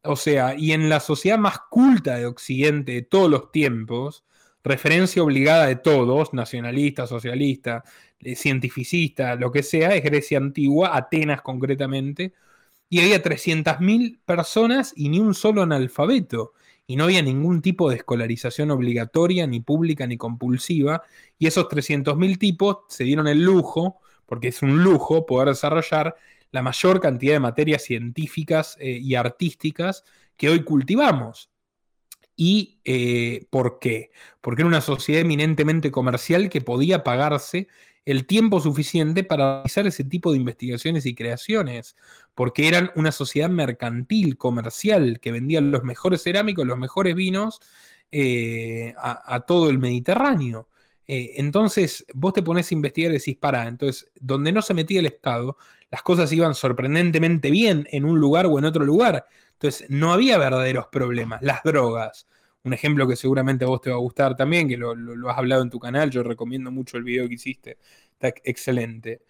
[0.02, 4.24] O sea, y en la sociedad más culta de Occidente de todos los tiempos,
[4.64, 7.84] referencia obligada de todos, nacionalista, socialista,
[8.20, 12.34] eh, cientificista, lo que sea, es Grecia antigua, Atenas concretamente,
[12.88, 16.52] y había 300.000 personas y ni un solo analfabeto,
[16.86, 21.02] y no había ningún tipo de escolarización obligatoria, ni pública, ni compulsiva,
[21.38, 24.00] y esos 300.000 tipos se dieron el lujo,
[24.31, 26.15] porque es un lujo poder desarrollar
[26.52, 30.05] la mayor cantidad de materias científicas eh, y artísticas
[30.36, 31.51] que hoy cultivamos.
[32.36, 34.12] ¿Y eh, por qué?
[34.40, 37.66] Porque era una sociedad eminentemente comercial que podía pagarse
[38.05, 41.97] el tiempo suficiente para realizar ese tipo de investigaciones y creaciones,
[42.36, 47.61] porque eran una sociedad mercantil, comercial, que vendía los mejores cerámicos, los mejores vinos
[48.12, 50.69] eh, a, todo el Mediterráneo.
[51.12, 55.00] Eh, entonces, vos te pones a investigar y decís, para, entonces, donde no se metía
[55.00, 55.56] el Estado,
[55.90, 59.26] las cosas iban sorprendentemente bien en un lugar o en otro lugar.
[59.54, 61.42] Entonces, no había verdaderos problemas.
[61.42, 62.28] Las drogas,
[62.62, 64.92] un ejemplo que seguramente a vos te va a gustar también, que lo,
[65.28, 67.78] has hablado en tu canal, yo recomiendo mucho el video que hiciste,
[68.12, 69.22] está excelente.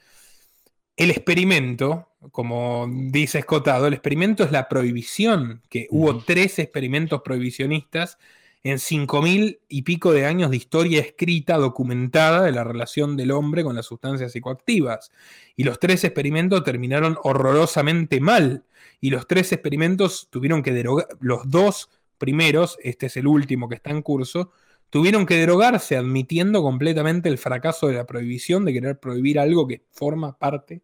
[0.95, 8.19] El experimento, como dice Escotado, el experimento es la prohibición, que hubo tres experimentos prohibicionistas
[8.63, 13.31] en cinco mil y pico de años de historia escrita, documentada de la relación del
[13.31, 15.11] hombre con las sustancias psicoactivas.
[15.57, 18.65] Y los tres experimentos terminaron horrorosamente mal.
[19.01, 21.89] Y los tres experimentos tuvieron que derogar, los dos
[22.19, 24.53] primeros, este es el último que está en curso,
[24.91, 29.85] tuvieron que derogarse admitiendo completamente el fracaso de la prohibición, de querer prohibir algo que
[29.91, 30.83] forma parte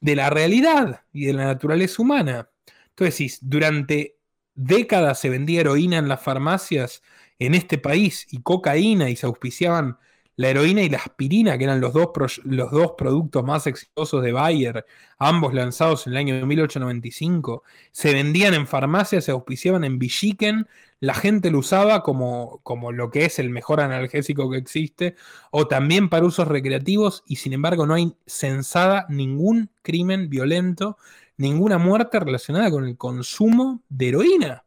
[0.00, 2.48] de la realidad y de la naturaleza humana.
[2.90, 4.16] Entonces, durante
[4.54, 7.02] décadas se vendía heroína en las farmacias
[7.38, 9.98] en este país y cocaína y se auspiciaban
[10.36, 14.32] la heroína y la aspirina, que eran los dos, los dos productos más exitosos de
[14.32, 14.84] Bayer,
[15.18, 17.62] ambos lanzados en el año 1895,
[17.92, 20.66] se vendían en farmacias, se auspiciaban en Villiquen,
[20.98, 25.14] la gente lo usaba como, como lo que es el mejor analgésico que existe,
[25.52, 30.98] o también para usos recreativos, y sin embargo no hay censada ningún crimen violento,
[31.36, 34.64] ninguna muerte relacionada con el consumo de heroína,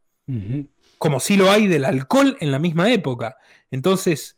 [0.98, 3.38] como si lo hay del alcohol en la misma época.
[3.72, 4.38] Entonces,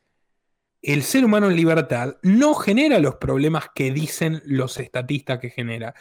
[0.81, 5.93] el ser humano en libertad no genera los problemas que dicen los estatistas que genera.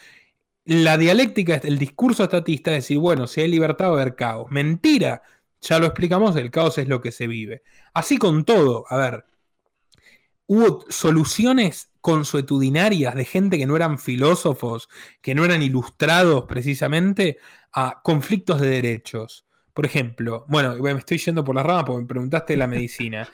[0.64, 4.50] La dialéctica, el discurso estatista es decir, bueno, si hay libertad va a haber caos.
[4.50, 5.22] Mentira,
[5.60, 7.62] ya lo explicamos, el caos es lo que se vive.
[7.94, 9.24] Así con todo, a ver,
[10.46, 14.88] hubo soluciones consuetudinarias de gente que no eran filósofos,
[15.20, 17.36] que no eran ilustrados precisamente
[17.70, 19.44] a conflictos de derechos.
[19.74, 23.28] Por ejemplo, bueno, me estoy yendo por la rama porque me preguntaste de la medicina.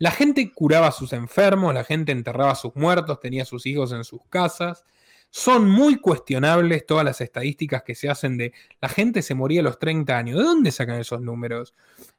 [0.00, 3.64] La gente curaba a sus enfermos, la gente enterraba a sus muertos, tenía a sus
[3.64, 4.82] hijos en sus casas.
[5.30, 9.64] Son muy cuestionables todas las estadísticas que se hacen de la gente se moría a
[9.64, 10.38] los 30 años.
[10.38, 11.74] ¿De dónde sacan esos números?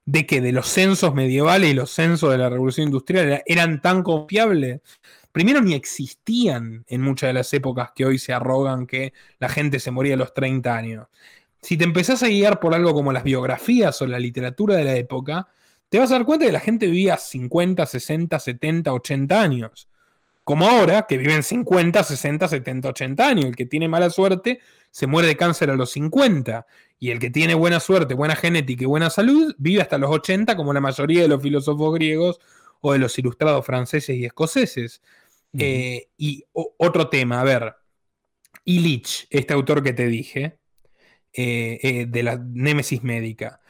[0.05, 4.03] ¿De que de los censos medievales y los censos de la revolución industrial eran tan
[4.03, 4.79] confiables?
[5.37, 9.79] Primero ni existían en muchas de las épocas que hoy se arrogan que la gente
[9.79, 11.09] se moría a los 30 años.
[11.61, 14.95] Si te empezás a guiar por algo como las biografías o la literatura de la
[14.95, 15.47] época,
[15.89, 19.87] te vas a dar cuenta que la gente vivía 50, 60, 70, 80 años.
[20.43, 23.45] Como ahora, que viven 50, 60, 70, 80 años.
[23.45, 24.59] El que tiene mala suerte
[24.89, 26.65] se muere de cáncer a los 50.
[26.97, 30.57] Y el que tiene buena suerte, buena genética y buena salud, vive hasta los 80,
[30.57, 32.39] como la mayoría de los filósofos griegos
[32.81, 35.03] o de los ilustrados franceses y escoceses.
[35.57, 37.75] Eh, y otro tema, a ver,
[38.65, 40.59] Illich, este autor que te dije,
[41.33, 43.61] eh, eh, de la Némesis médica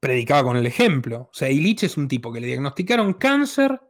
[0.00, 1.30] predicaba con el ejemplo.
[1.30, 3.80] O sea, Illich es un tipo que le diagnosticaron cáncer,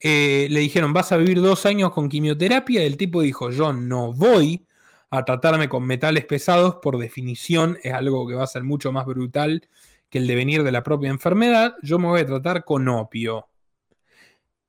[0.00, 4.12] le dijeron vas a vivir dos años con quimioterapia, y el tipo dijo yo no
[4.12, 4.66] voy
[5.10, 9.06] a tratarme con metales pesados, por definición es algo que va a ser mucho más
[9.06, 9.68] brutal
[10.10, 13.48] que el devenir de la propia enfermedad, yo me voy a tratar con opio.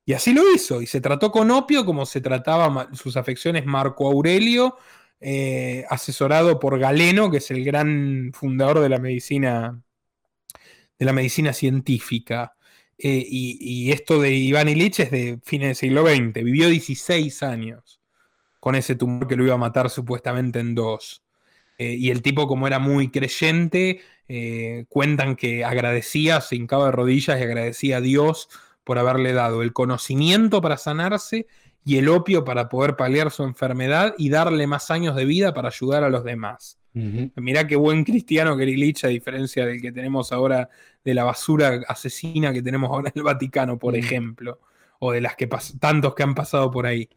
[0.08, 4.06] Y así lo hizo, y se trató con opio como se trataba sus afecciones Marco
[4.06, 4.76] Aurelio,
[5.20, 9.82] eh, asesorado por Galeno, que es el gran fundador de la medicina
[10.98, 12.54] de la medicina científica.
[12.98, 16.44] Eh, y, esto de Iván Illich es de fines del siglo XX.
[16.44, 18.00] Vivió 16 años
[18.60, 21.24] con ese tumor que lo iba a matar supuestamente en dos.
[21.78, 24.00] Eh, y el tipo, como era muy creyente,
[24.88, 28.48] cuentan que agradecía, se hincaba de rodillas y agradecía a Dios
[28.86, 31.48] por haberle dado el conocimiento para sanarse
[31.84, 35.70] y el opio para poder paliar su enfermedad y darle más años de vida para
[35.70, 36.78] ayudar a los demás.
[36.94, 40.70] Mirá qué buen cristiano que Lich, a diferencia del que tenemos ahora,
[41.04, 44.60] de la basura asesina que tenemos ahora en el Vaticano, por ejemplo,
[45.00, 45.48] o de las que
[45.80, 47.08] tantos que han pasado por ahí.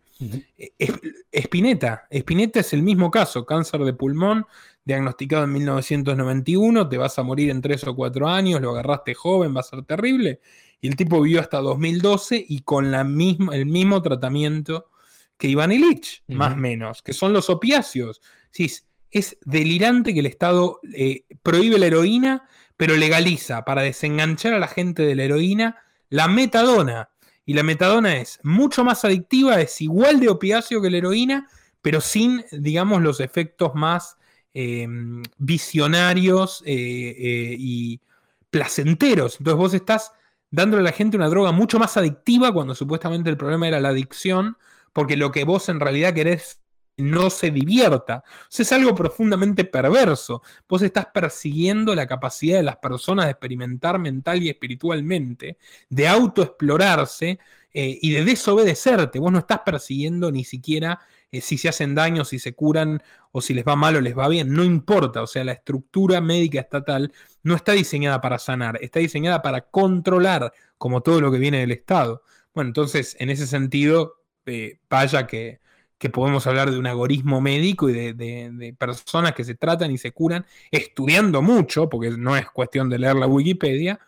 [1.31, 4.47] Espineta, Espineta es el mismo caso, cáncer de pulmón,
[4.83, 9.55] diagnosticado en 1991, te vas a morir en 3 o 4 años, lo agarraste joven,
[9.55, 10.41] va a ser terrible.
[10.81, 14.89] Y el tipo vivió hasta 2012 y con la misma, el mismo tratamiento
[15.37, 18.21] que Iván Illich, más o menos, que son los opiáceos.
[18.51, 18.71] Sí,
[19.11, 22.47] es delirante que el Estado eh, prohíbe la heroína,
[22.77, 25.77] pero legaliza para desenganchar a la gente de la heroína
[26.09, 27.09] la metadona.
[27.45, 31.47] Y la metadona es mucho más adictiva, es igual de opiáceo que la heroína,
[31.81, 34.17] pero sin, digamos, los efectos más
[34.53, 38.01] em, visionarios eh, eh, y
[38.49, 39.37] placenteros.
[39.39, 40.11] Entonces vos estás
[40.51, 43.89] dándole a la gente una droga mucho más adictiva cuando supuestamente el problema era la
[43.89, 44.57] adicción,
[44.93, 46.61] porque lo que vos en realidad querés
[46.99, 48.23] no se divierta.
[48.49, 50.41] es algo profundamente perverso.
[50.67, 55.57] Vos estás persiguiendo la capacidad de las personas de experimentar mental y espiritualmente,
[55.89, 57.39] de autoexplorarse
[57.73, 59.19] eh, y de desobedecerte.
[59.19, 60.99] Vos no estás persiguiendo ni siquiera
[61.31, 63.01] eh, si se hacen daño, si se curan
[63.31, 64.53] o si les va mal o les va bien.
[64.53, 65.21] No importa.
[65.21, 67.11] O sea, la estructura médica estatal
[67.43, 71.71] no está diseñada para sanar, está diseñada para controlar, como todo lo que viene del
[71.71, 72.23] Estado.
[72.53, 75.59] Bueno, entonces, en ese sentido, eh, vaya que
[75.99, 80.13] que podemos hablar de un agorismo médico y de, personas que se tratan y se
[80.13, 83.99] curan estudiando mucho, porque no es cuestión de leer la Wikipedia,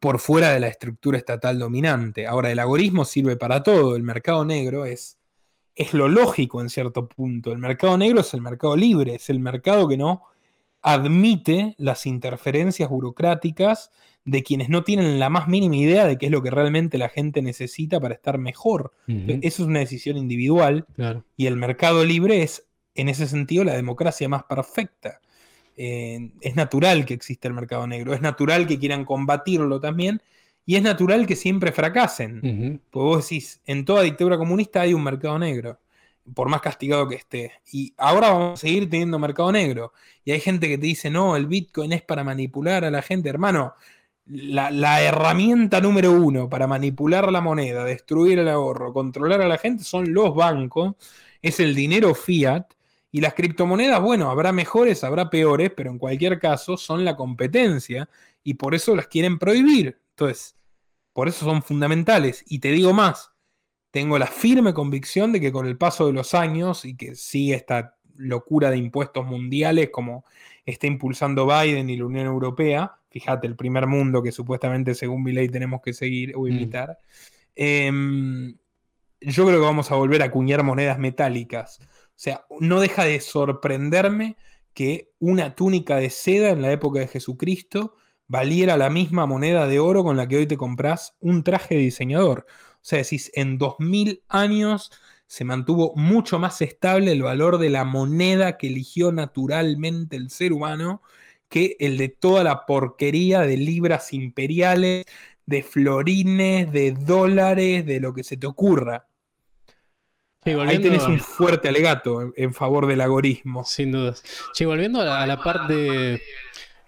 [0.00, 2.26] por fuera de la estructura estatal dominante.
[2.26, 5.18] Ahora, el agorismo sirve para todo, el mercado negro es,
[5.74, 9.40] es lo lógico en cierto punto, el mercado negro es el mercado libre, es el
[9.40, 10.22] mercado que no
[10.82, 13.90] admite las interferencias burocráticas
[14.24, 17.08] de quienes no tienen la más mínima idea de qué es lo que realmente la
[17.08, 18.92] gente necesita para estar mejor.
[19.06, 20.86] Eso es una decisión individual
[21.36, 25.20] y el mercado libre es en ese sentido la democracia más perfecta.
[25.76, 30.20] Eh, es natural que exista el mercado negro, es natural que quieran combatirlo también,
[30.64, 32.80] y es natural que siempre fracasen.
[32.90, 35.80] Porque vos decís, en toda dictadura comunista hay un mercado negro,
[36.34, 37.52] por más castigado que esté.
[37.72, 39.92] Y ahora vamos a seguir teniendo mercado negro.
[40.24, 43.28] Y hay gente que te dice, no, el Bitcoin es para manipular a la gente.
[43.28, 43.74] Hermano,
[44.26, 49.58] la, la herramienta número uno para manipular la moneda, destruir el ahorro, controlar a la
[49.58, 50.94] gente son los bancos,
[51.42, 52.66] es el dinero fiat
[53.10, 58.08] y las criptomonedas, bueno, habrá mejores, habrá peores, pero en cualquier caso son la competencia
[58.42, 59.98] y por eso las quieren prohibir.
[61.12, 62.44] Por eso son fundamentales.
[62.46, 63.32] Y te digo más,
[63.90, 67.54] tengo la firme convicción de que con el paso de los años y que sigue
[67.54, 70.24] esta locura de impuestos mundiales como
[70.64, 75.32] está impulsando Biden y la Unión Europea, fíjate, el primer mundo que supuestamente según mi
[75.32, 76.46] ley tenemos que seguir o mm.
[76.46, 76.98] imitar,
[77.56, 78.56] em,
[79.20, 81.80] yo creo que vamos a volver a acuñar monedas metálicas
[82.14, 84.36] o sea, no deja de sorprenderme
[84.74, 87.96] que una túnica de seda en la época de Jesucristo
[88.28, 91.82] valiera la misma moneda de oro con la que hoy te compras un traje de
[91.82, 92.46] diseñador.
[92.48, 94.90] O sea, decís, en 2000 años
[95.26, 100.52] se mantuvo mucho más estable el valor de la moneda que eligió naturalmente el ser
[100.52, 101.02] humano
[101.48, 105.04] que el de toda la porquería de libras imperiales,
[105.44, 109.06] de florines, de dólares, de lo que se te ocurra.
[110.44, 113.64] Ahí tenés un fuerte alegato en, favor del agorismo.
[113.64, 114.24] Sin dudas.
[114.52, 116.20] Che, volviendo a la, parte.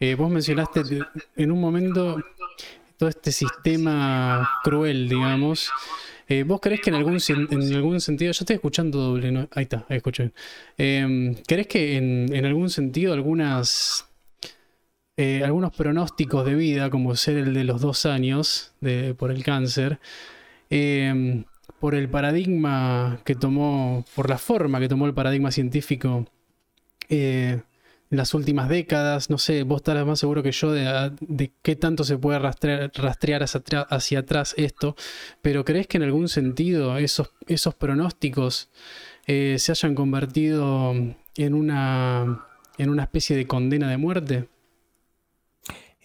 [0.05, 0.83] Eh, vos mencionaste
[1.35, 2.23] en un momento
[2.99, 5.71] todo este sistema cruel, digamos.
[6.29, 9.87] Eh, ¿Vos crees que en algún, en algún sentido, yo estoy escuchando doble, ahí está,
[9.89, 10.33] ahí escuché.
[10.77, 14.07] Eh, ¿Crees que en, algún sentido algunas,
[15.17, 18.75] eh, algunos pronósticos de vida, como ser el de los dos años
[19.17, 20.01] por el cáncer,
[21.81, 26.27] por el paradigma que tomó, por la forma que tomó el paradigma científico
[27.09, 27.74] en
[28.11, 32.19] las últimas décadas, no sé, vos estarás más seguro que yo de, qué tanto se
[32.19, 34.97] puede rastrear, hacia, atrás esto,
[35.43, 38.71] pero ¿crees que en algún sentido esos, esos pronósticos
[39.27, 40.95] eh, se hayan convertido
[41.37, 42.47] en una,
[42.79, 44.49] en una especie de condena de muerte?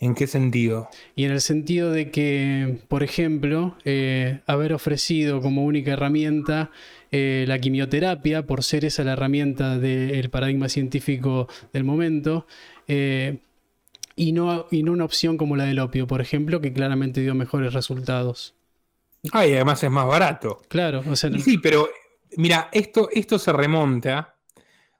[0.01, 0.89] ¿En qué sentido?
[1.15, 6.71] Y en el sentido de que, por ejemplo, eh, haber ofrecido como única herramienta
[7.11, 12.45] eh, la quimioterapia, por ser esa la herramienta del paradigma científico del momento,
[12.87, 13.39] eh,
[14.15, 17.35] y, no, y no una opción como la del opio, por ejemplo, que claramente dio
[17.35, 18.53] mejores resultados.
[19.31, 20.61] Ah, y además es más barato.
[20.67, 21.31] Claro, o sea.
[21.39, 21.89] Sí, pero
[22.37, 24.35] mira, esto, esto se remonta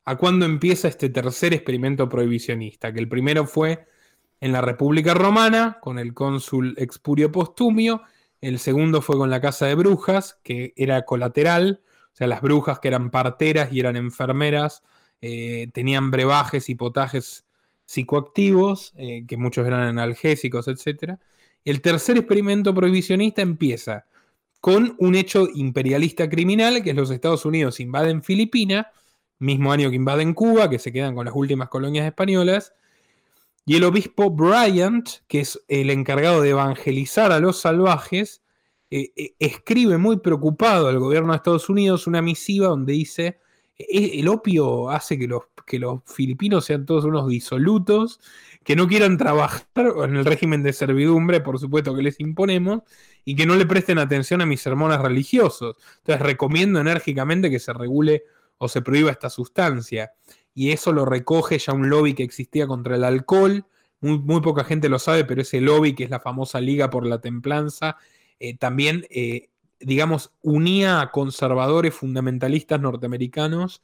[0.06, 3.86] a cuando empieza este tercer experimento prohibicionista, que el primero fue
[4.42, 8.02] en la República Romana con el cónsul Expurio Postumio.
[8.42, 11.82] El segundo fue con la Casa de Brujas, que era colateral,
[12.20, 14.84] sea, las brujas que eran parteras y eran enfermeras,
[15.22, 17.46] eh, tenían brebajes y potajes
[17.86, 21.18] psicoactivos, eh, que muchos eran analgésicos, etc.
[21.66, 24.06] El tercer experimento prohibicionista empieza
[24.62, 28.88] con un hecho imperialista criminal, que es los Estados Unidos invaden Filipinas,
[29.40, 32.74] mismo año que invaden Cuba, que se quedan con las últimas colonias españolas,
[33.66, 38.42] y el obispo Bryant, que es el encargado de evangelizar a los salvajes,
[38.92, 43.40] eh, eh, escribe muy preocupado al gobierno de Estados Unidos una misiva donde dice,
[43.78, 48.20] e-, el opio hace que los, que los filipinos sean todos unos disolutos,
[48.64, 52.82] que no quieran trabajar en el régimen de servidumbre, por supuesto que les imponemos,
[53.26, 55.76] y que no le presten atención a mis sermones religiosos.
[56.00, 58.24] Entonces recomiendo enérgicamente que se regule
[58.58, 60.12] o se prohíba esta sustancia
[60.54, 63.66] y eso lo recoge ya un lobby que existía contra el alcohol.
[64.02, 67.22] Muy, poca gente lo sabe, pero ese lobby, que es la famosa Liga por la
[67.22, 67.98] Templanza,
[68.40, 69.50] eh, también, eh,
[69.80, 73.84] digamos, unía a conservadores fundamentalistas norteamericanos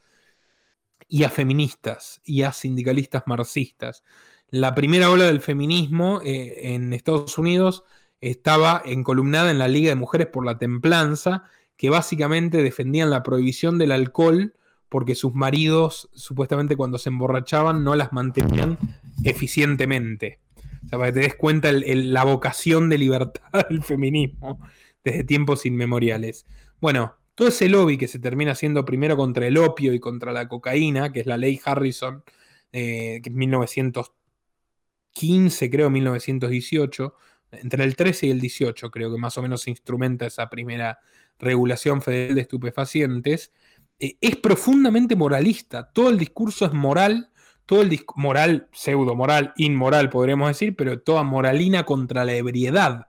[1.08, 4.04] y a feministas y a sindicalistas marxistas.
[4.50, 7.84] La primera ola del feminismo eh, en Estados Unidos
[8.22, 11.44] estaba encolumnada en la Liga de Mujeres por la Templanza,
[11.78, 14.54] que básicamente defendían la prohibición del alcohol
[14.90, 18.78] porque sus maridos supuestamente cuando se emborrachaban no las mantenían
[19.24, 20.40] eficientemente.
[20.86, 24.60] O sea, para que te des cuenta la vocación de libertad del feminismo
[25.04, 26.46] desde tiempos inmemoriales.
[26.80, 30.48] Bueno, todo ese lobby que se termina haciendo primero contra el opio y contra la
[30.48, 32.24] cocaína, que es la ley Harrison,
[32.72, 37.16] eh, es 1915, creo, 1918,
[37.52, 41.00] entre el 13 y el 18 creo que más o menos se instrumenta esa primera
[41.40, 43.52] regulación federal de estupefacientes,
[44.00, 45.92] eh, es profundamente moralista.
[45.92, 47.30] Todo el discurso es moral,
[47.66, 53.08] todo el moral, pseudo moral, inmoral podríamos decir, pero toda moralina contra la ebriedad.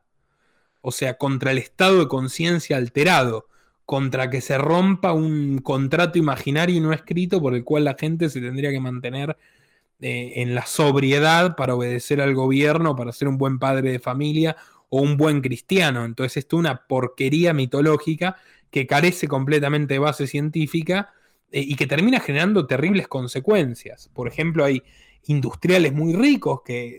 [0.81, 3.49] O sea, contra el estado de conciencia alterado,
[3.85, 8.29] contra que se rompa un contrato imaginario y no escrito por el cual la gente
[8.31, 9.37] se tendría que mantener
[10.01, 14.57] eh, en la sobriedad para obedecer al gobierno, para ser un buen padre de familia
[14.89, 16.05] o un buen cristiano.
[16.05, 18.37] Entonces esto es una porquería mitológica
[18.71, 21.13] que carece completamente de base científica
[21.51, 24.11] eh, y que termina generando terribles consecuencias.
[24.13, 24.83] Por ejemplo, hay
[25.27, 26.99] industriales muy ricos que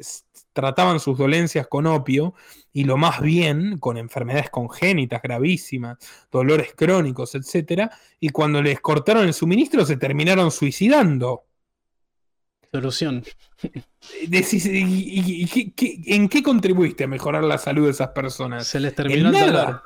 [0.54, 2.34] trataban sus dolencias con opio
[2.74, 5.98] y lo más bien con enfermedades congénitas gravísimas,
[6.32, 7.90] dolores crónicos, etc.
[8.20, 11.46] Y cuando les cortaron el suministro se terminaron suicidando.
[12.72, 13.24] Solución.
[16.06, 18.68] en qué contribuiste a mejorar la salud de esas personas?
[18.68, 19.84] Se les terminó el dolor.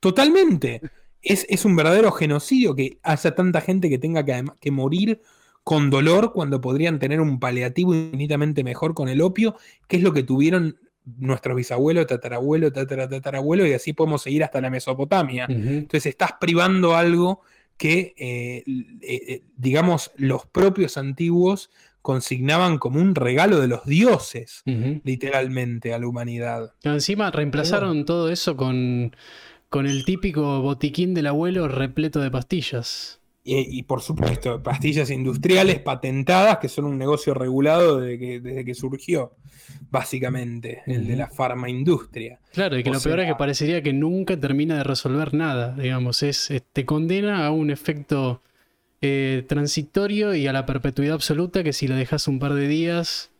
[0.00, 0.80] Totalmente.
[1.22, 5.20] Es, un verdadero genocidio que haya tanta gente que tenga que, que, morir
[5.64, 9.56] con dolor cuando podrían tener un paliativo infinitamente mejor con el opio,
[9.88, 10.78] que es lo que tuvieron
[11.16, 15.46] nuestros bisabuelos, tatarabuelos, tataratatarabuelos, y así podemos seguir hasta la Mesopotamia.
[15.48, 17.40] Entonces estás privando algo
[17.76, 21.70] que, eh, eh, eh, digamos, los propios antiguos
[22.02, 24.62] consignaban como un regalo de los dioses,
[25.04, 26.72] literalmente, a la humanidad.
[26.82, 29.14] Encima reemplazaron todo eso con,
[29.68, 33.20] con el típico botiquín del abuelo repleto de pastillas.
[33.50, 38.74] Y, por supuesto, pastillas industriales patentadas, que son un negocio regulado desde que, desde que
[38.74, 39.36] surgió,
[39.90, 42.40] básicamente, el de la farmaindustria.
[42.52, 46.22] Claro, y que lo peor es que parecería que nunca termina de resolver nada, digamos,
[46.22, 48.42] es, te condena a un efecto
[49.00, 53.30] eh, transitorio y a la perpetuidad absoluta que si lo dejas un par de días,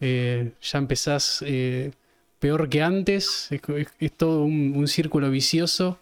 [0.00, 1.90] eh, ya empezás eh,
[2.38, 5.98] peor que antes, es, todo un círculo vicioso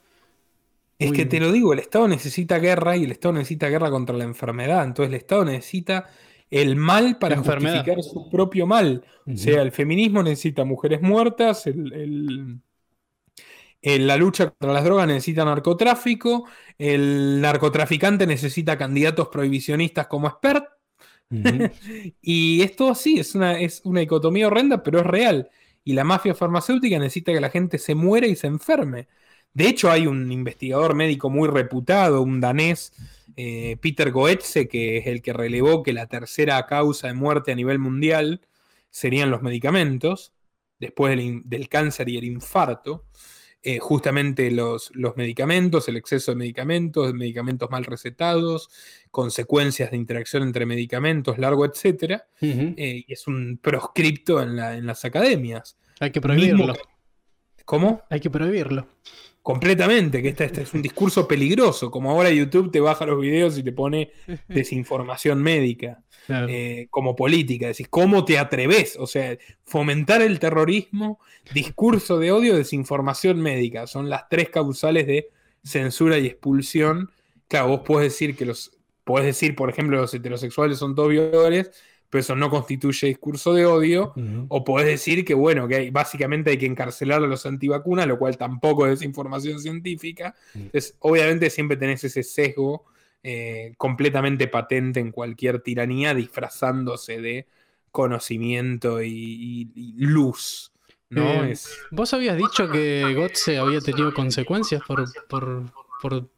[0.98, 4.16] es que te lo digo, el Estado necesita guerra y el Estado necesita guerra contra
[4.16, 4.84] la enfermedad.
[4.84, 6.06] Entonces el Estado necesita
[6.50, 9.04] el mal para justificar su propio mal.
[9.26, 12.60] O sea, el feminismo necesita mujeres muertas, el,
[13.82, 16.46] la lucha contra las drogas necesita narcotráfico,
[16.78, 20.64] el narcotraficante necesita candidatos prohibicionistas como expert.
[22.22, 25.50] y esto así, es una, es una dicotomía horrenda, pero es real.
[25.86, 29.06] Y la mafia farmacéutica necesita que la gente se muera y se enferme.
[29.54, 32.92] De hecho, hay un investigador médico muy reputado, un danés,
[33.36, 37.54] eh, Peter Goetze, que es el que relevó que la tercera causa de muerte a
[37.54, 38.40] nivel mundial
[38.90, 40.32] serían los medicamentos,
[40.80, 43.04] después del, cáncer y el infarto.
[43.68, 48.70] Eh, justamente los, los, medicamentos, el exceso de medicamentos, medicamentos mal recetados,
[49.10, 52.20] consecuencias de interacción entre medicamentos, largo, etc.
[52.40, 55.76] Eh, y es un proscripto en, las academias.
[55.98, 56.76] Hay que prohibirlo.
[57.64, 58.02] ¿Cómo?
[58.08, 58.86] Hay que prohibirlo.
[59.46, 63.56] Completamente, que este, este, es un discurso peligroso, como ahora YouTube te baja los videos
[63.56, 64.10] y te pone
[64.48, 68.96] desinformación médica, eh, como política, decís, ¿cómo te atreves?
[68.98, 71.20] O sea, fomentar el terrorismo,
[71.54, 75.28] discurso de odio, desinformación médica, son las tres causales de
[75.62, 77.12] censura y expulsión.
[77.46, 78.72] Claro, vos podés decir que los,
[79.04, 81.70] podés decir, por ejemplo, los heterosexuales son todos violadores,
[82.08, 84.12] pero eso no constituye discurso de odio,
[84.48, 88.36] o podés decir que, bueno, que básicamente hay que encarcelar a los antivacunas, lo cual
[88.36, 90.34] tampoco es información científica.
[90.54, 92.84] Entonces, obviamente siempre tenés ese sesgo
[93.22, 97.46] eh, completamente patente en cualquier tiranía, disfrazándose de
[97.90, 100.72] conocimiento y, luz.
[101.10, 101.44] ¿no?
[101.44, 101.54] Eh,
[101.90, 105.64] Vos habías dicho que Gotze había tenido consecuencias por, por,
[106.00, 106.28] por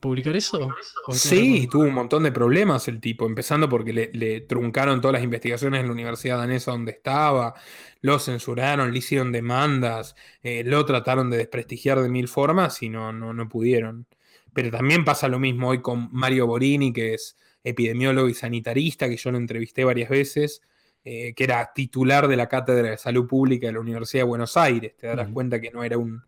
[0.00, 0.70] publicar eso?
[1.10, 5.80] Sí, tuvo un montón de problemas el tipo, empezando porque le, truncaron todas las investigaciones
[5.80, 7.54] en la Universidad Danesa donde estaba,
[8.00, 13.12] lo censuraron, le hicieron demandas, eh, lo trataron de desprestigiar de mil formas y no,
[13.12, 14.06] no, no pudieron.
[14.52, 19.16] Pero también pasa lo mismo hoy con Mario Borini, que es epidemiólogo y sanitarista, que
[19.16, 20.62] yo lo entrevisté varias veces.
[21.04, 24.56] Eh, que era titular de la Cátedra de Salud Pública de la Universidad de Buenos
[24.56, 24.94] Aires.
[24.96, 26.22] Te darás cuenta que no era un,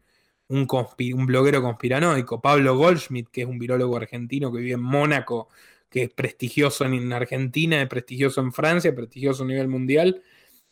[0.50, 5.48] un, bloguero conspiranoico, Pablo Goldschmidt, que es un virólogo argentino que vive en Mónaco,
[5.88, 10.22] que es prestigioso en Argentina, es prestigioso en Francia, prestigioso a nivel mundial,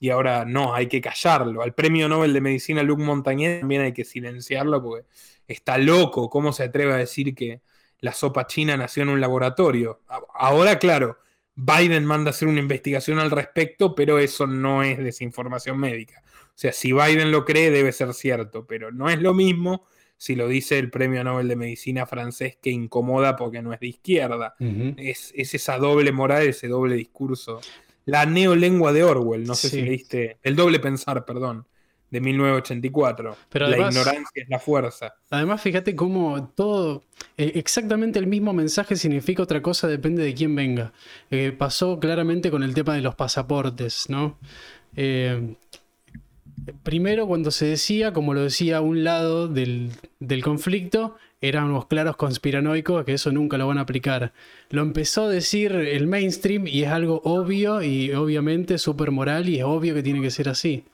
[0.01, 1.63] y ahora no, hay que callarlo.
[1.63, 5.07] Al premio Nobel de Medicina Luc Montagnier también hay que silenciarlo porque
[5.47, 7.63] está loco, ¿cómo se atreve a decir que
[8.01, 10.03] la sopa china nació en un laboratorio?
[10.35, 11.19] Ahora, claro,
[11.55, 16.23] Biden manda a hacer una investigación al respecto, pero eso no es desinformación médica.
[16.59, 19.85] O sea, si Biden lo cree, debe ser cierto, pero no es lo mismo
[20.17, 23.87] si lo dice el Premio Nobel de Medicina francés que incomoda porque no es de
[23.87, 24.57] izquierda.
[24.97, 27.61] es, esa doble moral, ese doble discurso.
[28.07, 31.65] La neolengua de Orwell, no sé si leíste, el doble pensar, perdón,
[32.11, 33.37] de 1984.
[33.51, 35.15] Pero la ignorancia es la fuerza.
[35.31, 37.05] Además, fíjate cómo todo,
[37.37, 40.93] eh, exactamente el mismo mensaje significa otra cosa, depende de quién venga.
[41.31, 44.41] Eh, pasó claramente con el tema de los pasaportes, ¿no?
[44.97, 45.55] Eh,
[46.83, 49.91] primero cuando se decía, como lo decía un lado del,
[50.21, 54.33] del conflicto, eran unos claros conspiranoicos que eso nunca lo van a aplicar.
[54.71, 59.59] Lo empezó a decir el mainstream y es algo obvio y obviamente súper moral y
[59.59, 60.85] es obvio que tiene que ser así.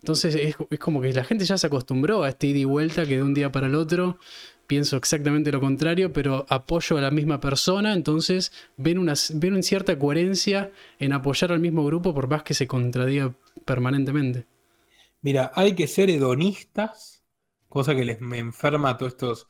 [0.00, 3.16] Entonces es, como que la gente ya se acostumbró a este ida y vuelta que
[3.16, 4.18] de un día para el otro
[4.66, 9.98] pienso exactamente lo contrario, pero apoyo a la misma persona, entonces ven una, ven cierta
[9.98, 13.34] coherencia en apoyar al mismo grupo por más que se contradiga
[13.64, 14.46] permanentemente.
[15.22, 17.22] Mira, hay que ser hedonistas,
[17.68, 19.48] cosa que les me enferma a todos estos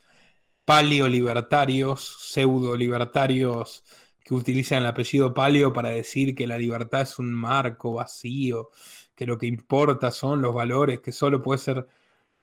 [0.65, 3.83] paleolibertarios, pseudo-libertarios
[4.23, 8.69] que utilizan el apellido paleo para decir que la libertad es un marco vacío,
[9.15, 11.87] que lo que importa son los valores, que solo puede ser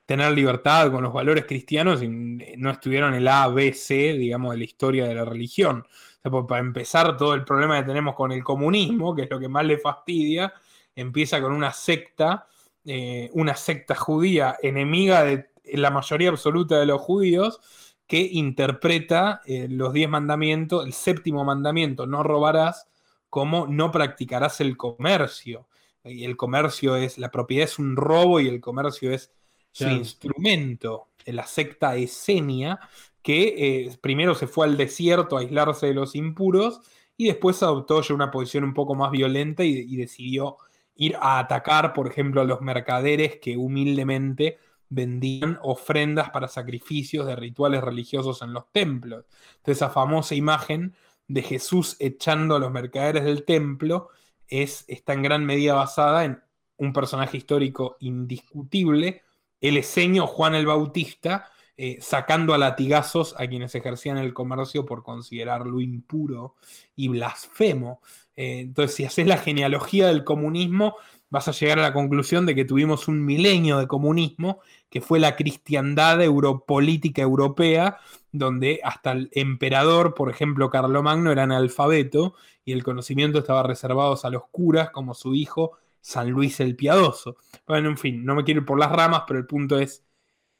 [0.05, 4.57] tener libertad con los valores cristianos y no estuvieron el A, B, C, digamos, de
[4.57, 5.85] la historia de la religión.
[6.23, 9.47] Pues, para empezar, todo el problema que tenemos con el comunismo, que es lo que
[9.47, 10.51] más le fastidia,
[10.95, 12.47] empieza con una secta,
[12.91, 17.59] eh, una secta judía enemiga de la mayoría absoluta de los judíos,
[18.07, 22.87] que interpreta eh, los diez mandamientos, el séptimo mandamiento, no robarás,
[23.29, 25.67] como no practicarás el comercio.
[26.03, 29.31] Y el comercio es, la propiedad es un robo y el comercio es
[29.71, 31.09] su instrumento.
[31.25, 32.79] La secta Esenia,
[33.21, 36.81] que eh, primero se fue al desierto a aislarse de los impuros
[37.15, 40.57] y después adoptó ya una posición un poco más violenta y decidió
[40.99, 44.59] ir a atacar, por ejemplo, a los mercaderes que humildemente
[44.89, 49.23] vendían ofrendas para sacrificios de rituales religiosos en los templos.
[49.57, 50.93] Entonces, esa famosa imagen
[51.27, 54.09] de Jesús echando a los mercaderes del templo
[54.49, 56.41] es, está en gran medida basada en
[56.75, 59.23] un personaje histórico indiscutible,
[59.61, 65.01] el eseño Juan el Bautista, eh, sacando a latigazos a quienes ejercían el comercio por
[65.01, 66.55] considerarlo impuro
[66.93, 68.01] y blasfemo.
[68.39, 70.95] Eh, entonces, si haces la genealogía del comunismo,
[71.29, 75.19] vas a llegar a la conclusión de que tuvimos un milenio de comunismo, que fue
[75.19, 77.97] la cristiandad europolítica europea,
[78.31, 84.29] donde hasta el emperador, por ejemplo, Carlomagno, era analfabeto y el conocimiento estaba reservado a
[84.29, 87.35] los curas, como su hijo San Luis el Piadoso.
[87.67, 90.05] Bueno, en fin, no me quiero ir por las ramas, pero el punto es,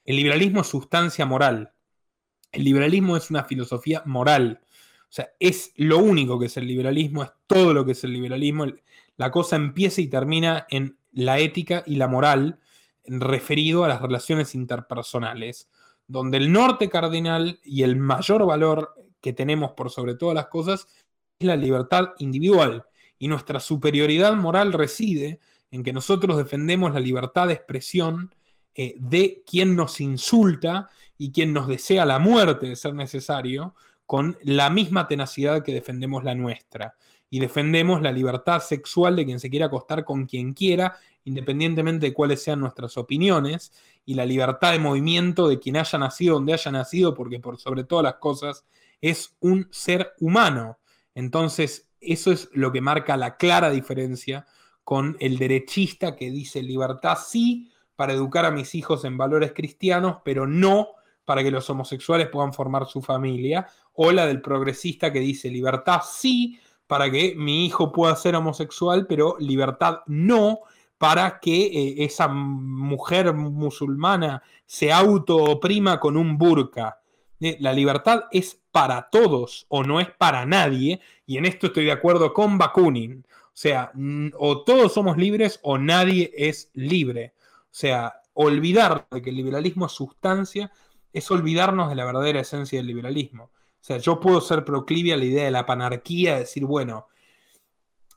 [0.04, 1.72] el liberalismo es sustancia moral.
[2.52, 4.60] El liberalismo es una filosofía moral.
[5.10, 8.14] O sea, es lo único que es el liberalismo, es todo lo que es el
[8.14, 8.66] liberalismo
[9.20, 12.58] la cosa empieza y termina en la ética y la moral
[13.06, 15.70] referido a las relaciones interpersonales,
[16.08, 20.88] donde el norte cardinal y el mayor valor que tenemos por sobre todas las cosas
[21.38, 22.86] es la libertad individual.
[23.18, 28.34] Y nuestra superioridad moral reside en que nosotros defendemos la libertad de expresión
[28.74, 33.76] eh, de quien nos insulta y quien nos desea la muerte de ser necesario,
[34.10, 36.96] con la misma tenacidad que defendemos la nuestra
[37.30, 42.14] y defendemos la libertad sexual de quien se quiera acostar con quien quiera, independientemente de
[42.16, 43.72] cuáles sean nuestras opiniones,
[44.06, 47.84] y la libertad de movimiento de quien haya nacido donde haya nacido, porque por sobre
[47.84, 48.66] todas las cosas
[49.00, 50.80] es un ser humano.
[51.14, 54.48] Entonces, eso es lo que marca la clara diferencia
[54.84, 60.18] con el derechista que dice libertad sí para educar a mis hijos en valores cristianos,
[60.26, 60.96] pero no
[61.30, 63.68] para que los homosexuales puedan formar su familia,
[64.02, 66.58] o la del progresista que dice libertad sí
[66.88, 70.60] para que mi hijo pueda ser homosexual, pero libertad no
[70.98, 77.02] para que eh, esa mujer musulmana se auto-oprima con un burka.
[77.42, 81.84] Eh, la libertad es para todos o no es para nadie, y en esto estoy
[81.84, 83.26] de acuerdo con Bakunin.
[83.48, 83.92] O sea,
[84.38, 87.34] o todos somos libres o nadie es libre.
[87.66, 90.72] O sea, olvidar de que el liberalismo es sustancia
[91.12, 93.52] es olvidarnos de la verdadera esencia del liberalismo.
[93.82, 97.08] O sea, yo puedo ser proclive a la idea de la panarquía, decir, bueno,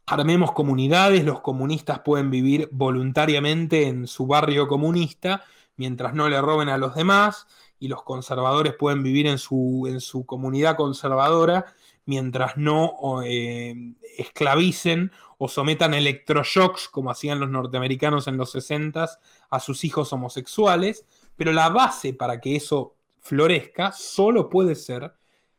[0.06, 5.44] armemos comunidades, los comunistas pueden vivir voluntariamente en su barrio comunista
[5.76, 7.47] mientras no le roben a los demás,
[7.78, 11.66] y los conservadores pueden vivir en su, en su comunidad conservadora
[12.05, 13.74] mientras no eh,
[14.16, 19.09] esclavicen o sometan electroshocks, como hacían los norteamericanos en los 60
[19.51, 21.05] a sus hijos homosexuales,
[21.36, 25.12] pero la base para que eso florezca solo puede ser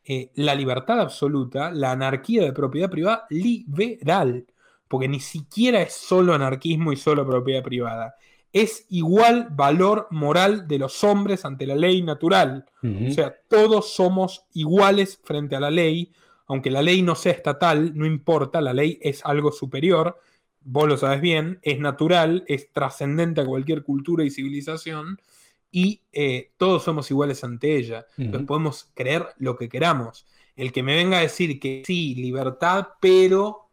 [0.06, 4.46] eh, la libertad absoluta, la anarquía de propiedad privada liberal,
[4.88, 8.16] porque ni siquiera es solo anarquismo y solo propiedad privada.
[8.52, 12.66] Es igual valor moral de los hombres ante la ley natural.
[12.84, 16.12] O sea, todos somos iguales frente a la ley,
[16.48, 20.20] aunque la ley no sea estatal, no importa, la ley es algo superior,
[20.62, 25.20] vos lo sabes bien, es natural, es trascendente a cualquier cultura y civilización,
[25.76, 28.06] y eh, todos somos iguales ante ella.
[28.16, 30.28] Entonces podemos creer lo que queramos.
[30.56, 33.70] El que me venga a decir que sí, libertad, pero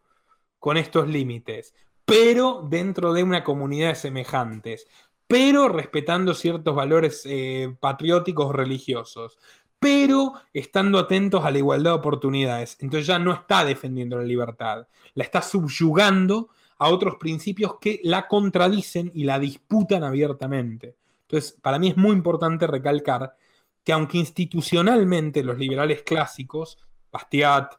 [0.59, 1.75] con estos límites,
[2.07, 4.87] pero dentro de una comunidad de semejantes,
[5.27, 9.39] pero respetando ciertos valores eh, patrióticos religiosos,
[9.79, 12.79] pero estando atentos a la igualdad de oportunidades.
[12.81, 16.49] Entonces ya no está defendiendo la libertad, la está subyugando
[16.79, 20.97] a otros principios que la contradicen y la disputan abiertamente.
[21.31, 23.37] Entonces, para mí es muy importante recalcar
[23.85, 26.79] que aunque institucionalmente los liberales clásicos,
[27.13, 27.75] Bastiat,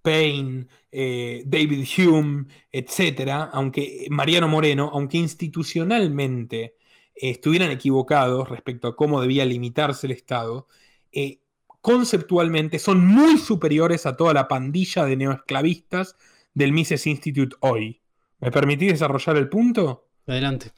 [0.00, 6.76] Payne, eh, David Hume, etcétera, aunque Mariano Moreno, aunque institucionalmente
[7.16, 10.68] eh, estuvieran equivocados respecto a cómo debía limitarse el Estado,
[11.10, 11.40] eh,
[11.80, 16.16] conceptualmente son muy superiores a toda la pandilla de neoesclavistas
[16.54, 18.00] del Mises Institute hoy.
[18.38, 20.06] ¿Me permitís desarrollar el punto?
[20.28, 20.72] Adelante.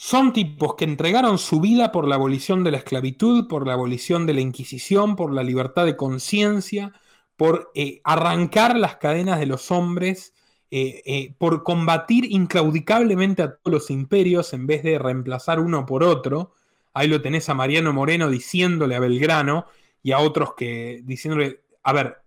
[0.00, 4.26] Son tipos que entregaron su vida por la abolición de la esclavitud, por la abolición
[4.26, 6.92] de la Inquisición, por la libertad de conciencia,
[7.36, 10.34] por eh, arrancar las cadenas de los hombres,
[10.70, 16.04] eh, eh, por combatir inclaudicablemente a todos los imperios en vez de reemplazar uno por
[16.04, 16.52] otro.
[16.94, 19.66] Ahí lo tenés a Mariano Moreno diciéndole a Belgrano
[20.04, 22.18] y a otros que diciéndole, a ver,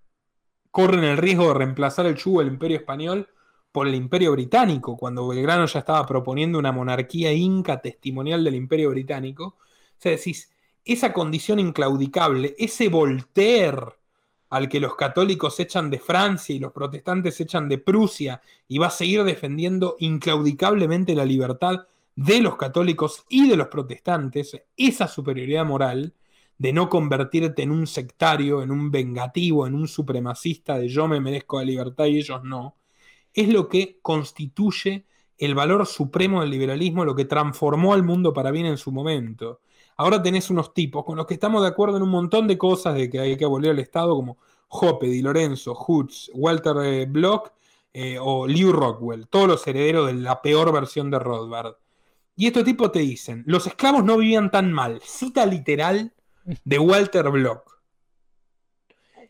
[0.72, 3.30] corren el riesgo de reemplazar el yugo del imperio español
[3.72, 8.90] por el imperio británico, cuando Belgrano ya estaba proponiendo una monarquía inca testimonial del imperio
[8.90, 9.46] británico.
[9.46, 10.52] O sea, decís,
[10.84, 14.02] esa condición inclaudicable, ese Voltaire
[14.50, 18.88] al que los católicos echan de Francia y los protestantes echan de Prusia y va
[18.88, 25.66] a seguir defendiendo inclaudicablemente la libertad de los católicos y de los protestantes, esa superioridad
[25.66, 26.14] moral
[26.58, 31.22] de no convertirte en un sectario, en un vengativo, en un supremacista de yo me
[31.22, 32.76] merezco la libertad y ellos no,
[33.34, 35.06] es lo que constituye
[35.38, 39.62] el valor supremo del liberalismo, lo que transformó al mundo para bien en su momento.
[39.98, 42.96] Ahora tenés unos tipos con los que estamos de acuerdo en un montón de cosas
[42.96, 44.38] de que hay que abolir al Estado, como
[44.70, 47.52] Hoppe, Di Lorenzo, Hoods, Walter eh, Block
[47.94, 51.76] eh, o Lew Rockwell, todos los herederos de la peor versión de Rothbard.
[52.36, 56.14] Y estos tipos te dicen, los esclavos no vivían tan mal, cita literal
[56.64, 57.81] de Walter Block.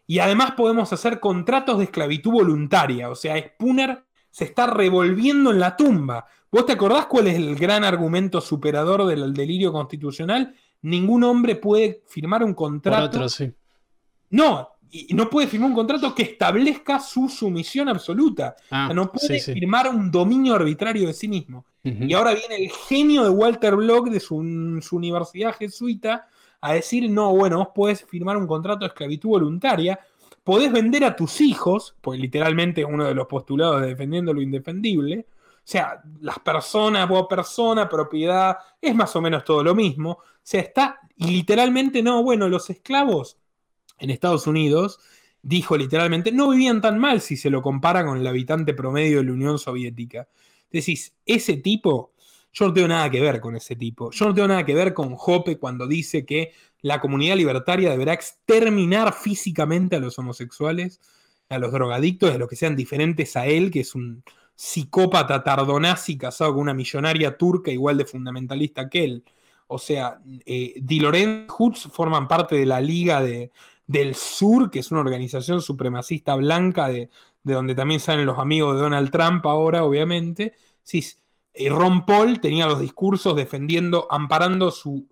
[0.08, 5.60] Y además podemos hacer contratos de esclavitud voluntaria, o sea, Spooner se está revolviendo en
[5.60, 6.26] la tumba.
[6.52, 10.54] ¿Vos te acordás cuál es el gran argumento superador del delirio constitucional?
[10.82, 13.26] Ningún hombre puede firmar un contrato.
[14.32, 18.56] No, y no puede firmar un contrato que establezca su sumisión absoluta.
[18.70, 21.66] Ah, no puede firmar un dominio arbitrario de sí mismo.
[21.84, 26.28] Y ahora viene el genio de Walter Block de su, universidad jesuita
[26.62, 30.00] a decir, no, bueno, vos podés firmar un contrato de esclavitud voluntaria,
[30.44, 34.42] podés vender a tus hijos, pues literalmente es uno de los postulados de defendiendo lo
[34.42, 35.28] indefendible,
[35.64, 40.12] o sea, las personas, vos persona, propiedad, es más o menos todo lo mismo.
[40.12, 43.38] O sea, está, literalmente no, bueno, los esclavos
[44.00, 45.00] en Estados Unidos,
[45.44, 49.26] dijo literalmente, no vivían tan mal si se lo compara con el habitante promedio de
[49.26, 50.28] la Unión Soviética.
[50.72, 52.11] Decís, ese tipo,
[52.54, 54.12] yo no tengo nada que ver con ese tipo.
[54.12, 58.14] Yo no tengo nada que ver con Hoppe cuando dice que la comunidad libertaria deberá
[58.14, 61.00] exterminar físicamente a los homosexuales,
[61.50, 64.24] a los drogadictos, a los que sean diferentes a él, que es un
[64.56, 69.24] psicópata tardonazi casado con una millonaria turca igual de fundamentalista que él.
[69.68, 71.02] O sea, eh, Di
[71.48, 73.52] Hoods forman parte de la Liga de,
[73.88, 77.10] del Sur, que es una organización supremacista blanca de,
[77.44, 80.54] donde también salen los amigos de Donald Trump ahora, obviamente.
[80.84, 81.04] Sí,
[81.54, 85.08] eh, Ron Paul tenía los discursos defendiendo, amparando su,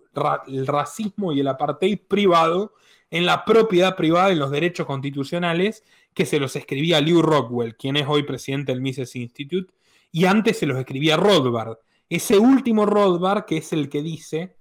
[0.46, 2.74] el racismo y el apartheid privado
[3.10, 5.84] en la propiedad privada y los derechos constitucionales
[6.14, 9.72] que se los escribía Lew Rockwell, quien es hoy presidente del Mises Institute,
[10.12, 11.78] y antes se los escribía Rothbard.
[12.08, 14.56] Ese último Rothbard, que es el que dice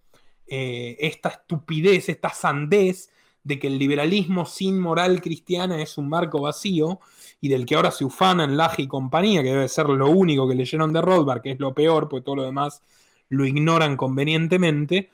[0.47, 3.11] eh, esta estupidez, esta sandez
[3.43, 6.99] de que el liberalismo sin moral cristiana es un marco vacío
[7.41, 10.56] y del que ahora se ufanan Laje y compañía, que debe ser lo único que
[10.56, 12.82] leyeron de Rothbard, que es lo peor, pues todo lo demás
[13.30, 15.10] lo ignoran convenientemente.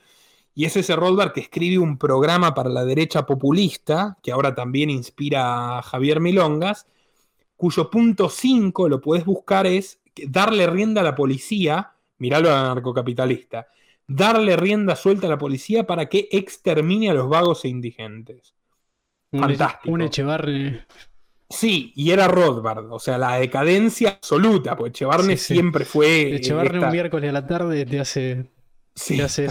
[0.54, 4.90] Y es ese Rothbard que escribe un programa para la derecha populista, que ahora también
[4.90, 6.86] inspira a Javier Milongas,
[7.56, 13.68] cuyo punto 5, lo puedes buscar, es darle rienda a la policía, miralo a narcocapitalista,
[14.06, 18.54] darle rienda suelta a la policía para que extermine a los vagos e indigentes.
[19.30, 19.92] Fantástico.
[19.92, 20.80] Un Echevarri.
[21.48, 26.34] Sí, y era Rothbard, o sea, la decadencia absoluta, porque Echevarne siempre fue.
[26.34, 28.50] Echevarne un miércoles a la tarde te hace.
[28.94, 29.48] Sí, hace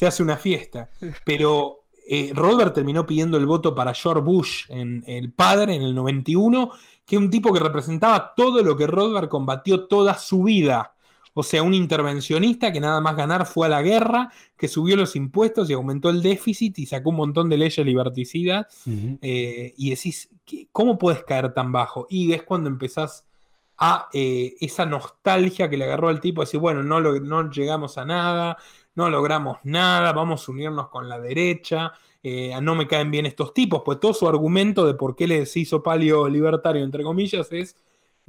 [0.00, 0.88] se hace una fiesta.
[1.24, 5.94] Pero eh, Rothbard terminó pidiendo el voto para George Bush, en, el padre, en el
[5.94, 6.70] 91,
[7.04, 10.94] que es un tipo que representaba todo lo que Rothbard combatió toda su vida.
[11.40, 15.16] O sea, un intervencionista que nada más ganar fue a la guerra, que subió los
[15.16, 18.66] impuestos y aumentó el déficit y sacó un montón de leyes liberticidas.
[19.22, 20.28] Eh, y decís,
[20.70, 22.06] ¿cómo puedes caer tan bajo?
[22.10, 23.24] Y es cuando empezás
[23.78, 28.04] a eh, esa nostalgia que le agarró al tipo, decir, bueno, no, no llegamos a
[28.04, 28.58] nada,
[28.94, 33.54] no logramos nada, vamos a unirnos con la derecha, eh, no me caen bien estos
[33.54, 37.76] tipos, pues todo su argumento de por qué les hizo palio libertario, entre comillas, es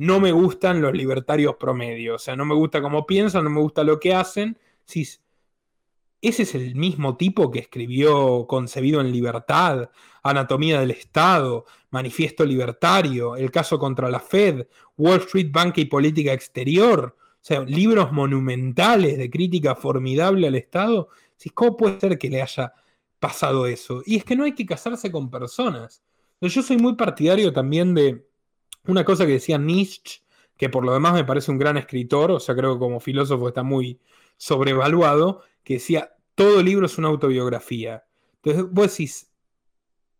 [0.02, 3.62] no me gustan los libertarios promedio, o sea, no me gusta cómo piensan, no me
[3.62, 4.58] gusta lo que hacen.
[4.84, 5.02] Si,
[6.22, 9.92] ese es el mismo tipo que escribió Concebido en Libertad,
[10.24, 14.66] Anatomía del Estado, Manifiesto Libertario, El caso contra la Fed,
[14.98, 17.16] Wall Street Banca y Política Exterior.
[17.20, 21.10] O sea, libros monumentales de crítica formidable al Estado.
[21.54, 22.74] ¿Cómo puede ser que le haya
[23.20, 24.02] pasado eso?
[24.08, 26.02] Y es que no hay que casarse con personas.
[26.42, 28.31] Yo soy muy partidario también de
[28.86, 30.22] una cosa que decía Nietzsche,
[30.58, 33.48] que por lo demás me parece un gran escritor, o sea, creo que como filósofo
[33.48, 34.00] está muy
[34.38, 38.04] sobrevaluado, que decía, todo libro es una autobiografía.
[38.44, 39.32] Entonces, vos decís,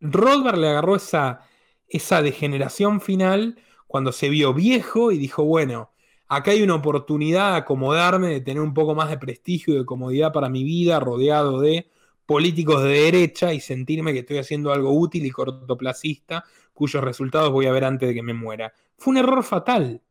[0.00, 1.40] Rothbard le agarró esa,
[1.88, 5.92] esa degeneración final cuando se vio viejo y dijo, bueno,
[6.28, 9.84] acá hay una oportunidad de acomodarme, de tener un poco más de prestigio y de
[9.84, 11.90] comodidad para mi vida, rodeado de
[12.26, 16.44] políticos de derecha y sentirme que estoy haciendo algo útil y cortoplacista,
[16.82, 18.72] cuyos resultados voy a ver antes de que me muera.
[18.98, 20.02] Fue un error fatal,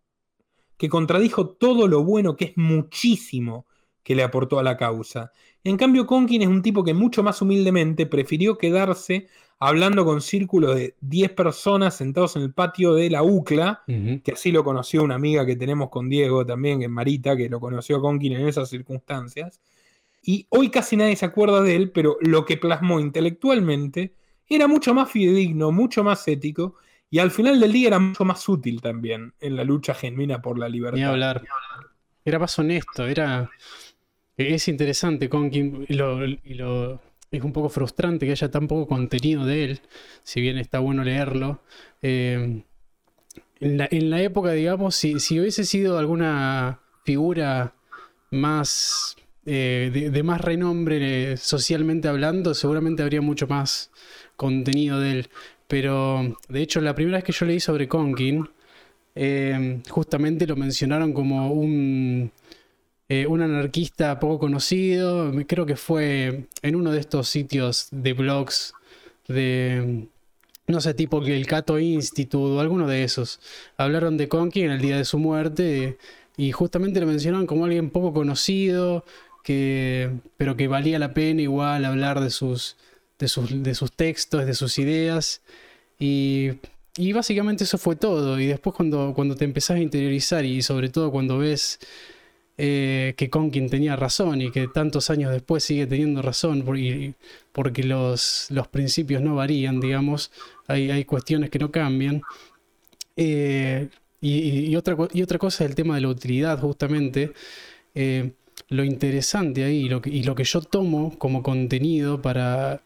[0.77, 3.65] que contradijo todo lo bueno, que es muchísimo,
[4.03, 5.33] que le aportó a la causa.
[5.65, 9.27] En cambio, Conkin es un tipo que mucho más humildemente prefirió quedarse
[9.59, 13.83] hablando con círculos de 10 personas sentados en el patio de la UCLA,
[14.23, 17.49] que así lo conoció una amiga que tenemos con Diego también, que es Marita, que
[17.49, 19.59] lo conoció a Conkin en esas circunstancias.
[20.23, 24.13] Y hoy casi nadie se acuerda de él, pero lo que plasmó intelectualmente
[24.55, 26.75] era mucho más fidedigno, mucho más ético,
[27.09, 30.57] y al final del día era mucho más útil también en la lucha genuina por
[30.57, 30.97] la libertad.
[30.97, 31.43] Ni hablar.
[32.23, 33.49] Era más honesto, era...
[34.37, 39.65] Es interesante, Conkin, y lo, es un poco frustrante que haya tan poco contenido de
[39.65, 39.81] él,
[40.23, 41.61] si bien está bueno leerlo.
[42.01, 42.63] Eh,
[43.59, 47.75] en, la, época, digamos, si, si, hubiese sido alguna figura
[48.31, 49.15] más
[49.45, 53.91] eh, de, más renombre eh, socialmente hablando, seguramente habría mucho más
[54.41, 55.29] contenido de él.
[55.67, 58.49] Pero de hecho, la primera vez que yo leí sobre Conkin,
[59.13, 62.31] eh, justamente lo mencionaron como un,
[63.09, 65.31] un anarquista poco conocido.
[65.47, 68.73] Creo que fue en uno de estos sitios de blogs
[69.27, 70.07] de,
[70.67, 73.39] no sé, tipo el Cato Institute o alguno de esos.
[73.77, 75.97] Hablaron de Conkin en el día de su muerte
[76.37, 79.05] y justamente lo mencionaron como alguien poco conocido,
[79.43, 82.77] que, pero que valía la pena igual hablar de sus,
[83.21, 85.41] de sus, de sus textos, de sus ideas.
[85.99, 86.49] Y,
[86.97, 88.39] y, básicamente eso fue todo.
[88.39, 91.79] Y después cuando, cuando te empezás a interiorizar y sobre todo cuando ves
[92.57, 97.13] eh, que Conkin tenía razón y que tantos años después sigue teniendo razón porque,
[97.53, 100.31] porque los, los principios no varían, digamos,
[100.67, 102.21] hay, hay cuestiones que no cambian.
[103.15, 103.89] Eh,
[104.19, 107.33] y, otra, y otra cosa es el tema de la utilidad, justamente.
[107.95, 108.31] Eh,
[108.69, 112.83] lo interesante ahí lo que, y lo que yo tomo como contenido para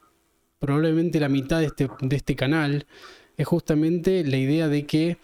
[0.66, 2.88] probablemente la mitad de este, de este canal
[3.38, 5.18] es justamente la idea de que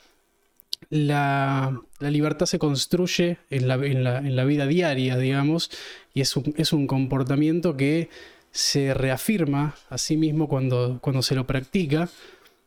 [0.90, 5.72] la, libertad se construye en la, en, la, vida diaria, digamos,
[6.14, 8.10] y es un, es un comportamiento que
[8.52, 12.08] se reafirma a sí mismo cuando, cuando se lo practica.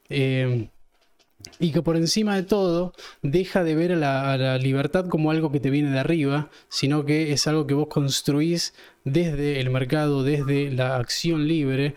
[0.08, 0.68] Eh,
[1.58, 2.92] y que por encima de todo
[3.22, 7.32] deja de ver a la, libertad como algo que te viene de arriba, sino que
[7.32, 8.74] es algo que vos construís
[9.04, 11.94] desde el mercado, desde la acción libre.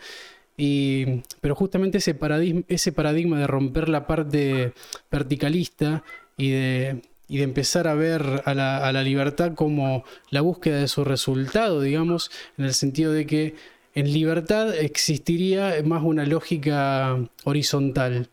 [0.58, 4.74] Y, pero justamente ese paradigma, de romper la parte
[5.12, 6.04] verticalista
[6.36, 10.80] y de, y de empezar a ver a la, a la libertad como la búsqueda
[10.80, 13.56] de su resultado, digamos, en el sentido de que
[13.94, 18.30] en libertad existiría más una lógica horizontal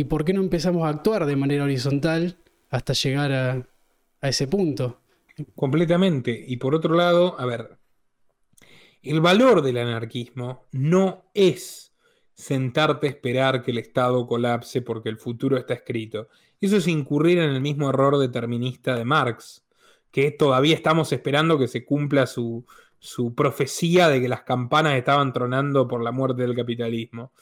[0.00, 2.36] ¿Y por qué no empezamos a actuar de manera horizontal
[2.70, 3.66] hasta llegar a,
[4.26, 4.98] ese punto?
[5.54, 6.44] Completamente.
[6.48, 7.76] Y por otro lado, a ver,
[9.02, 11.94] el valor del anarquismo no es
[12.34, 16.28] sentarte a esperar que el Estado colapse porque el futuro está escrito.
[16.60, 19.66] Eso es incurrir en el mismo error determinista de Marx,
[20.10, 22.66] que todavía estamos esperando que se cumpla su,
[22.98, 27.32] su profecía de que las campanas estaban tronando por la muerte del capitalismo.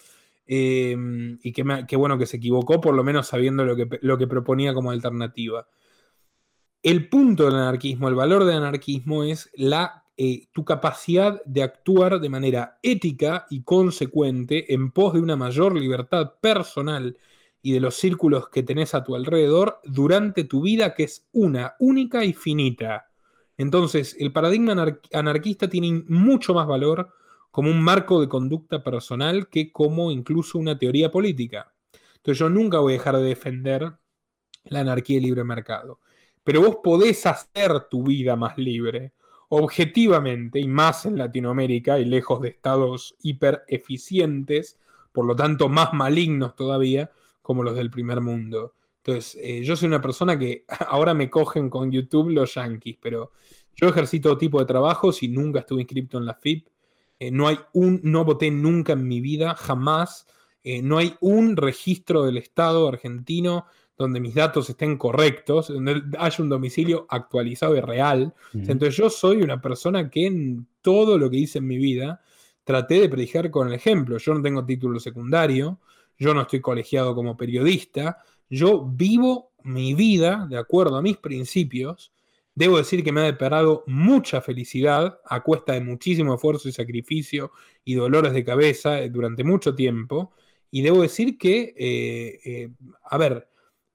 [0.46, 4.26] Em, y qué bueno que se equivocó, por lo menos sabiendo lo que, lo que
[4.26, 5.68] proponía como alternativa.
[6.82, 12.18] El punto del anarquismo, el valor del anarquismo es la, eh, tu capacidad de actuar
[12.18, 17.16] de manera ética y consecuente en pos de una mayor libertad personal
[17.62, 21.76] y de los círculos que tenés a tu alrededor durante tu vida, que es una,
[21.78, 23.08] única y finita.
[23.56, 27.12] Entonces, el paradigma anarquista tiene mucho más valor
[27.52, 31.72] como un marco de conducta personal que como incluso una teoría política.
[32.16, 33.92] Entonces yo nunca voy a dejar de defender
[34.64, 36.00] la anarquía y libre mercado.
[36.42, 39.12] Pero vos podés hacer tu vida más libre,
[39.48, 44.78] objetivamente, y más en Latinoamérica y lejos de estados hiper eficientes,
[45.12, 47.10] por lo tanto más malignos todavía,
[47.42, 48.74] como los del primer mundo.
[48.98, 53.32] Entonces, eh, yo soy una persona que ahora me cogen con YouTube los yankees, pero
[53.74, 56.68] yo ejercí todo tipo de trabajos y nunca estuve inscrito en la FIP.
[57.18, 60.26] Eh, no hay un, no voté nunca en mi vida, jamás.
[60.62, 63.66] Eh, no hay un registro del Estado argentino
[63.98, 68.32] donde mis datos estén correctos, donde haya un domicilio actualizado y real.
[68.54, 72.22] Entonces yo soy una persona que en todo lo que hice en mi vida
[72.62, 74.16] traté de predicar con el ejemplo.
[74.18, 75.80] Yo no tengo título secundario,
[76.16, 78.18] yo no estoy colegiado como periodista,
[78.48, 82.12] yo vivo mi vida de acuerdo a mis principios.
[82.54, 87.52] Debo decir que me ha deparado mucha felicidad a cuesta de muchísimo esfuerzo y sacrificio
[87.84, 90.32] y dolores de cabeza eh, durante mucho tiempo.
[90.70, 92.70] Y debo decir que, eh, eh,
[93.04, 93.48] a ver,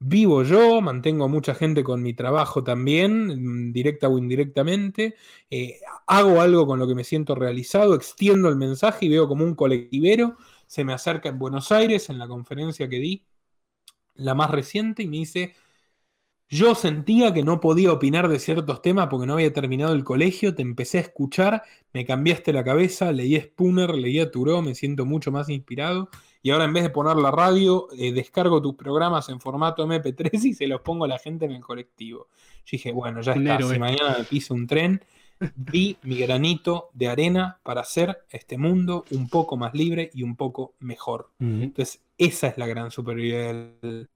[0.05, 5.15] vivo yo, mantengo a mucha gente con mi trabajo también, mm, directa o indirectamente,
[5.49, 9.45] eh, hago algo con lo que me siento realizado, extiendo el mensaje y veo como
[9.45, 13.25] un colectivero se me acerca en Buenos Aires en la conferencia que di,
[14.15, 15.55] la más reciente, y me dice,
[16.49, 20.55] yo sentía que no podía opinar de ciertos temas porque no había terminado el colegio,
[20.55, 21.63] te empecé a escuchar,
[21.93, 26.09] me cambiaste la cabeza, leí Spooner, leí a Turó, me siento mucho más inspirado
[26.45, 30.43] y ahora en vez de poner la radio, eh, descargo tus programas en formato MP3
[30.43, 32.27] y se los pongo a la gente en el colectivo.
[32.65, 35.01] Yo dije, bueno, ya está, si mañana me piso un tren,
[35.55, 40.35] vi mi granito de arena para hacer este mundo un poco más libre y un
[40.35, 41.31] poco mejor.
[41.39, 44.09] Entonces, esa es la gran superioridad del,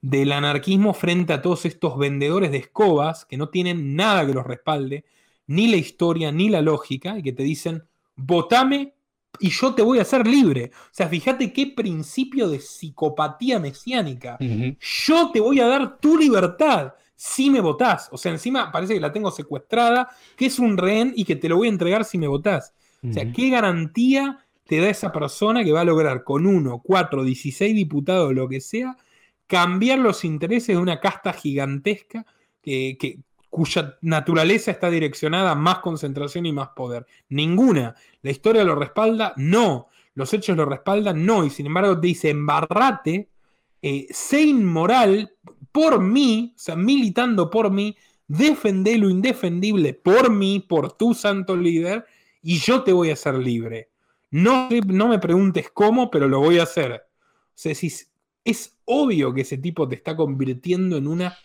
[0.00, 4.46] del anarquismo frente a todos estos vendedores de escobas que no tienen nada que los
[4.46, 5.04] respalde,
[5.48, 7.82] ni la historia, ni la lógica, y que te dicen,
[8.14, 8.94] votame
[9.38, 10.70] y yo te voy a hacer libre.
[10.74, 14.38] O sea, fíjate qué principio de psicopatía mesiánica.
[14.78, 18.08] Yo te voy a dar tu libertad si me votás.
[18.12, 21.48] O sea, encima parece que la tengo secuestrada, que es un rehén y que te
[21.48, 22.74] lo voy a entregar si me votás.
[23.08, 27.24] O sea, ¿qué garantía te da esa persona que va a lograr con uno, cuatro,
[27.24, 28.96] dieciséis diputados, lo que sea,
[29.46, 32.24] cambiar los intereses de una casta gigantesca
[32.62, 33.18] que, que,
[33.52, 37.06] cuya naturaleza está direccionada a más concentración y más poder.
[37.28, 37.94] Ninguna.
[38.22, 39.88] La historia lo respalda, no.
[40.14, 41.44] Los hechos lo respaldan, no.
[41.44, 43.28] Y sin embargo te dice, embarrate,
[43.82, 45.34] eh, sé inmoral
[45.70, 47.94] por mí, o sea, militando por mí,
[48.26, 52.06] defende lo indefendible por mí, por tu santo líder,
[52.40, 53.90] y yo te voy a hacer libre.
[54.30, 56.92] No, no me preguntes cómo, pero lo voy a hacer.
[56.92, 57.74] O sea,
[58.44, 61.36] es obvio que ese tipo te está convirtiendo en una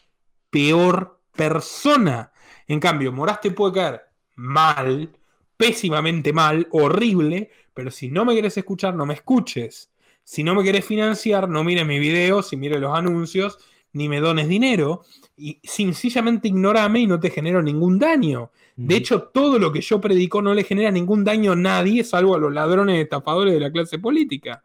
[0.50, 2.32] peor persona.
[2.68, 4.02] En cambio, Morás te puede caer
[4.36, 5.10] mal,
[5.56, 9.90] pésimamente mal, horrible, pero si no me quieres escuchar, no me escuches.
[10.24, 13.60] Si no me quieres financiar, no mires mis videos, y mires los anuncios,
[13.94, 15.04] ni me dones dinero.
[15.38, 18.52] Y sencillamente ignorame y no te genero ningún daño.
[18.76, 22.36] De hecho, todo lo que yo predico no le genera ningún daño a nadie, salvo
[22.36, 24.64] a los ladrones estafadores de la clase política.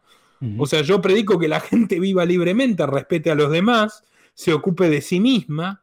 [0.58, 4.02] O sea, yo predico que la gente viva libremente, respete a los demás,
[4.34, 5.81] se ocupe de sí misma,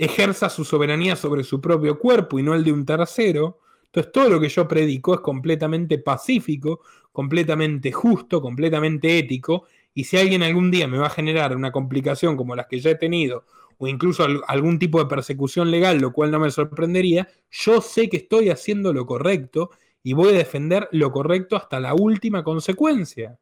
[0.00, 3.58] ejerza su soberanía sobre su propio cuerpo y no el de un tercero.
[3.84, 6.80] Entonces todo lo que yo predico es completamente pacífico,
[7.12, 12.36] completamente justo, completamente ético, y si alguien algún día me va a generar una complicación
[12.36, 13.44] como las que ya he tenido,
[13.76, 18.18] o incluso algún tipo de persecución legal, lo cual no me sorprendería, yo sé que
[18.18, 19.70] estoy haciendo lo correcto
[20.02, 23.38] y voy a defender lo correcto hasta la última consecuencia.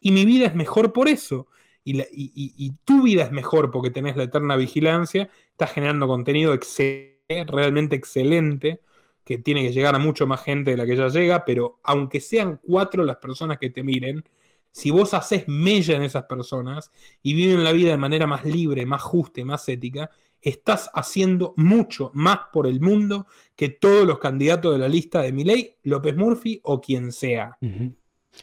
[0.00, 1.46] Y mi vida es mejor por eso
[1.84, 6.58] y, tu vida es mejor porque tenés la eterna vigilancia, estás generando contenido
[7.46, 8.80] realmente excelente,
[9.24, 12.20] que tiene que llegar a mucho más gente de la que ya llega, pero aunque
[12.20, 14.24] sean cuatro las personas que te miren,
[14.72, 16.90] si vos haces mella en esas personas
[17.22, 20.10] y viven la vida de manera más libre, más justa y más ética,
[20.40, 25.32] estás haciendo mucho más por el mundo que todos los candidatos de la lista de
[25.32, 27.56] Milei, López Murphy o quien sea.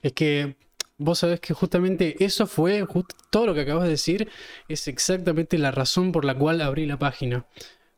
[0.01, 0.55] Es que
[0.99, 2.85] Vos sabés que justamente eso fue,
[3.31, 4.29] todo lo que acabas de decir,
[4.67, 7.45] es exactamente la razón por la cual abrí la página.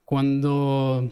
[0.05, 1.11] Cuando,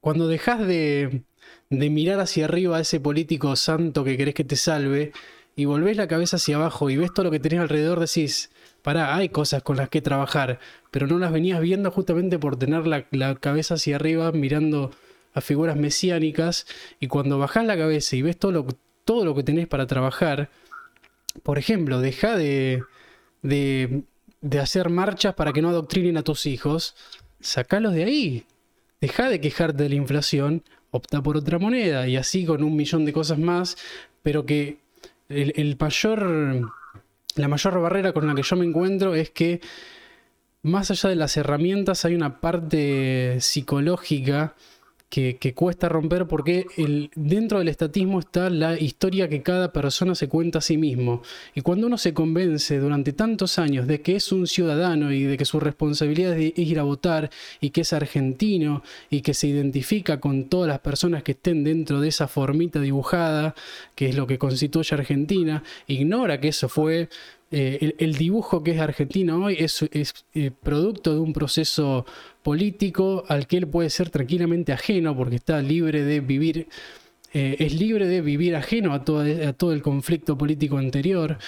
[0.00, 1.22] cuando dejas de,
[1.70, 5.12] de mirar hacia arriba a ese político santo que querés que te salve
[5.56, 8.50] y volvés la cabeza hacia abajo y ves todo lo que tenés alrededor, decís,
[8.82, 10.60] pará, hay cosas con las que trabajar,
[10.90, 14.92] pero no las venías viendo justamente por tener la, cabeza hacia arriba mirando
[15.34, 16.66] a figuras mesiánicas
[17.00, 18.66] y cuando bajás la cabeza y ves todo lo,
[19.04, 20.48] todo lo que tenés para trabajar,
[21.42, 22.82] por ejemplo, deja de,
[23.42, 24.04] de,
[24.60, 26.94] hacer marchas para que no adoctrinen a tus hijos.
[27.40, 28.44] Sacalos de ahí.
[29.00, 33.04] Deja de quejarte de la inflación, opta por otra moneda y así con un millón
[33.04, 33.76] de cosas más,
[34.22, 34.78] pero que
[35.28, 36.72] el, mayor,
[37.36, 39.60] la mayor barrera con la que yo me encuentro es que
[40.62, 44.56] más allá de las herramientas hay una parte psicológica
[45.08, 50.28] que, cuesta romper porque el, dentro del estatismo está la historia que cada persona se
[50.28, 51.22] cuenta a sí mismo.
[51.54, 55.36] Y cuando uno se convence durante tantos años de que es un ciudadano y de
[55.36, 57.30] que su responsabilidad es ir a votar
[57.60, 62.00] y que es argentino y que se identifica con todas las personas que estén dentro
[62.00, 63.54] de esa formita dibujada,
[63.94, 67.08] que es lo que constituye Argentina, ignora que eso fue
[67.50, 69.82] eh, el, dibujo que es Argentina hoy es,
[70.34, 72.04] eh, producto de un proceso
[72.42, 76.68] político al que él puede ser tranquilamente ajeno porque está libre de vivir,
[77.32, 81.38] eh, es libre de vivir ajeno a todo, el conflicto político anterior.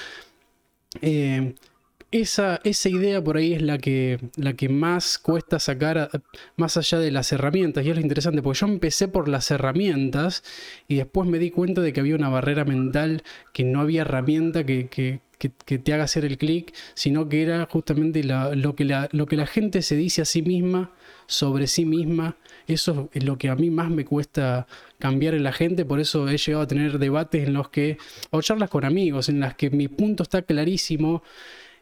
[2.13, 6.11] Esa, esa, idea por ahí es la que, la que más cuesta sacar
[6.57, 7.87] más allá de las herramientas.
[7.87, 10.43] Y es lo interesante, porque yo empecé por las herramientas
[10.89, 13.23] y después me di cuenta de que había una barrera mental,
[13.53, 18.75] que no había herramienta que, te haga hacer el clic, sino que era justamente lo,
[18.77, 20.93] que la, lo que la gente se dice a sí misma
[21.27, 22.37] sobre sí misma.
[22.67, 24.67] Eso es lo que a mí más me cuesta
[24.99, 27.99] cambiar en la gente, por eso he llegado a tener debates en los que,
[28.31, 31.23] o charlas con amigos, en las que mi punto está clarísimo,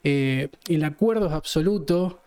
[0.04, 2.22] eh, el acuerdo es absoluto,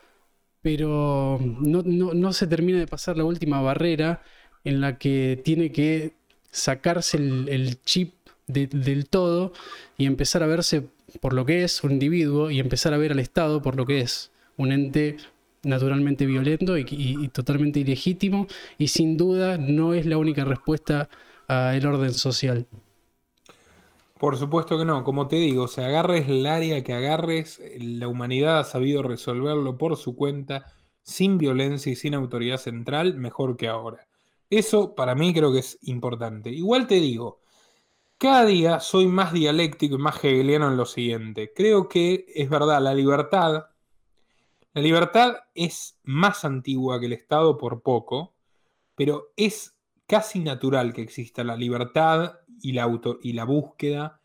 [0.61, 4.21] pero no, se termina de pasar la última barrera
[4.63, 6.13] en la que tiene que
[6.51, 8.13] sacarse el, chip
[8.47, 9.53] del todo
[9.97, 10.83] y empezar a verse
[11.19, 14.01] por lo que es un individuo y empezar a ver al Estado por lo que
[14.01, 15.17] es un ente
[15.63, 18.47] naturalmente violento y, totalmente ilegítimo
[18.77, 21.09] y sin duda no es la única respuesta
[21.47, 22.67] al orden social.
[24.19, 28.59] Por supuesto que no, como te digo, si agarres el área que agarres, la humanidad
[28.59, 30.65] ha sabido resolverlo por su cuenta,
[31.01, 34.07] sin violencia y sin autoridad central, mejor que ahora.
[34.51, 36.51] Eso para mí creo que es importante.
[36.51, 37.40] Igual te digo,
[38.21, 41.53] cada día soy más dialéctico y más hegeliano en lo siguiente.
[41.55, 43.65] Creo que es verdad, la libertad,
[44.73, 48.35] la libertad es más antigua que el Estado por poco,
[48.93, 49.75] pero es
[50.05, 54.21] casi natural que exista la libertad y la, auto, y la búsqueda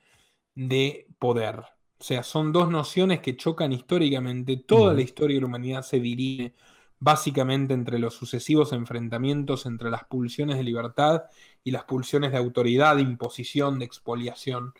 [0.54, 1.60] de poder.
[1.98, 4.58] O sea, son dos nociones que chocan históricamente.
[4.58, 6.54] Toda la historia de la humanidad se dirige
[6.98, 11.22] básicamente entre los sucesivos enfrentamientos entre las pulsiones de libertad
[11.66, 14.72] y las pulsiones de autoridad, de imposición, de expoliación.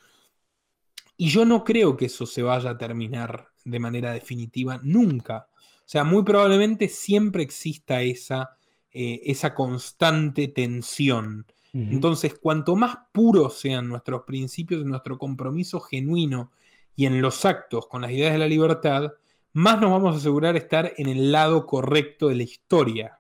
[1.17, 5.49] Y yo no creo que eso se vaya a terminar de manera definitiva nunca.
[5.79, 8.57] O sea, muy probablemente siempre exista esa,
[8.93, 11.47] eh, esa constante tensión.
[11.73, 16.53] Entonces, cuanto más puros sean nuestros principios, nuestro compromiso genuino
[16.95, 19.13] y en los actos con las ideas de la libertad,
[19.53, 23.19] más nos vamos a asegurar estar en el lado correcto de la historia.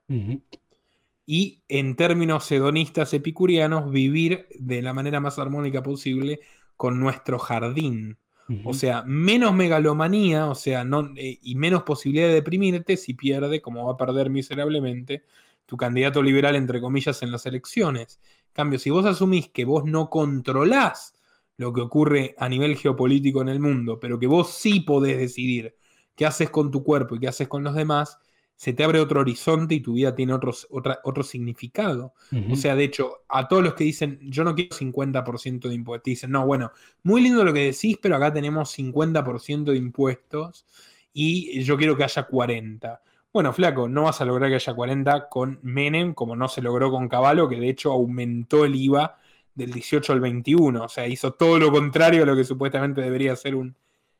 [1.26, 6.40] Y en términos hedonistas epicurianos, vivir de la manera más armónica posible
[6.76, 8.16] con nuestro jardín.
[8.64, 13.60] O sea, menos megalomanía, o sea, no, eh, y menos posibilidad de deprimirte si pierde,
[13.60, 15.24] como va a perder miserablemente,
[15.66, 18.20] tu candidato liberal, entre comillas, en las elecciones.
[18.46, 21.16] En cambio, si vos asumís que vos no controlás
[21.56, 25.74] lo que ocurre a nivel geopolítico en el mundo, pero que vos sí podés decidir
[26.14, 28.18] qué haces con tu cuerpo y qué haces con los demás,
[28.56, 32.14] se te abre otro horizonte y tu vida tiene otros, otra, otro significado.
[32.50, 36.04] O sea, de hecho, a todos los que dicen, yo no quiero 50% de impuestos,
[36.04, 36.72] dicen, no, bueno,
[37.02, 40.64] muy lindo lo que decís, pero acá tenemos 50% de impuestos
[41.12, 42.98] y yo quiero que haya 40%.
[43.32, 46.90] Bueno, flaco, no vas a lograr que haya 40 con Menem, como no se logró
[46.90, 49.18] con Caballo, que de hecho aumentó el IVA
[49.54, 50.82] del 18 al 21.
[50.82, 53.76] O sea, hizo todo lo contrario a lo que supuestamente debería ser un,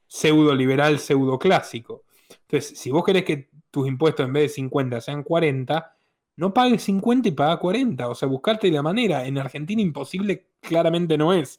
[0.07, 2.05] pseudo liberal, pseudo clásico.
[2.43, 5.95] Entonces, si vos querés que tus impuestos en vez de 50 sean 40,
[6.37, 8.09] no pagues 50 y paga 40.
[8.09, 9.27] O sea, buscarte la manera.
[9.27, 11.59] En Argentina imposible claramente no es.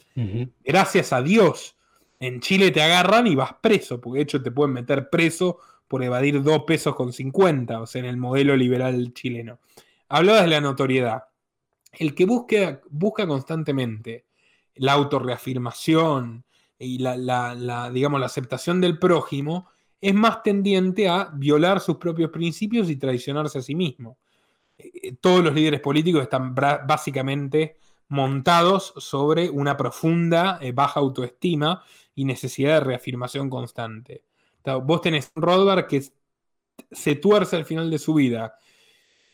[0.63, 1.75] Gracias a Dios.
[2.19, 6.03] En Chile te agarran y vas preso, porque de hecho te pueden meter preso por
[6.03, 9.59] evadir 2 pesos con 50, o sea, en el modelo liberal chileno.
[10.09, 11.25] Hablabas de la notoriedad.
[11.93, 14.25] El que busca, busca constantemente
[14.75, 16.43] la autorreafirmación,
[16.79, 19.67] y la, digamos, la aceptación del prójimo
[19.99, 24.17] es más tendiente a violar sus propios principios y traicionarse a sí mismo.
[24.77, 27.77] Eh, todos los líderes políticos están básicamente
[28.09, 31.83] montados sobre una profunda eh, baja autoestima
[32.15, 34.23] y necesidad de reafirmación constante.
[34.83, 36.03] vos tenés un Rothbard que
[36.91, 38.57] se tuerce al final de su vida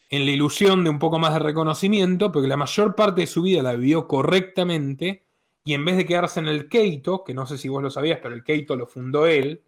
[0.09, 3.41] en la ilusión de un poco más de reconocimiento, porque la mayor parte de su
[3.41, 5.23] vida la vivió correctamente
[5.63, 8.19] y en vez de quedarse en el Keito, que no sé si vos lo sabías,
[8.21, 9.63] pero el Keito lo fundó él,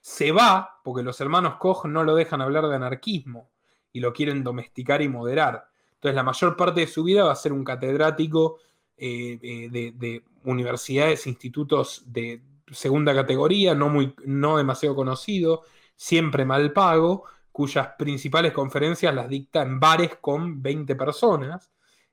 [0.00, 3.50] se va porque los hermanos Koch no lo dejan hablar de anarquismo
[3.92, 5.68] y lo quieren domesticar y moderar.
[5.94, 8.58] Entonces la mayor parte de su vida va a ser un catedrático
[8.96, 15.62] eh, eh, de, universidades, institutos de segunda categoría, no, muy, no demasiado conocido,
[15.96, 21.70] siempre mal pago, cuyas principales conferencias las dicta en bares con 20 personas.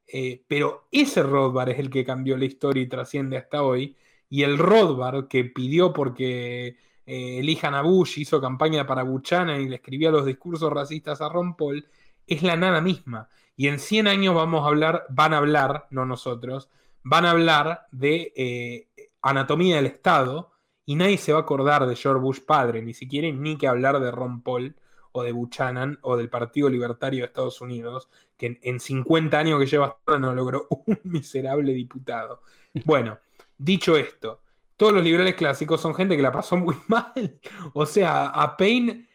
[0.08, 3.96] Eh, pero ese Rothbard es el que cambió la historia y trasciende hasta hoy.
[4.30, 9.70] Y el Rothbard que pidió porque eh, elijan a Bush, hizo campaña para Buchanan y
[9.70, 11.88] le escribía los discursos racistas a Ron Paul,
[12.28, 13.30] es la nada misma.
[13.56, 16.70] Y en 100 años vamos a hablar, van a hablar, no nosotros,
[17.04, 18.88] van a hablar de eh,
[19.22, 20.52] anatomía del Estado
[20.86, 24.00] y nadie se va a acordar de George Bush padre, ni siquiera ni que hablar
[24.00, 24.76] de Ron Paul
[25.12, 29.66] o de Buchanan o del Partido Libertario de Estados Unidos, que en, 50 años que
[29.66, 32.42] lleva no logró un miserable diputado.
[32.84, 33.20] Bueno,
[33.58, 34.42] dicho esto,
[34.78, 37.40] todos los liberales clásicos son gente que la pasó muy mal.
[37.74, 39.08] O sea, a Payne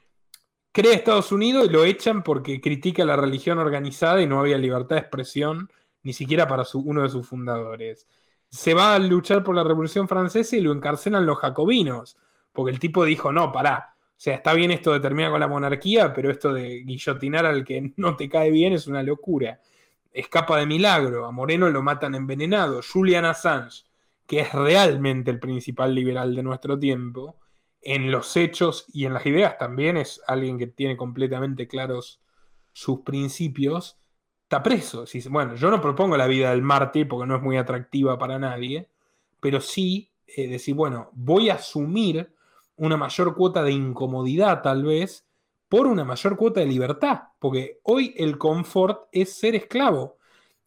[0.73, 4.97] crea Estados Unidos y lo echan porque critica la religión organizada y no había libertad
[4.97, 5.71] de expresión,
[6.03, 8.09] ni siquiera para uno de sus fundadores.
[8.49, 12.17] Se va a luchar por la Revolución Francesa y lo encarcelan los jacobinos,
[12.53, 15.49] porque el tipo dijo, no, pará, o sea, está bien esto de terminar con la
[15.49, 19.61] monarquía, pero esto de guillotinar al que no te cae bien es una locura.
[20.13, 23.85] Escapa de milagro, a Moreno lo matan envenenado, Julian Assange,
[24.31, 27.41] que es realmente el principal liberal de nuestro tiempo,
[27.81, 32.23] en los hechos y en las ideas también es alguien que tiene completamente claros
[32.73, 33.99] sus principios,
[34.45, 35.05] está preso.
[35.31, 38.89] Bueno, yo no propongo la vida del mártir porque no es muy atractiva para nadie,
[39.41, 42.33] pero sí eh, decir, bueno, voy a asumir
[42.77, 45.27] una mayor cuota de incomodidad tal vez
[45.69, 50.19] por una mayor cuota de libertad, porque hoy el confort es ser esclavo.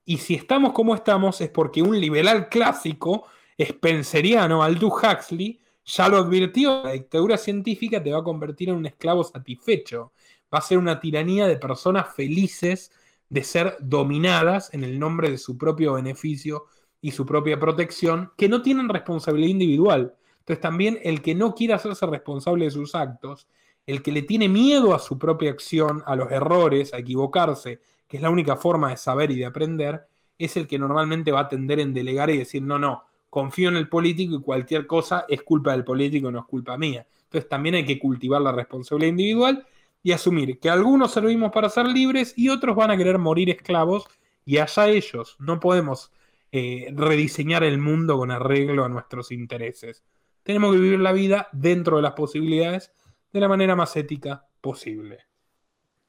[0.04, 3.26] Y si estamos como estamos es porque un liberal clásico,
[3.60, 8.86] spenceriano, Aldous Huxley, ya lo advirtió, la dictadura científica te va a convertir en un
[8.86, 10.14] esclavo satisfecho.
[10.54, 12.92] Va a ser una tiranía de personas felices
[13.30, 16.66] de ser dominadas en el nombre de su propio beneficio
[17.02, 20.16] y su propia protección, que no tienen responsabilidad individual.
[20.40, 23.48] Entonces también el que no quiere hacerse responsable de sus actos,
[23.86, 28.18] el que le tiene miedo a su propia acción, a los errores, a equivocarse, que
[28.18, 30.08] es la única forma de saber y de aprender,
[30.38, 33.04] es el que normalmente va a tender en delegar y decir, no, no,
[33.34, 37.08] confío en el político y cualquier cosa es culpa del político, no es culpa mía.
[37.24, 39.66] Entonces también hay que cultivar la responsabilidad individual
[40.04, 44.06] y asumir que algunos servimos para ser libres y otros van a querer morir esclavos
[44.46, 45.36] y allá ellos.
[45.40, 46.12] No podemos
[46.52, 50.04] eh, rediseñar el mundo con arreglo a nuestros intereses.
[50.44, 52.92] Tenemos que vivir la vida dentro de las posibilidades
[53.32, 55.18] de la manera más ética posible.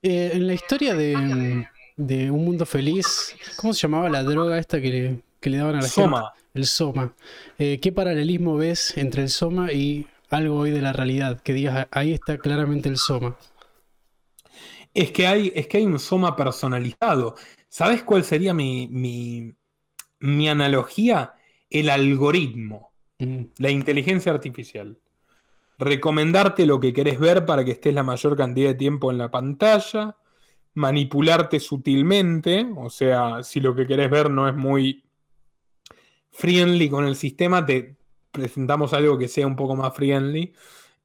[0.03, 4.89] Eh, en la historia de, Un Mundo Feliz, ¿cómo se llamaba la droga esta que
[4.91, 7.15] le, daban a la Soma el Soma.
[7.59, 11.41] Eh, ¿Qué paralelismo ves entre el Soma y algo hoy de la realidad?
[11.43, 13.37] Que digas, ahí está claramente el Soma.
[14.95, 17.35] Es que hay, es que hay un Soma personalizado.
[17.69, 18.89] ¿Sabes cuál sería mi,
[20.21, 21.35] mi, analogía?
[21.69, 23.43] El algoritmo, mm.
[23.59, 24.97] la inteligencia artificial.
[25.77, 29.29] Recomendarte lo que querés ver para que estés la mayor cantidad de tiempo en la
[29.29, 30.16] pantalla,
[30.75, 35.04] manipularte sutilmente, o sea, si lo que querés ver no es muy
[36.35, 37.97] friendly con el sistema, te
[38.31, 40.52] presentamos algo que sea un poco más friendly.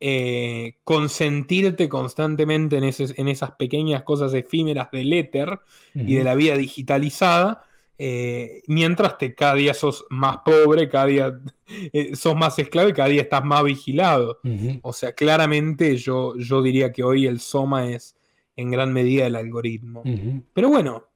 [0.02, 5.60] Eh, consentirte constantemente en, en, esas pequeñas cosas efímeras del éter
[5.94, 7.64] y de la vida digitalizada,
[7.98, 12.94] eh, mientras te, cada día sos más pobre, cada día eh, sos más esclavo y
[12.94, 14.40] cada día estás más vigilado.
[14.84, 18.16] O sea, claramente yo, yo diría que hoy el Soma es
[18.56, 20.04] en gran medida el algoritmo.
[20.54, 21.09] Pero bueno,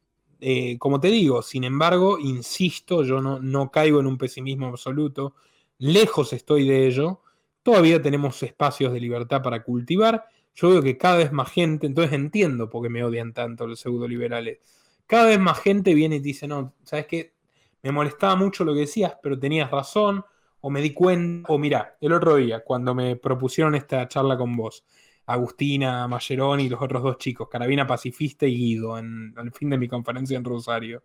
[0.46, 5.36] eh, como te digo, sin embargo, insisto, yo no, no caigo en un pesimismo absoluto,
[5.78, 7.22] lejos estoy de ello,
[7.64, 12.12] todavía tenemos espacios de libertad para cultivar, yo veo que cada vez más gente, entonces
[12.12, 14.60] entiendo por qué me odian tanto los pseudo-liberales,
[15.08, 17.34] cada vez más gente viene y dice, no, ¿sabes qué?
[17.82, 20.26] Me molestaba mucho lo que decías, pero tenías razón,
[20.60, 24.58] o me di cuenta, o mira, el otro día, cuando me propusieron esta charla con
[24.58, 24.84] vos,
[25.26, 29.78] Agustina, Mayerón y los otros dos chicos, Carabina Pacifista y Guido, en, al fin de
[29.78, 31.04] mi conferencia en Rosario.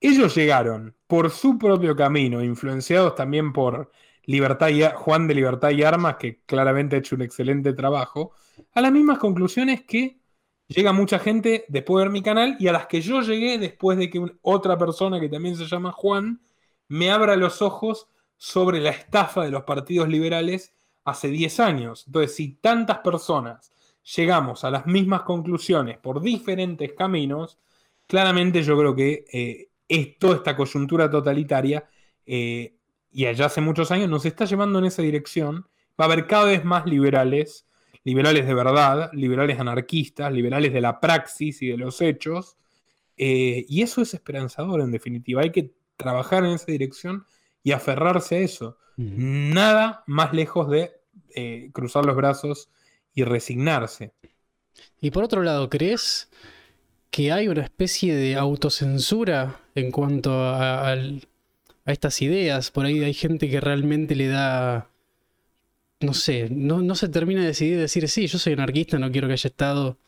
[0.00, 3.90] Ellos llegaron por su propio camino, influenciados también por
[4.24, 8.32] Libertad y, Juan de Libertad y Armas, que claramente ha hecho un excelente trabajo,
[8.74, 10.18] a las mismas conclusiones que
[10.68, 13.98] llega mucha gente después de ver mi canal y a las que yo llegué después
[13.98, 16.40] de que otra persona que también se llama Juan
[16.88, 20.74] me abra los ojos sobre la estafa de los partidos liberales
[21.04, 22.04] hace 10 años.
[22.06, 23.72] Entonces, si tantas personas
[24.16, 27.58] llegamos a las mismas conclusiones por diferentes caminos,
[28.06, 31.88] claramente yo creo que eh, toda esta coyuntura totalitaria,
[32.26, 32.74] eh,
[33.10, 35.66] y allá hace muchos años, nos está llevando en esa dirección.
[36.00, 37.66] Va a haber cada vez más liberales,
[38.04, 42.56] liberales de verdad, liberales anarquistas, liberales de la praxis y de los hechos.
[43.16, 45.42] Eh, y eso es esperanzador, en definitiva.
[45.42, 47.26] Hay que trabajar en esa dirección
[47.62, 48.78] y aferrarse a eso.
[48.96, 50.92] Nada más lejos de
[51.34, 52.68] eh, cruzar los brazos
[53.14, 54.12] y resignarse.
[55.00, 56.28] Y por otro lado, ¿crees
[57.10, 60.94] que hay una especie de autocensura en cuanto a,
[61.86, 62.70] estas ideas?
[62.70, 64.88] Por ahí hay gente que realmente le da...
[66.00, 69.28] No sé, no, no se termina de decidir decir, sí, yo soy anarquista, no quiero
[69.28, 69.98] que haya estado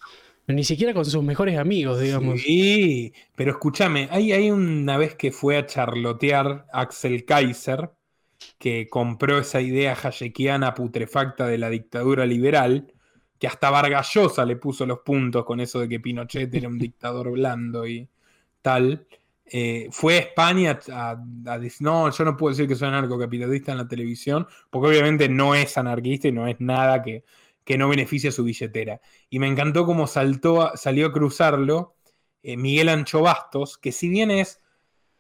[0.47, 2.41] ni siquiera con sus mejores amigos, digamos.
[2.41, 7.91] Sí, pero escúchame, hay, hay una vez que fue a charlotear Axel Kaiser,
[8.59, 12.93] que compró esa idea hayekiana putrefacta de la dictadura liberal,
[13.39, 17.31] que hasta Vargallosa le puso los puntos con eso de que Pinochet era un dictador
[17.31, 18.09] blando y
[18.61, 19.07] tal.
[19.47, 21.17] Eh, fue a España a,
[21.59, 25.55] decir, no, yo no puedo decir que soy anarcocapitalista en la televisión, porque obviamente no
[25.55, 27.25] es anarquista y no es nada que,
[27.65, 29.01] que no beneficia su billetera.
[29.31, 31.97] Y me encantó cómo saltó, salió a cruzarlo
[32.43, 34.61] eh, Miguel Ancho Bastos, que si bien es,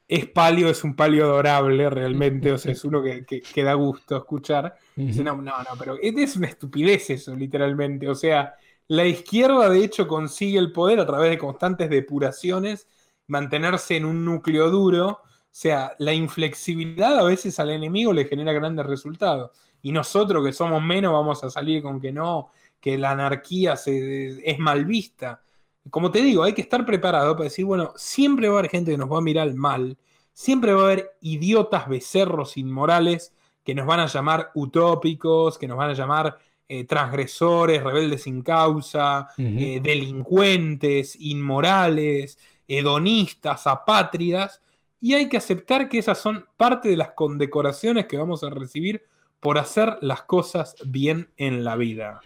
[0.07, 4.17] es palio, es un palio adorable realmente, o sea, es uno que, que, da gusto
[4.17, 4.77] escuchar.
[4.95, 8.09] Dice, no, no, no, pero es una estupidez eso, literalmente.
[8.09, 8.55] O sea,
[8.89, 12.87] la izquierda de hecho consigue el poder a través de constantes depuraciones,
[13.27, 15.09] mantenerse en un núcleo duro.
[15.09, 19.51] O sea, la inflexibilidad a veces al enemigo le genera grandes resultados
[19.85, 22.49] y nosotros que somos menos vamos a salir con que no,
[22.81, 25.43] que la anarquía se, es mal vista.
[25.91, 28.93] Como te digo, hay que estar preparado para decir, bueno, siempre va a haber gente
[28.93, 29.99] que nos va a mirar mal,
[30.33, 35.77] siempre va a haber idiotas, becerros inmorales que nos van a llamar utópicos, que nos
[35.77, 44.63] van a llamar eh, transgresores, rebeldes sin causa, eh, delincuentes, inmorales, hedonistas, apátridas,
[44.99, 49.05] y hay que aceptar que esas son parte de las condecoraciones que vamos a recibir
[49.45, 52.23] por hacer las cosas bien en la vida.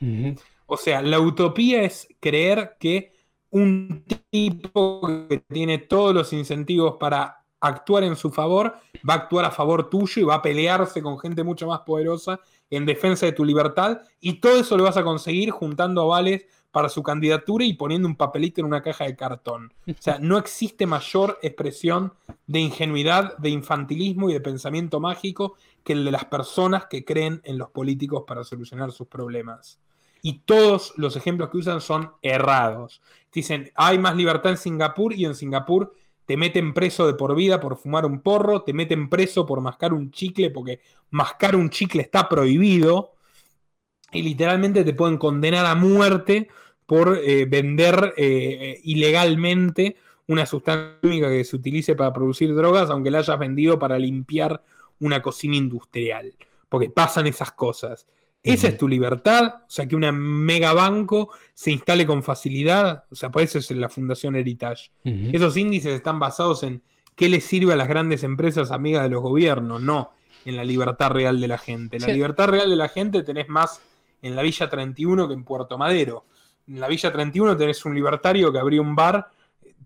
[0.66, 3.12] O sea, la utopía es creer que
[3.50, 9.44] un tipo que tiene todos los incentivos para actuar en su favor, va a actuar
[9.46, 12.38] a favor tuyo y va a pelearse con gente mucho más poderosa
[12.70, 16.46] en defensa de tu libertad y todo eso lo vas a conseguir juntando avales
[16.78, 19.72] para su candidatura y poniendo un papelito en una caja de cartón.
[19.88, 22.12] O sea, no existe mayor expresión
[22.46, 27.40] de ingenuidad, de infantilismo y de pensamiento mágico que el de las personas que creen
[27.42, 29.80] en los políticos para solucionar sus problemas.
[30.22, 33.02] Y todos los ejemplos que usan son errados.
[33.32, 35.92] Dicen, hay más libertad en Singapur y en Singapur
[36.26, 39.92] te meten preso de por vida por fumar un porro, te meten preso por mascar
[39.92, 40.80] un chicle porque
[41.10, 43.14] mascar un chicle está prohibido
[44.12, 46.48] y literalmente te pueden condenar a muerte
[46.88, 49.96] por eh, vender eh, ilegalmente
[50.26, 54.62] una sustancia química que se utilice para producir drogas, aunque la hayas vendido para limpiar
[54.98, 56.32] una cocina industrial.
[56.66, 58.06] Porque pasan esas cosas.
[58.42, 63.30] Esa es tu libertad, o sea, que una megabanco se instale con facilidad, o sea,
[63.30, 64.90] por eso es la Fundación Heritage.
[65.04, 66.80] Esos índices están basados en
[67.14, 70.12] qué le sirve a las grandes empresas amigas de los gobiernos, no
[70.46, 71.98] en la libertad real de la gente.
[71.98, 73.82] La libertad real de la gente tenés más
[74.22, 76.24] en la Villa 31 que en Puerto Madero.
[76.68, 79.30] En la Villa 31 tenés un libertario que abrió un bar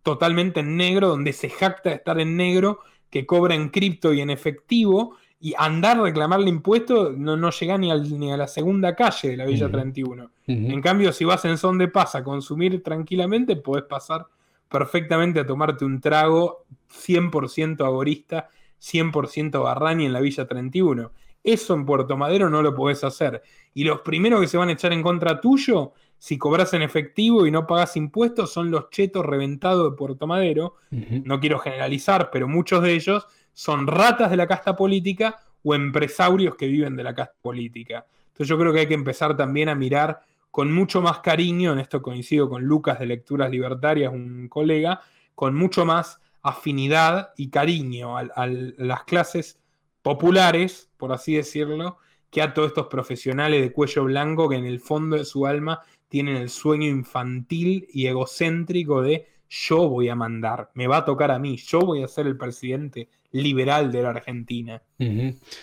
[0.02, 4.20] totalmente en negro, donde se jacta de estar en negro, que cobra en cripto y
[4.20, 8.94] en efectivo, y andar a reclamarle impuestos no, no llega ni, ni, a la segunda
[8.94, 10.30] calle de la Villa 31.
[10.46, 14.26] En cambio, si vas en son de paz a consumir tranquilamente, podés pasar
[14.68, 18.48] perfectamente a tomarte un trago 100% agorista,
[18.80, 21.10] 100% barrani en la Villa 31.
[21.42, 23.42] Eso en Puerto Madero no lo podés hacer.
[23.74, 27.48] Y los primeros que se van a echar en contra tuyo, si cobras en efectivo
[27.48, 30.76] y no pagas impuestos, son los chetos reventados de Puerto Madero.
[31.24, 36.54] No quiero generalizar, pero muchos de ellos son ratas de la casta política o empresarios
[36.54, 38.06] que viven de la casta política.
[38.28, 40.20] Entonces yo creo que hay que empezar también a mirar
[40.52, 45.00] con mucho más cariño, en esto coincido con Lucas de Lecturas Libertarias, un colega,
[45.34, 49.58] con mucho más afinidad y cariño a las clases
[50.02, 51.98] populares, por así decirlo,
[52.32, 55.82] que a todos estos profesionales de cuello blanco que en el fondo de su alma
[56.12, 61.30] tienen el sueño infantil y egocéntrico de yo voy a mandar, me va a tocar
[61.30, 64.82] a mí, yo voy a ser el presidente liberal de la Argentina.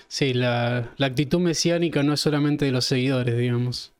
[0.07, 3.93] Sí, la, actitud mesiánica no es solamente de los seguidores, digamos.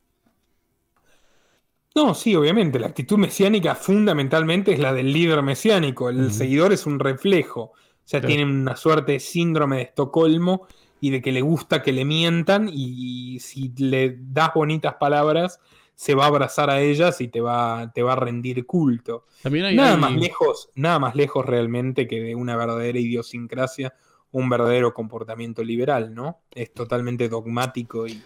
[1.94, 6.84] No, sí, obviamente, la actitud mesiánica fundamentalmente es la del líder mesiánico, el seguidor es
[6.84, 7.60] un reflejo.
[7.60, 7.74] O
[8.10, 10.66] sea, tiene una suerte de síndrome de Estocolmo
[11.00, 15.60] y de que le gusta que le mientan y, si le das bonitas palabras,
[16.00, 19.26] se va a abrazar a ellas y te va, te va a rendir culto.
[19.44, 23.92] nada, Más lejos, nada más lejos realmente que de una verdadera idiosincrasia,
[24.32, 26.38] un verdadero comportamiento liberal, ¿no?
[26.52, 28.18] Es totalmente dogmático y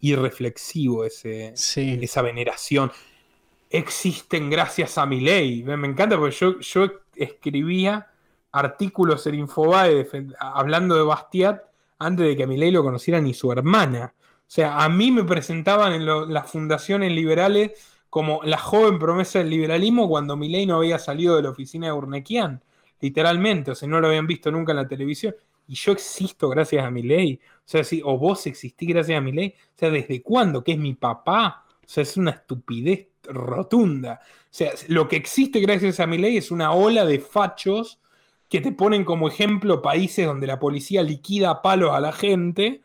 [0.00, 2.90] irreflexivo ese, esa veneración.
[3.68, 5.62] Existen gracias a mi ley.
[5.64, 8.06] Me encanta porque yo, yo escribía
[8.52, 10.08] artículos en Infobae
[10.40, 11.60] hablando de Bastiat
[11.98, 14.14] antes de que a Milei lo conociera ni su hermana.
[14.48, 17.72] O sea, a mí me presentaban en las fundaciones liberales
[18.08, 21.92] como la joven promesa del liberalismo cuando Milei no había salido de la oficina de
[21.92, 22.62] Urnequian,
[22.98, 25.34] literalmente, o sea, no lo habían visto nunca en la televisión.
[25.66, 29.54] Y yo existo gracias a Milei, o sea, sí, o vos existís gracias a Milei,
[29.58, 30.64] o sea, ¿desde cuándo?
[30.64, 31.66] ¿Que es mi papá?
[31.84, 34.22] O sea, es una estupidez rotunda.
[34.24, 38.00] O sea, lo que existe gracias a Milei es una ola de fachos
[38.48, 42.80] que te ponen como ejemplo países donde la policía liquida palos a la gente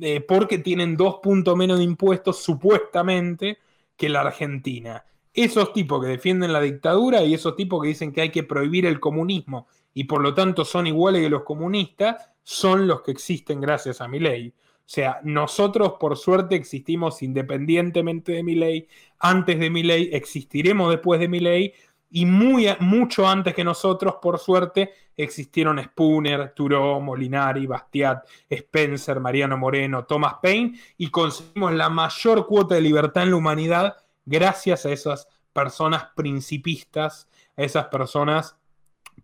[0.00, 3.58] eh, porque tienen dos puntos menos de impuestos, supuestamente,
[3.96, 5.04] que la Argentina.
[5.34, 8.86] Esos tipos que defienden la dictadura y esos tipos que dicen que hay que prohibir
[8.86, 13.60] el comunismo y por lo tanto son iguales que los comunistas, son los que existen
[13.60, 14.48] gracias a mi ley.
[14.48, 18.88] O sea, nosotros por suerte existimos independientemente de mi ley,
[19.18, 21.72] antes de mi ley, existiremos después de mi ley
[22.14, 29.56] y muy, mucho antes que nosotros, por suerte, existieron Spooner, Turó, Molinari, Bastiat, Spencer, Mariano
[29.56, 34.92] Moreno, Thomas Paine y conseguimos la mayor cuota de libertad en la humanidad gracias a
[34.92, 38.56] esas personas principistas, a esas personas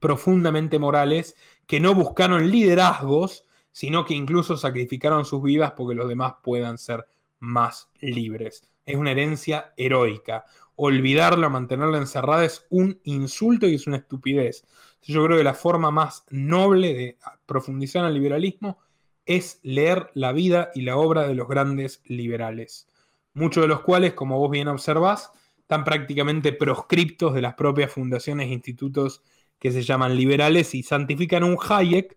[0.00, 1.36] profundamente morales
[1.66, 7.06] que no buscaron liderazgos, sino que incluso sacrificaron sus vidas porque los demás puedan ser
[7.38, 8.62] más libres.
[8.86, 10.46] Es una herencia heroica,
[10.80, 14.64] olvidarla, mantenerla encerrada es un insulto y es una estupidez.
[15.02, 18.78] Yo creo que la forma más noble de profundizar en el liberalismo
[19.26, 22.88] es leer la vida y la obra de los grandes liberales,
[23.34, 28.46] muchos de los cuales, como vos bien observás, están prácticamente proscriptos de las propias fundaciones
[28.46, 29.22] e institutos
[29.58, 32.16] que se llaman liberales y santifican un Hayek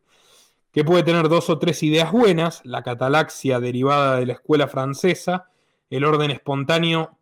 [0.71, 5.50] que puede tener dos o tres ideas buenas, la catalaxia derivada de la escuela francesa,
[5.91, 7.19] el orden espontáneo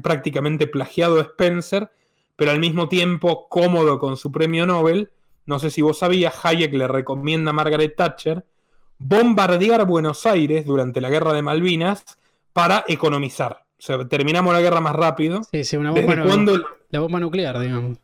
[0.00, 1.90] prácticamente plagiado de Spencer,
[2.36, 5.10] pero al mismo tiempo cómodo con su premio Nobel.
[5.46, 8.44] No sé si vos sabías, Hayek le recomienda a Margaret Thatcher
[9.02, 12.04] bombardear Buenos Aires durante la guerra de Malvinas
[12.52, 13.64] para economizar.
[13.78, 15.42] O sea, terminamos la guerra más rápido.
[15.50, 16.14] Sí, sí, una bomba,
[16.90, 17.98] la bomba nuclear, digamos.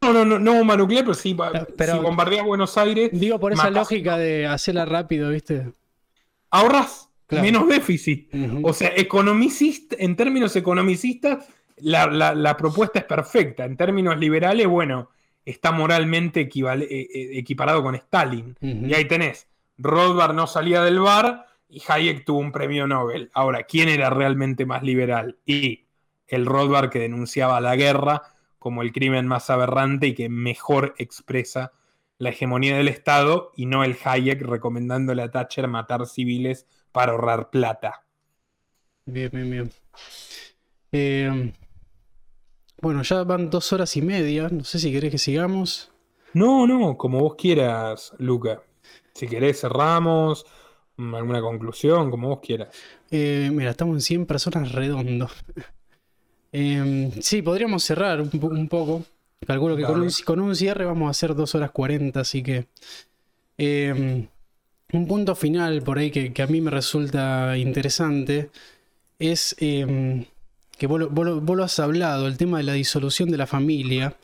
[0.00, 1.36] No, no, no, no bomba nuclear, pero sí,
[1.76, 3.10] pero, si bombardeas Buenos Aires.
[3.12, 5.72] Digo, por esa lógica de hacerla rápido, ¿viste?
[6.50, 8.30] Ahorras menos déficit.
[8.62, 13.64] O sea, economicista, en términos economicistas, la, propuesta es perfecta.
[13.64, 15.10] En términos liberales, bueno,
[15.44, 16.50] está moralmente eh,
[16.90, 18.56] eh, equiparado con Stalin.
[18.60, 23.30] Y ahí tenés, Rothbard no salía del bar y Hayek tuvo un premio Nobel.
[23.34, 25.38] Ahora, ¿quién era realmente más liberal?
[25.44, 25.84] Y
[26.28, 28.22] el Rothbard que denunciaba la guerra
[28.58, 31.72] como el crimen más aberrante y que mejor expresa
[32.18, 37.50] la hegemonía del Estado y no el Hayek recomendándole a Thatcher matar civiles para ahorrar
[37.50, 38.04] plata.
[39.04, 39.72] Bien, bien, bien.
[40.92, 41.52] Eh,
[42.80, 44.48] bueno, ya van dos horas y media.
[44.48, 45.90] No sé si querés que sigamos.
[46.34, 48.62] No, no, como vos quieras, Luca.
[49.12, 50.46] Si querés, cerramos.
[50.96, 52.68] Mm, alguna conclusión, como vos quieras.
[53.10, 55.28] Eh, mira, estamos en 100 personas redondo.
[56.56, 59.02] Em, sí, podríamos cerrar un, poco.
[59.44, 62.68] Calculo que con un, cierre vamos a hacer dos horas 40, así que.
[63.58, 64.28] Em,
[64.94, 68.50] un punto final por ahí que, a mí me resulta interesante
[69.18, 70.24] es em,
[70.76, 74.16] que vos, lo has hablado, el tema de la disolución de la familia.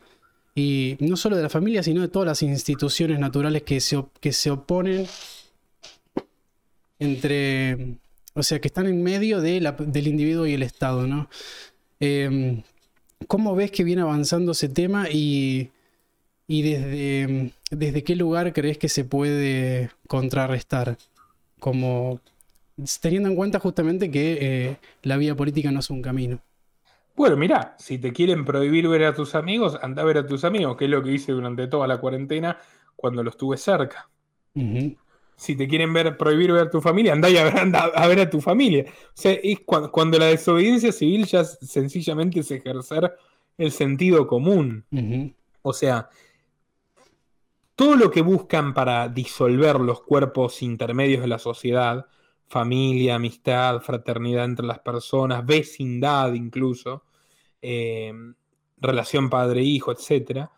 [0.54, 4.32] Y no solo de la familia, sino de todas las instituciones naturales que se, que
[4.32, 5.06] se oponen
[6.98, 7.96] entre.
[8.34, 11.28] O sea, que están en medio del individuo y el Estado, ¿no?
[12.00, 12.62] Em,
[13.26, 15.70] ¿Cómo ves que viene avanzando ese tema y,
[16.46, 20.98] y desde, desde qué lugar crees que se puede contrarrestar?
[21.58, 22.20] Como
[23.00, 26.40] teniendo en cuenta justamente que eh, la vía política no es un camino.
[27.16, 30.44] Bueno, mira, si te quieren prohibir ver a tus amigos, anda a ver a tus
[30.44, 32.56] amigos, que es lo que hice durante toda la cuarentena
[32.96, 34.08] cuando los tuve cerca.
[35.36, 38.30] Si te quieren ver, prohibir ver a tu familia, anda, a ver, a, ver a
[38.30, 38.84] tu familia.
[38.88, 43.12] O sea, es cuando, la desobediencia civil ya sencillamente es ejercer
[43.56, 44.84] el sentido común.
[45.62, 46.08] O sea,
[47.80, 52.04] todo lo que buscan para disolver los cuerpos intermedios de la sociedad,
[52.46, 57.04] familia, amistad, fraternidad entre las personas, vecindad incluso,
[57.62, 58.12] eh,
[58.76, 60.50] relación padre-hijo, etc.,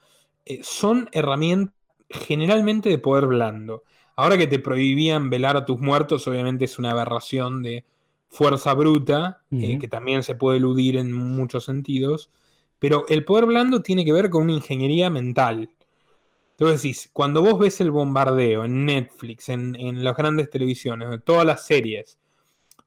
[0.44, 1.76] eh, son herramientas
[2.10, 3.84] generalmente de poder blando.
[4.16, 7.84] Ahora que te prohibían velar a tus muertos, obviamente es una aberración de
[8.30, 12.32] fuerza bruta, eh, que también se puede eludir en muchos sentidos,
[12.80, 15.70] pero el poder blando tiene que ver con una ingeniería mental.
[16.62, 21.44] Entonces decís, cuando vos ves el bombardeo en Netflix, en, las grandes televisiones, en todas
[21.44, 22.20] las series,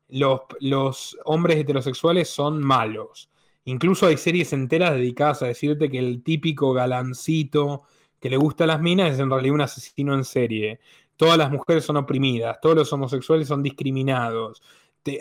[0.08, 3.30] los, hombres heterosexuales son malos.
[3.66, 7.84] Incluso hay series enteras dedicadas a decirte que el típico galancito
[8.22, 10.80] que le gusta a las minas es en realidad un asesino en serie.
[11.18, 14.64] Todas las mujeres son oprimidas, todos los homosexuales son discriminados.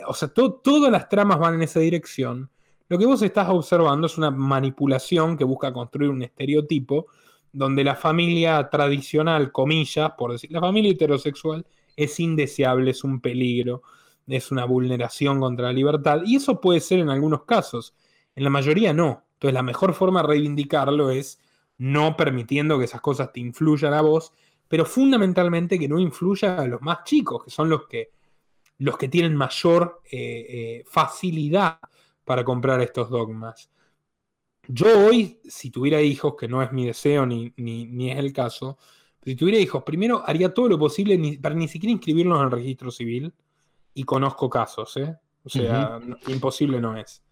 [0.06, 2.48] o sea, todas las tramas van en esa dirección.
[2.88, 7.08] Lo que vos estás observando es una manipulación que busca construir un estereotipo
[7.54, 11.64] donde la familia tradicional, comillas, por decir, la familia heterosexual
[11.96, 13.82] es indeseable, es un peligro,
[14.26, 16.22] es una vulneración contra la libertad.
[16.26, 17.94] Y eso puede ser en algunos casos,
[18.34, 19.22] en la mayoría no.
[19.34, 21.38] Entonces la mejor forma de reivindicarlo es
[21.78, 24.32] no permitiendo que esas cosas te influyan a vos,
[24.66, 28.10] pero fundamentalmente que no influya a los más chicos, que son los que,
[28.78, 30.18] los que tienen mayor eh,
[30.48, 31.78] eh, facilidad
[32.24, 33.70] para comprar estos dogmas.
[34.68, 38.78] Yo hoy, si tuviera hijos, que no es mi deseo ni, ni, es el caso,
[39.22, 42.90] si tuviera hijos, primero haría todo lo posible para ni siquiera inscribirlos en el registro
[42.90, 43.32] civil,
[43.94, 45.16] y conozco casos, ¿eh?
[45.44, 47.22] O sea, imposible no es.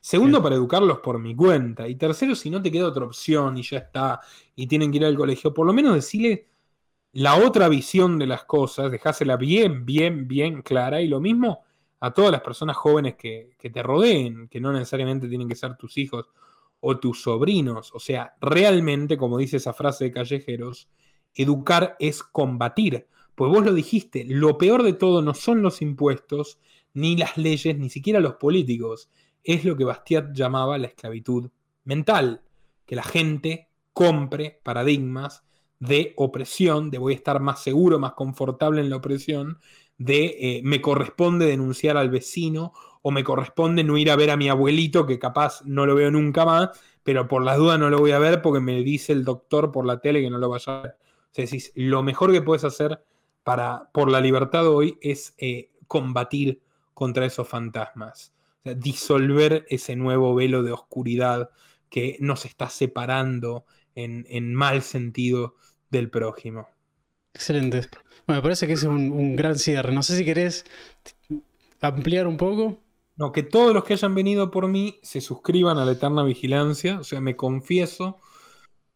[0.00, 1.88] Segundo, para educarlos por mi cuenta.
[1.88, 4.20] Y tercero, si no te queda otra opción y ya está,
[4.54, 6.46] y tienen que ir al colegio, por lo menos decirle
[7.14, 11.00] la otra visión de las cosas, dejásela bien, bien, bien clara.
[11.00, 11.64] Y lo mismo
[12.00, 15.76] a todas las personas jóvenes que, que te rodeen, que no necesariamente tienen que ser
[15.76, 16.26] tus hijos
[16.86, 17.90] o tus sobrinos.
[17.94, 20.90] O sea, realmente, como dice esa frase de callejeros,
[21.34, 23.06] educar es combatir.
[23.34, 26.58] Pues vos lo dijiste, lo peor de todo no son los impuestos,
[26.92, 29.08] ni las leyes, ni siquiera los políticos
[29.44, 31.50] es lo que Bastiat llamaba la esclavitud
[31.84, 32.42] mental,
[32.86, 35.44] que la gente compre paradigmas
[35.78, 39.58] de opresión, de voy a estar más seguro, más confortable en la opresión,
[39.98, 42.72] de eh, me corresponde denunciar al vecino
[43.06, 46.10] o me corresponde no ir a ver a mi abuelito que capaz no lo veo
[46.10, 46.70] nunca más,
[47.02, 49.84] pero por las dudas no lo voy a ver porque me dice el doctor por
[49.84, 50.92] la tele que no lo vaya a ver.
[50.92, 53.04] O sea, decís, lo mejor que puedes hacer
[53.42, 56.62] para, por la libertad hoy es eh, combatir
[56.94, 58.34] contra esos fantasmas
[58.64, 61.50] disolver ese nuevo velo de oscuridad
[61.90, 65.56] que nos está separando en, mal sentido
[65.90, 66.68] del prójimo.
[67.34, 67.88] Excelente.
[68.26, 69.92] Bueno, me parece que es un, gran cierre.
[69.92, 70.64] No sé si querés
[71.80, 72.80] ampliar un poco.
[73.16, 76.98] No, que todos los que hayan venido por mí se suscriban a la Eterna Vigilancia.
[76.98, 78.18] O sea, me confieso,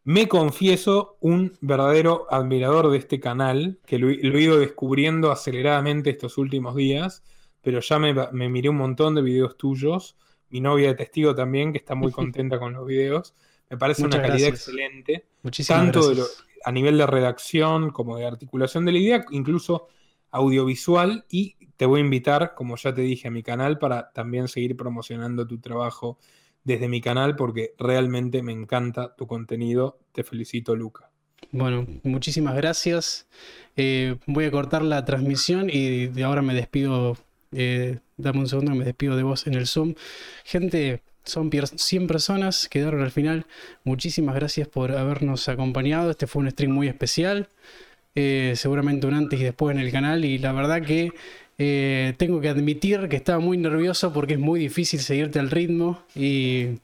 [0.03, 6.37] me confieso un verdadero admirador de este canal, que lo he ido descubriendo aceleradamente estos
[6.37, 7.23] últimos días
[7.61, 10.17] pero ya me, miré un montón de videos tuyos.
[10.49, 13.35] Mi novia de testigo también, que está muy contenta con los videos.
[13.69, 15.25] Me parece una calidad excelente.
[15.67, 16.11] tanto
[16.65, 19.87] a nivel de redacción como de articulación de la idea, incluso
[20.31, 21.25] audiovisual.
[21.29, 24.75] Y te voy a invitar, como ya te dije, a mi canal para también seguir
[24.75, 26.17] promocionando tu trabajo
[26.63, 29.99] desde mi canal porque realmente me encanta tu contenido.
[30.11, 31.09] Te felicito, Luca.
[31.51, 33.27] Bueno, muchísimas gracias.
[33.75, 37.17] Eh, voy a cortar la transmisión y de ahora me despido
[37.51, 39.95] eh, dame un segundo, me despido de vos en el Zoom.
[40.43, 43.45] Gente, son 100 personas, quedaron al final.
[43.83, 46.11] Muchísimas gracias por habernos acompañado.
[46.11, 47.49] Este fue un stream muy especial.
[48.15, 50.25] Eh, seguramente un antes y después en el canal.
[50.25, 51.11] Y la verdad que
[51.57, 56.01] eh, tengo que admitir que estaba muy nervioso porque es muy difícil seguirte al ritmo.
[56.15, 56.79] Y,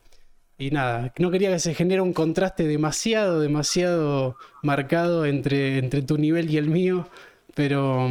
[0.58, 6.18] y nada, no quería que se genere un contraste demasiado, demasiado marcado entre, entre tu
[6.18, 7.08] nivel y el mío.
[7.56, 8.10] Pero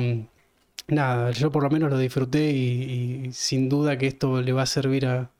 [0.89, 4.67] nada, yo por lo menos lo disfruté y, sin duda que esto le va a
[4.67, 5.31] servir a,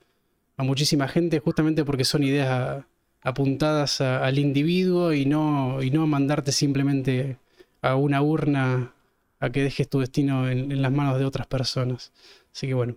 [0.59, 2.85] muchísima gente justamente porque son ideas
[3.23, 7.39] apuntadas al individuo y no, y no mandarte simplemente
[7.85, 8.95] a una urna
[9.41, 12.13] a que dejes tu destino en, las manos de otras personas.
[12.53, 12.97] Así que bueno,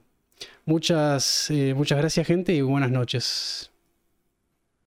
[0.65, 3.69] muchas, eh, muchas gracias gente y buenas noches.